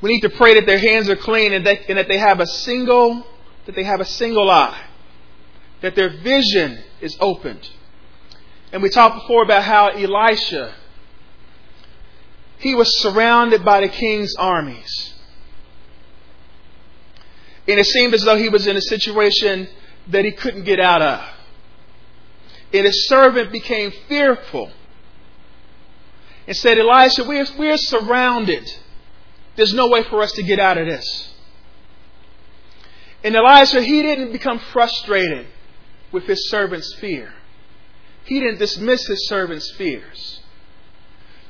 We 0.00 0.10
need 0.10 0.20
to 0.22 0.30
pray 0.30 0.54
that 0.54 0.66
their 0.66 0.78
hands 0.78 1.08
are 1.08 1.16
clean 1.16 1.52
and 1.52 1.64
that, 1.66 1.88
and 1.88 1.98
that 1.98 2.08
they 2.08 2.18
have 2.18 2.40
a 2.40 2.46
single 2.46 3.26
that 3.66 3.76
they 3.76 3.84
have 3.84 4.00
a 4.00 4.04
single 4.04 4.50
eye, 4.50 4.86
that 5.82 5.94
their 5.94 6.08
vision 6.08 6.82
is 7.00 7.16
opened. 7.20 7.70
And 8.72 8.82
we 8.82 8.88
talked 8.88 9.20
before 9.20 9.44
about 9.44 9.62
how 9.62 9.88
Elisha 9.88 10.74
he 12.62 12.76
was 12.76 13.00
surrounded 13.00 13.64
by 13.64 13.80
the 13.80 13.88
king's 13.88 14.34
armies. 14.36 15.11
And 17.72 17.80
it 17.80 17.86
seemed 17.86 18.12
as 18.12 18.20
though 18.20 18.36
he 18.36 18.50
was 18.50 18.66
in 18.66 18.76
a 18.76 18.82
situation 18.82 19.66
that 20.08 20.26
he 20.26 20.32
couldn't 20.32 20.64
get 20.64 20.78
out 20.78 21.00
of. 21.00 21.20
And 22.70 22.84
his 22.84 23.08
servant 23.08 23.50
became 23.50 23.90
fearful 24.08 24.70
and 26.46 26.54
said, 26.54 26.76
Elisha, 26.78 27.24
we're, 27.24 27.46
we're 27.56 27.78
surrounded. 27.78 28.70
There's 29.56 29.72
no 29.72 29.88
way 29.88 30.02
for 30.02 30.20
us 30.20 30.32
to 30.32 30.42
get 30.42 30.60
out 30.60 30.76
of 30.76 30.86
this. 30.86 31.32
And 33.24 33.34
Elisha, 33.34 33.82
he 33.82 34.02
didn't 34.02 34.32
become 34.32 34.58
frustrated 34.58 35.46
with 36.12 36.24
his 36.24 36.50
servant's 36.50 36.92
fear. 36.96 37.32
He 38.24 38.38
didn't 38.38 38.58
dismiss 38.58 39.06
his 39.06 39.26
servant's 39.28 39.70
fears. 39.70 40.41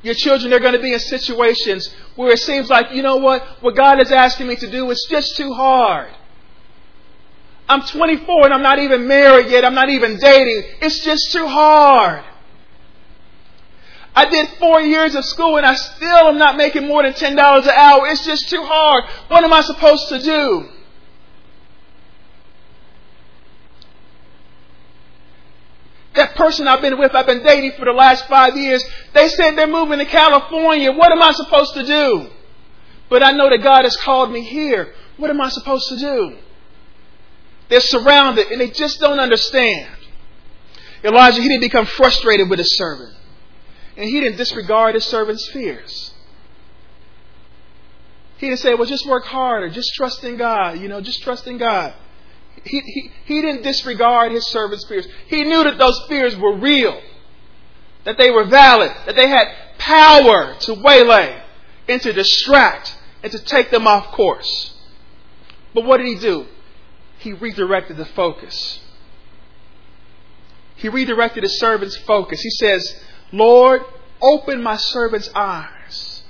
Your 0.03 0.13
children 0.13 0.53
are 0.53 0.59
going 0.59 0.73
to 0.73 0.81
be 0.81 0.93
in 0.93 0.99
situations 0.99 1.89
where 2.15 2.31
it 2.31 2.39
seems 2.39 2.69
like, 2.69 2.91
you 2.91 3.01
know 3.01 3.17
what, 3.17 3.41
what 3.61 3.75
God 3.75 4.01
is 4.01 4.11
asking 4.11 4.47
me 4.47 4.57
to 4.57 4.69
do 4.69 4.89
is 4.91 5.07
just 5.09 5.35
too 5.37 5.53
hard. 5.53 6.13
I'm 7.67 7.81
24 7.81 8.45
and 8.45 8.53
I'm 8.53 8.61
not 8.61 8.79
even 8.79 9.07
married 9.07 9.49
yet. 9.49 9.63
I'm 9.63 9.73
not 9.73 9.89
even 9.89 10.17
dating. 10.17 10.63
It's 10.81 10.99
just 10.99 11.31
too 11.31 11.47
hard. 11.47 12.25
I 14.15 14.29
did 14.29 14.49
four 14.59 14.81
years 14.81 15.15
of 15.15 15.25
school 15.25 15.57
and 15.57 15.65
I 15.65 15.73
still 15.73 16.27
am 16.27 16.37
not 16.37 16.57
making 16.57 16.85
more 16.87 17.01
than 17.01 17.13
$10 17.13 17.63
an 17.63 17.69
hour. 17.69 18.05
It's 18.07 18.25
just 18.25 18.49
too 18.49 18.63
hard. 18.63 19.05
What 19.29 19.43
am 19.43 19.53
I 19.53 19.61
supposed 19.61 20.09
to 20.09 20.19
do? 20.19 20.69
That 26.15 26.35
person 26.35 26.67
I've 26.67 26.81
been 26.81 26.99
with, 26.99 27.15
I've 27.15 27.25
been 27.25 27.43
dating 27.43 27.73
for 27.73 27.85
the 27.85 27.91
last 27.91 28.27
five 28.27 28.55
years, 28.55 28.83
they 29.13 29.29
said 29.29 29.55
they're 29.55 29.67
moving 29.67 29.99
to 29.99 30.05
California. 30.05 30.91
What 30.91 31.11
am 31.11 31.21
I 31.21 31.31
supposed 31.31 31.73
to 31.73 31.85
do? 31.85 32.29
But 33.09 33.23
I 33.23 33.31
know 33.31 33.49
that 33.49 33.63
God 33.63 33.83
has 33.83 33.97
called 33.97 34.31
me 34.31 34.43
here. 34.43 34.93
What 35.17 35.29
am 35.29 35.41
I 35.41 35.49
supposed 35.49 35.89
to 35.89 35.97
do? 35.97 36.37
They're 37.69 37.79
surrounded 37.79 38.51
and 38.51 38.61
they 38.61 38.69
just 38.69 38.99
don't 38.99 39.19
understand. 39.19 39.89
Elijah, 41.03 41.41
he 41.41 41.47
didn't 41.47 41.61
become 41.61 41.85
frustrated 41.85 42.49
with 42.49 42.59
his 42.59 42.77
servant. 42.77 43.15
And 43.97 44.09
he 44.09 44.19
didn't 44.19 44.37
disregard 44.37 44.95
his 44.95 45.05
servant's 45.05 45.47
fears. 45.49 46.11
He 48.37 48.47
didn't 48.47 48.59
say, 48.59 48.73
well, 48.73 48.87
just 48.87 49.07
work 49.07 49.25
harder. 49.25 49.69
Just 49.69 49.93
trust 49.95 50.23
in 50.23 50.37
God. 50.37 50.79
You 50.79 50.87
know, 50.87 51.01
just 51.01 51.21
trust 51.23 51.47
in 51.47 51.57
God. 51.57 51.93
He, 52.63 53.11
he, 53.25 53.41
didn't 53.41 53.63
disregard 53.63 54.31
his 54.31 54.47
servant's 54.47 54.85
fears. 54.85 55.07
He 55.27 55.43
knew 55.43 55.63
that 55.65 55.77
those 55.77 55.99
fears 56.07 56.35
were 56.35 56.55
real, 56.55 57.01
that 58.05 58.17
they 58.17 58.31
were 58.31 58.45
valid, 58.45 58.91
that 59.05 59.15
they 59.15 59.27
had 59.27 59.47
power 59.77 60.55
to 60.61 60.73
waylay 60.75 61.41
and 61.89 62.01
to 62.01 62.13
distract 62.13 62.97
and 63.21 63.31
to 63.31 63.39
take 63.39 63.69
them 63.69 63.85
off 63.85 64.11
course. 64.13 64.73
But 65.73 65.85
what 65.85 65.97
did 65.97 66.07
he 66.07 66.15
do? 66.15 66.45
He 67.19 67.33
redirected 67.33 67.97
the 67.97 68.05
focus. 68.05 68.79
He 70.75 70.89
redirected 70.89 71.43
his 71.43 71.59
servant's 71.59 71.97
focus. 71.97 72.41
He 72.41 72.49
says, 72.49 73.01
Lord, 73.31 73.81
open 74.21 74.61
my 74.61 74.77
servant's 74.77 75.29
eyes. 75.33 76.23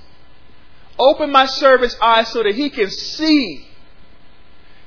Open 0.97 1.31
my 1.31 1.45
servant's 1.45 1.97
eyes 2.01 2.27
so 2.29 2.43
that 2.43 2.55
he 2.55 2.69
can 2.69 2.89
see 2.89 3.67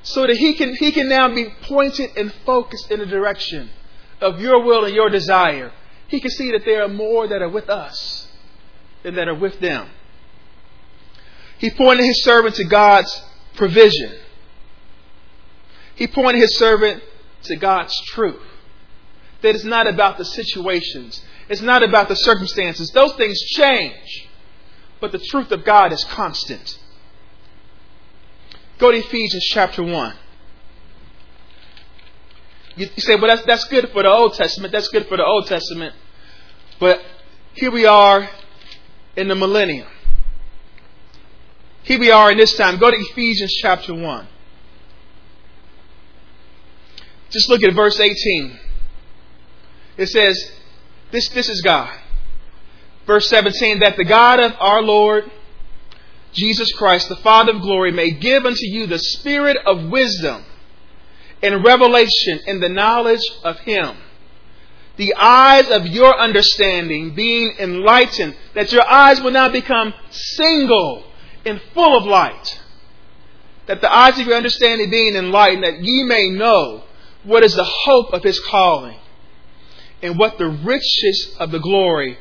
so 0.07 0.21
that 0.21 0.37
he 0.37 0.53
can, 0.53 0.73
he 0.75 0.93
can 0.93 1.09
now 1.09 1.33
be 1.33 1.49
pointed 1.63 2.15
and 2.15 2.33
focused 2.45 2.89
in 2.89 2.99
the 2.99 3.05
direction 3.05 3.69
of 4.21 4.39
your 4.39 4.63
will 4.63 4.85
and 4.85 4.95
your 4.95 5.09
desire. 5.09 5.73
He 6.07 6.21
can 6.21 6.31
see 6.31 6.51
that 6.53 6.63
there 6.63 6.83
are 6.83 6.87
more 6.87 7.27
that 7.27 7.41
are 7.41 7.49
with 7.49 7.69
us 7.69 8.27
than 9.03 9.15
that 9.15 9.27
are 9.27 9.35
with 9.35 9.59
them. 9.59 9.89
He 11.57 11.69
pointed 11.71 12.05
his 12.05 12.23
servant 12.23 12.55
to 12.55 12.63
God's 12.63 13.21
provision. 13.55 14.13
He 15.95 16.07
pointed 16.07 16.39
his 16.39 16.57
servant 16.57 17.03
to 17.43 17.57
God's 17.57 17.93
truth. 18.05 18.41
That 19.41 19.55
it's 19.55 19.65
not 19.65 19.87
about 19.87 20.17
the 20.17 20.25
situations. 20.25 21.21
It's 21.49 21.61
not 21.61 21.83
about 21.83 22.07
the 22.07 22.15
circumstances. 22.15 22.91
Those 22.91 23.13
things 23.15 23.37
change. 23.41 24.29
But 25.01 25.11
the 25.11 25.19
truth 25.19 25.51
of 25.51 25.65
God 25.65 25.91
is 25.91 26.03
constant. 26.05 26.79
Go 28.79 28.91
to 28.91 28.97
Ephesians 28.97 29.45
chapter 29.51 29.83
1. 29.83 30.15
You, 32.75 32.87
say, 32.97 33.15
well, 33.15 33.27
that's, 33.27 33.45
that's 33.45 33.67
good 33.69 33.89
for 33.91 34.03
the 34.03 34.09
Old 34.09 34.35
Testament. 34.35 34.71
That's 34.71 34.89
good 34.89 35.07
for 35.07 35.17
the 35.17 35.25
Old 35.25 35.47
Testament. 35.47 35.95
But 36.79 37.01
here 37.53 37.71
we 37.71 37.85
are 37.87 38.29
in 39.15 39.27
the 39.27 39.35
millennium. 39.35 39.87
Here 41.81 41.99
we 41.99 42.11
are 42.11 42.31
in 42.31 42.37
this 42.37 42.55
time. 42.55 42.77
Go 42.77 42.91
to 42.91 42.97
Ephesians 42.97 43.53
chapter 43.59 43.95
1. 43.95 44.27
Just 47.31 47.49
look 47.49 47.63
at 47.63 47.73
verse 47.73 47.99
18. 47.99 48.59
It 49.97 50.07
says, 50.07 50.51
this, 51.11 51.29
this 51.29 51.49
is 51.49 51.61
God. 51.61 51.97
Verse 53.07 53.27
17, 53.29 53.79
that 53.79 53.97
the 53.97 54.05
God 54.05 54.39
of 54.39 54.51
our 54.59 54.83
Lord 54.83 55.31
Jesus 56.37 56.71
Christ, 56.73 57.09
the 57.09 57.15
Father 57.17 57.55
of 57.55 57.61
glory, 57.61 57.91
may 57.91 58.11
give 58.11 58.45
unto 58.45 58.65
you 58.65 58.87
the 58.87 58.99
spirit 58.99 59.57
of 59.65 59.89
wisdom 59.89 60.45
and 61.41 61.63
revelation 61.63 62.39
in 62.45 62.59
the 62.59 62.69
knowledge 62.69 63.23
of 63.43 63.59
Him. 63.59 63.97
The 64.97 65.13
eyes 65.15 65.69
of 65.69 65.87
your 65.87 66.17
understanding 66.17 67.13
being 67.13 67.55
enlightened, 67.59 68.35
that 68.55 68.71
your 68.71 68.87
eyes 68.87 69.21
will 69.21 69.31
now 69.31 69.49
become 69.49 69.93
single 70.09 71.03
and 71.45 71.61
full 71.73 71.97
of 71.97 72.05
light. 72.05 72.61
That 73.67 73.81
the 73.81 73.93
eyes 73.93 74.19
of 74.19 74.25
your 74.25 74.37
understanding 74.37 74.89
being 74.89 75.15
enlightened, 75.15 75.63
that 75.63 75.83
ye 75.83 76.03
may 76.03 76.29
know 76.29 76.83
what 77.23 77.43
is 77.43 77.53
the 77.53 77.63
hope 77.63 78.13
of 78.13 78.23
His 78.23 78.39
calling 78.39 78.97
and 80.01 80.17
what 80.17 80.37
the 80.37 80.47
riches 80.47 81.35
of 81.39 81.51
the 81.51 81.59
glory 81.59 82.17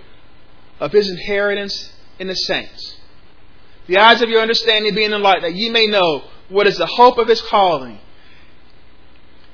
of 0.80 0.92
His 0.92 1.08
inheritance 1.08 1.92
in 2.18 2.26
the 2.26 2.34
saints. 2.34 2.95
The 3.86 3.98
eyes 3.98 4.22
of 4.22 4.28
your 4.28 4.40
understanding 4.40 4.94
being 4.94 5.12
enlightened, 5.12 5.44
that 5.44 5.54
ye 5.54 5.70
may 5.70 5.86
know 5.86 6.24
what 6.48 6.66
is 6.66 6.76
the 6.76 6.86
hope 6.86 7.18
of 7.18 7.28
His 7.28 7.40
calling 7.42 8.00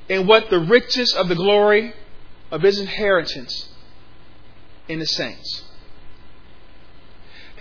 and 0.09 0.29
what 0.29 0.51
the 0.51 0.61
riches 0.61 1.15
of 1.15 1.29
the 1.29 1.35
glory 1.35 1.95
of 2.51 2.63
his 2.63 2.79
inheritance 2.79 3.69
in 4.89 4.99
the 4.99 5.07
saints. 5.07 5.65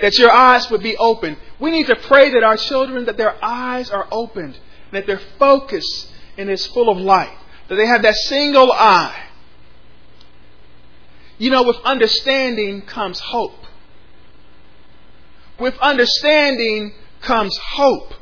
That 0.01 0.17
your 0.17 0.31
eyes 0.31 0.69
would 0.69 0.83
be 0.83 0.97
open. 0.97 1.37
We 1.59 1.71
need 1.71 1.87
to 1.87 1.95
pray 1.95 2.31
that 2.31 2.43
our 2.43 2.57
children, 2.57 3.05
that 3.05 3.17
their 3.17 3.43
eyes 3.43 3.89
are 3.89 4.07
opened, 4.11 4.59
that 4.91 5.07
their 5.07 5.21
focus 5.39 6.11
and 6.37 6.49
is 6.49 6.65
full 6.67 6.89
of 6.89 6.97
light, 6.97 7.37
that 7.69 7.75
they 7.75 7.85
have 7.85 8.01
that 8.01 8.15
single 8.15 8.71
eye. 8.71 9.27
You 11.37 11.51
know, 11.51 11.63
with 11.63 11.77
understanding 11.85 12.81
comes 12.81 13.19
hope. 13.19 13.60
With 15.61 15.77
understanding 15.77 16.95
comes 17.21 17.55
hope. 17.55 18.15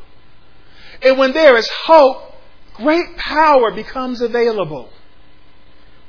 And 1.01 1.17
when 1.17 1.31
there 1.31 1.55
is 1.55 1.69
hope, 1.85 2.33
great 2.73 3.15
power 3.15 3.71
becomes 3.71 4.19
available. 4.19 4.89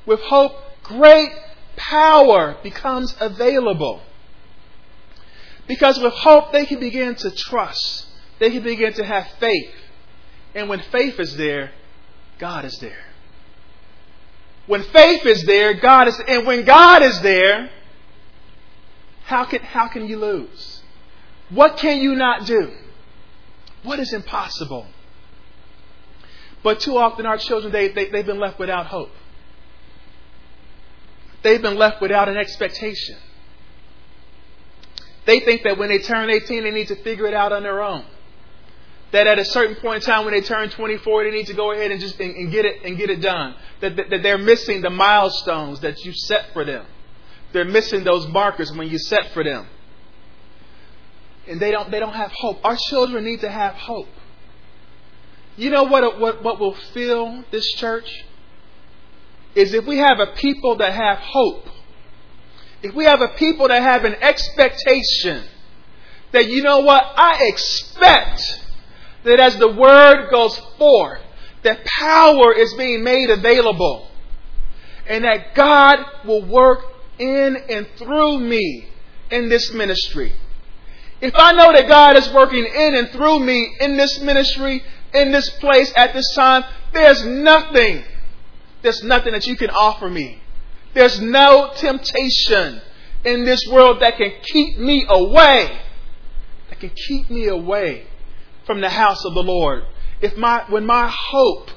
With 0.07 0.19
hope, 0.23 0.53
great 0.83 1.31
power 1.77 2.57
becomes 2.65 3.15
available. 3.21 4.03
Because 5.69 6.01
with 6.01 6.15
hope, 6.15 6.51
they 6.51 6.67
can 6.67 6.81
begin 6.81 7.15
to 7.15 7.31
trust. 7.31 8.07
They 8.41 8.51
can 8.51 8.65
begin 8.65 8.93
to 8.95 9.05
have 9.05 9.29
faith. 9.39 9.73
And 10.57 10.69
when 10.69 10.81
faith 10.91 11.21
is 11.21 11.37
there, 11.37 11.71
God 12.41 12.65
is 12.65 12.77
there. 12.81 13.05
When 14.67 14.83
faith 14.83 15.25
is 15.27 15.45
there, 15.45 15.75
God 15.75 16.09
is 16.09 16.21
and 16.27 16.45
when 16.45 16.65
God 16.65 17.05
is 17.05 17.21
there, 17.21 17.71
how 19.27 19.45
can 19.45 19.61
how 19.63 19.87
can 19.87 20.09
you 20.09 20.19
lose? 20.19 20.80
What 21.51 21.77
can 21.77 21.99
you 21.99 22.15
not 22.15 22.47
do? 22.47 22.73
What 23.83 23.99
is 23.99 24.13
impossible? 24.13 24.87
But 26.63 26.81
too 26.81 26.97
often 26.97 27.27
our 27.27 27.39
children, 27.39 27.73
they, 27.73 27.89
they, 27.89 28.11
they've 28.11 28.27
been 28.27 28.39
left 28.39 28.59
without 28.59 28.87
hope. 28.87 29.11
They've 31.43 31.61
been 31.61 31.77
left 31.77 32.03
without 32.03 32.29
an 32.29 32.37
expectation. 32.37 33.17
They 35.27 35.41
think 35.41 35.63
that 35.65 35.79
when 35.79 35.89
they 35.89 35.99
turn 35.99 36.31
18, 36.31 36.65
they 36.65 36.71
need 36.71 36.89
to 36.89 36.97
figure 36.97 37.27
it 37.27 37.35
out 37.35 37.53
on 37.53 37.63
their 37.63 37.83
own. 37.83 38.05
That 39.13 39.27
at 39.27 39.39
a 39.39 39.45
certain 39.45 39.77
point 39.77 39.97
in 39.97 40.01
time, 40.03 40.25
when 40.25 40.35
they 40.35 40.41
turn 40.41 40.71
24, 40.71 41.25
they 41.25 41.31
need 41.31 41.47
to 41.47 41.55
go 41.55 41.73
ahead 41.73 41.91
and 41.91 42.01
just 42.01 42.21
and, 42.21 42.35
and 42.35 42.53
get 42.53 42.65
it 42.65 42.85
and 42.85 42.97
get 42.97 43.11
it 43.11 43.21
done. 43.21 43.57
That, 43.81 43.97
that, 43.97 44.11
that 44.11 44.23
they're 44.23 44.39
missing 44.39 44.83
the 44.83 44.91
milestones 44.91 45.81
that 45.81 46.05
you 46.05 46.13
set 46.13 46.53
for 46.53 46.65
them. 46.65 46.87
They're 47.53 47.65
missing 47.65 48.05
those 48.05 48.29
markers 48.29 48.73
when 48.73 48.89
you 48.89 48.99
set 48.99 49.33
for 49.33 49.43
them. 49.43 49.67
And 51.49 51.61
they 51.61 51.71
don't 51.71 51.91
they 51.91 51.99
don't 52.01 52.15
have 52.15 52.33
hope. 52.33 52.59
Our 52.65 52.77
children 52.89 53.25
need 53.25 53.41
to 53.41 53.51
have 53.51 53.75
hope. 53.75 54.09
You 55.57 55.69
know 55.69 55.85
what, 55.85 56.19
what, 56.19 56.43
what 56.43 56.59
will 56.59 56.75
fill 56.95 57.45
this 57.51 57.67
church? 57.73 58.11
Is 59.55 59.75
if 59.75 59.87
we 59.87 59.99
have 59.99 60.19
a 60.19 60.29
people 60.29 60.77
that 60.77 60.93
have 60.93 61.19
hope. 61.19 61.67
If 62.83 62.95
we 62.95 63.05
have 63.05 63.21
a 63.21 63.29
people 63.29 63.69
that 63.69 63.83
have 63.83 64.05
an 64.05 64.15
expectation 64.15 65.45
that, 66.33 66.49
you 66.49 66.63
know 66.63 66.81
what, 66.81 67.05
I 67.15 67.49
expect 67.49 68.41
that 69.25 69.39
as 69.39 69.59
the 69.59 69.71
word 69.71 70.31
goes 70.31 70.57
forth, 70.79 71.21
that 71.63 71.85
power 71.85 72.55
is 72.55 72.73
being 72.75 73.05
made 73.05 73.29
available 73.29 74.09
and 75.07 75.25
that 75.25 75.55
God 75.55 75.99
will 76.25 76.47
work 76.47 76.79
in 77.19 77.57
and 77.69 77.87
through 77.99 78.39
me 78.39 78.89
in 79.31 79.51
this 79.51 79.73
ministry. 79.75 80.33
If 81.21 81.35
I 81.37 81.53
know 81.53 81.73
that 81.73 81.87
God 81.87 82.17
is 82.17 82.33
working 82.33 82.65
in 82.65 82.95
and 82.95 83.11
through 83.11 83.41
me 83.41 83.77
in 83.81 83.97
this 83.97 84.21
ministry, 84.21 84.83
in 85.13 85.33
this 85.33 85.51
place 85.51 85.93
at 85.95 86.15
this 86.15 86.35
time, 86.35 86.65
there's 86.93 87.25
nothing, 87.27 88.03
there's 88.83 89.03
nothing 89.03 89.33
that 89.33 89.47
you 89.47 89.57
can 89.57 89.71
offer 89.71 90.09
me. 90.09 90.41
There's 90.95 91.21
no 91.21 91.73
temptation 91.77 92.81
in 93.25 93.45
this 93.45 93.67
world 93.71 94.01
that 94.01 94.17
can 94.17 94.33
keep 94.43 94.79
me 94.79 95.05
away, 95.09 95.79
that 96.71 96.81
can 96.81 96.91
keep 96.91 97.29
me 97.29 97.49
away 97.49 98.07
from 98.65 98.81
the 98.81 98.89
house 98.89 99.23
of 99.25 99.35
the 99.35 99.43
Lord. 99.43 99.85
If 100.23 100.37
my, 100.37 100.65
when 100.69 100.87
my 100.87 101.13
hope, 101.13 101.71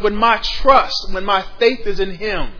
when 0.00 0.14
my 0.14 0.36
trust, 0.38 1.12
when 1.12 1.24
my 1.24 1.44
faith 1.58 1.86
is 1.86 1.98
in 1.98 2.16
Him, 2.16 2.52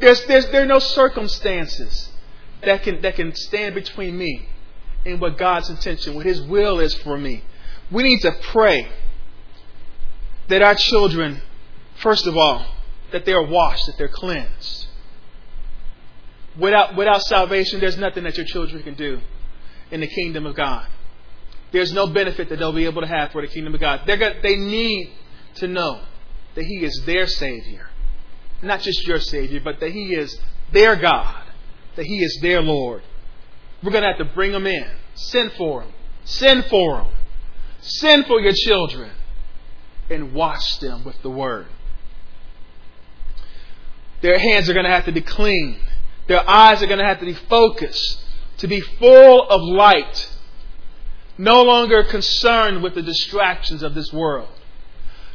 there's, 0.00 0.24
there's, 0.24 0.46
there 0.46 0.62
are 0.62 0.66
no 0.66 0.78
circumstances 0.78 2.12
that 2.64 2.82
can, 2.82 3.00
that 3.02 3.16
can 3.16 3.34
stand 3.34 3.74
between 3.74 4.16
me 4.16 4.48
and 5.04 5.20
what 5.20 5.38
God's 5.38 5.70
intention, 5.70 6.14
what 6.14 6.26
His 6.26 6.42
will 6.42 6.80
is 6.80 6.94
for 6.94 7.16
me. 7.16 7.44
We 7.90 8.02
need 8.02 8.20
to 8.20 8.32
pray 8.42 8.88
that 10.48 10.62
our 10.62 10.74
children, 10.74 11.40
first 11.96 12.26
of 12.26 12.36
all, 12.36 12.66
that 13.12 13.24
they 13.24 13.32
are 13.32 13.46
washed, 13.46 13.86
that 13.86 13.96
they're 13.96 14.08
cleansed. 14.08 14.86
Without, 16.58 16.96
without 16.96 17.22
salvation, 17.22 17.80
there's 17.80 17.96
nothing 17.96 18.24
that 18.24 18.36
your 18.36 18.46
children 18.46 18.82
can 18.82 18.94
do 18.94 19.20
in 19.90 20.00
the 20.00 20.06
kingdom 20.06 20.44
of 20.44 20.56
God. 20.56 20.88
There's 21.70 21.92
no 21.92 22.06
benefit 22.06 22.48
that 22.48 22.58
they'll 22.58 22.72
be 22.72 22.86
able 22.86 23.02
to 23.02 23.08
have 23.08 23.30
for 23.32 23.42
the 23.42 23.48
kingdom 23.48 23.74
of 23.74 23.80
God. 23.80 24.02
They're, 24.06 24.40
they 24.42 24.56
need 24.56 25.12
to 25.56 25.68
know 25.68 26.02
that 26.54 26.64
He 26.64 26.84
is 26.84 27.02
their 27.06 27.26
Savior. 27.26 27.88
Not 28.62 28.80
just 28.80 29.06
your 29.06 29.20
Savior, 29.20 29.60
but 29.62 29.80
that 29.80 29.92
He 29.92 30.14
is 30.14 30.36
their 30.72 30.96
God, 30.96 31.44
that 31.98 32.06
He 32.06 32.22
is 32.22 32.38
their 32.40 32.62
Lord. 32.62 33.02
We're 33.82 33.90
going 33.90 34.02
to 34.02 34.08
have 34.08 34.18
to 34.18 34.32
bring 34.32 34.52
them 34.52 34.68
in. 34.68 34.86
Send 35.16 35.50
for 35.58 35.80
them. 35.80 35.92
Send 36.24 36.66
for 36.66 36.98
them. 36.98 37.08
Send 37.80 38.26
for 38.26 38.40
your 38.40 38.52
children 38.52 39.10
and 40.08 40.32
wash 40.32 40.78
them 40.78 41.02
with 41.02 41.20
the 41.22 41.30
word. 41.30 41.66
Their 44.22 44.38
hands 44.38 44.70
are 44.70 44.74
going 44.74 44.86
to 44.86 44.92
have 44.92 45.06
to 45.06 45.12
be 45.12 45.22
clean. 45.22 45.80
Their 46.28 46.48
eyes 46.48 46.80
are 46.84 46.86
going 46.86 47.00
to 47.00 47.04
have 47.04 47.18
to 47.18 47.26
be 47.26 47.34
focused, 47.34 48.22
to 48.58 48.68
be 48.68 48.80
full 48.80 49.48
of 49.48 49.60
light, 49.60 50.30
no 51.36 51.64
longer 51.64 52.04
concerned 52.04 52.80
with 52.80 52.94
the 52.94 53.02
distractions 53.02 53.82
of 53.82 53.96
this 53.96 54.12
world, 54.12 54.50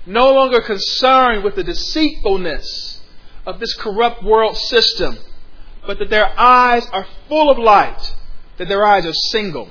no 0.06 0.32
longer 0.32 0.62
concerned 0.62 1.44
with 1.44 1.56
the 1.56 1.64
deceitfulness 1.66 3.02
of 3.46 3.60
this 3.60 3.74
corrupt 3.74 4.24
world 4.24 4.56
system, 4.56 5.18
but 5.86 6.00
that 6.00 6.10
their 6.10 6.38
eyes 6.40 6.88
are 6.92 7.06
full 7.28 7.50
of 7.50 7.58
light, 7.58 8.16
that 8.58 8.68
their 8.68 8.86
eyes 8.86 9.06
are 9.06 9.14
single 9.14 9.70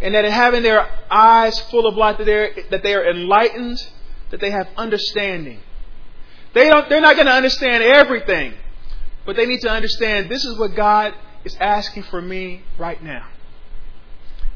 And 0.00 0.14
that 0.14 0.24
in 0.24 0.32
having 0.32 0.62
their 0.62 0.88
eyes 1.10 1.58
full 1.70 1.86
of 1.86 1.96
light, 1.96 2.18
that, 2.18 2.24
they're, 2.24 2.54
that 2.70 2.82
they 2.82 2.94
are 2.94 3.10
enlightened, 3.10 3.78
that 4.30 4.40
they 4.40 4.50
have 4.50 4.68
understanding. 4.76 5.60
They 6.54 6.68
don't, 6.68 6.88
they're 6.88 7.00
not 7.00 7.16
going 7.16 7.26
to 7.26 7.32
understand 7.32 7.82
everything, 7.82 8.54
but 9.26 9.36
they 9.36 9.46
need 9.46 9.60
to 9.60 9.70
understand 9.70 10.30
this 10.30 10.44
is 10.44 10.58
what 10.58 10.74
God 10.74 11.14
is 11.44 11.56
asking 11.60 12.04
for 12.04 12.20
me 12.22 12.62
right 12.78 13.02
now. 13.02 13.28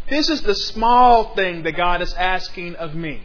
This 0.09 0.29
is 0.29 0.43
the 0.43 0.55
small 0.55 1.35
thing 1.35 1.63
that 1.63 1.77
God 1.77 2.03
is 2.03 2.13
asking 2.15 2.77
of 2.77 2.95
me. 2.95 3.23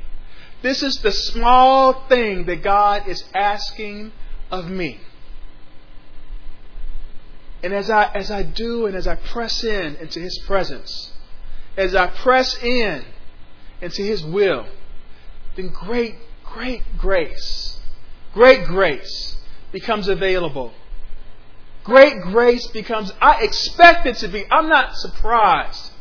This 0.61 0.83
is 0.83 0.99
the 0.99 1.11
small 1.11 2.07
thing 2.07 2.45
that 2.45 2.63
God 2.63 3.07
is 3.07 3.23
asking 3.33 4.11
of 4.51 4.69
me. 4.69 4.99
And 7.61 7.73
as 7.73 7.89
I, 7.89 8.11
as 8.13 8.31
I 8.31 8.43
do 8.43 8.85
and 8.85 8.95
as 8.95 9.07
I 9.07 9.15
press 9.15 9.63
in 9.63 9.95
into 9.97 10.19
His 10.19 10.39
presence, 10.39 11.11
as 11.75 11.95
I 11.95 12.07
press 12.07 12.61
in 12.63 13.05
into 13.81 14.01
His 14.01 14.23
will, 14.23 14.65
then 15.55 15.69
great, 15.69 16.15
great 16.45 16.83
grace, 16.97 17.79
great 18.33 18.65
grace 18.65 19.37
becomes 19.71 20.07
available. 20.07 20.73
Great 21.83 22.21
grace 22.21 22.67
becomes, 22.67 23.11
I 23.21 23.43
expect 23.43 24.05
it 24.05 24.17
to 24.17 24.27
be. 24.27 24.45
I'm 24.51 24.69
not 24.69 24.95
surprised. 24.95 25.91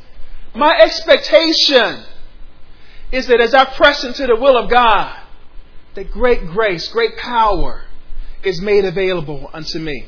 My 0.55 0.77
expectation 0.81 2.05
is 3.13 3.27
that 3.29 3.41
as 3.41 3.55
I 3.55 3.65
press 3.65 4.05
into 4.05 4.27
the 4.27 4.37
will 4.37 4.57
of 4.57 4.71
God, 4.71 5.19
that 5.95 6.11
great 6.11 6.47
grace, 6.49 6.89
great 6.89 7.17
power 7.17 7.85
is 8.43 8.61
made 8.61 8.85
available 8.85 9.51
unto 9.53 9.79
me. 9.79 10.07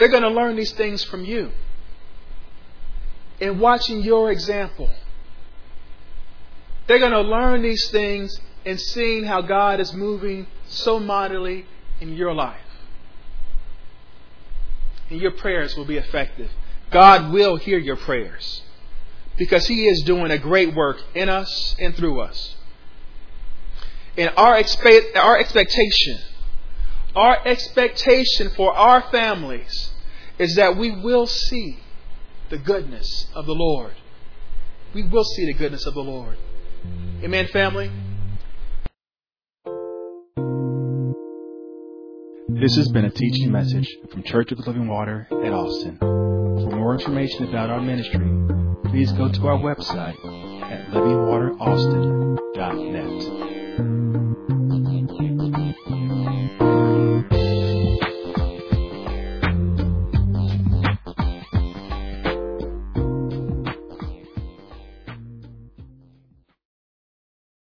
They're 0.00 0.08
going 0.08 0.22
to 0.22 0.30
learn 0.30 0.56
these 0.56 0.72
things 0.72 1.04
from 1.04 1.26
you. 1.26 1.50
In 3.38 3.58
watching 3.58 4.02
your 4.02 4.32
example, 4.32 4.88
they're 6.86 6.98
going 6.98 7.12
to 7.12 7.20
learn 7.20 7.60
these 7.60 7.90
things 7.90 8.40
and 8.64 8.80
seeing 8.80 9.24
how 9.24 9.42
God 9.42 9.78
is 9.78 9.92
moving 9.92 10.46
so 10.68 10.98
mightily 10.98 11.66
in 12.00 12.16
your 12.16 12.32
life. 12.32 12.60
And 15.10 15.20
your 15.20 15.32
prayers 15.32 15.76
will 15.76 15.84
be 15.84 15.98
effective. 15.98 16.50
God 16.90 17.30
will 17.30 17.56
hear 17.56 17.78
your 17.78 17.96
prayers 17.96 18.62
because 19.36 19.66
He 19.66 19.86
is 19.86 20.02
doing 20.04 20.30
a 20.30 20.38
great 20.38 20.74
work 20.74 20.96
in 21.14 21.28
us 21.28 21.76
and 21.78 21.94
through 21.94 22.22
us. 22.22 22.56
And 24.16 24.32
our, 24.34 24.54
expe- 24.54 25.14
our 25.14 25.38
expectation 25.38 26.20
our 27.14 27.38
expectation 27.46 28.50
for 28.50 28.72
our 28.72 29.02
families 29.10 29.89
is 30.40 30.56
that 30.56 30.76
we 30.78 30.90
will 30.90 31.26
see 31.26 31.78
the 32.48 32.56
goodness 32.56 33.26
of 33.34 33.44
the 33.44 33.52
Lord. 33.52 33.92
We 34.94 35.06
will 35.06 35.22
see 35.22 35.44
the 35.44 35.52
goodness 35.52 35.84
of 35.84 35.92
the 35.92 36.00
Lord. 36.00 36.38
Amen, 37.22 37.46
family? 37.48 37.92
This 42.48 42.74
has 42.76 42.88
been 42.88 43.04
a 43.04 43.10
teaching 43.10 43.52
message 43.52 43.86
from 44.10 44.22
Church 44.22 44.50
of 44.50 44.56
the 44.56 44.64
Living 44.64 44.88
Water 44.88 45.28
at 45.30 45.52
Austin. 45.52 45.98
For 45.98 46.70
more 46.74 46.94
information 46.94 47.46
about 47.48 47.68
our 47.68 47.82
ministry, 47.82 48.26
please 48.86 49.12
go 49.12 49.30
to 49.30 49.46
our 49.46 49.58
website 49.58 50.16
at 50.62 50.88
livingwateraustin.net. 50.88 53.49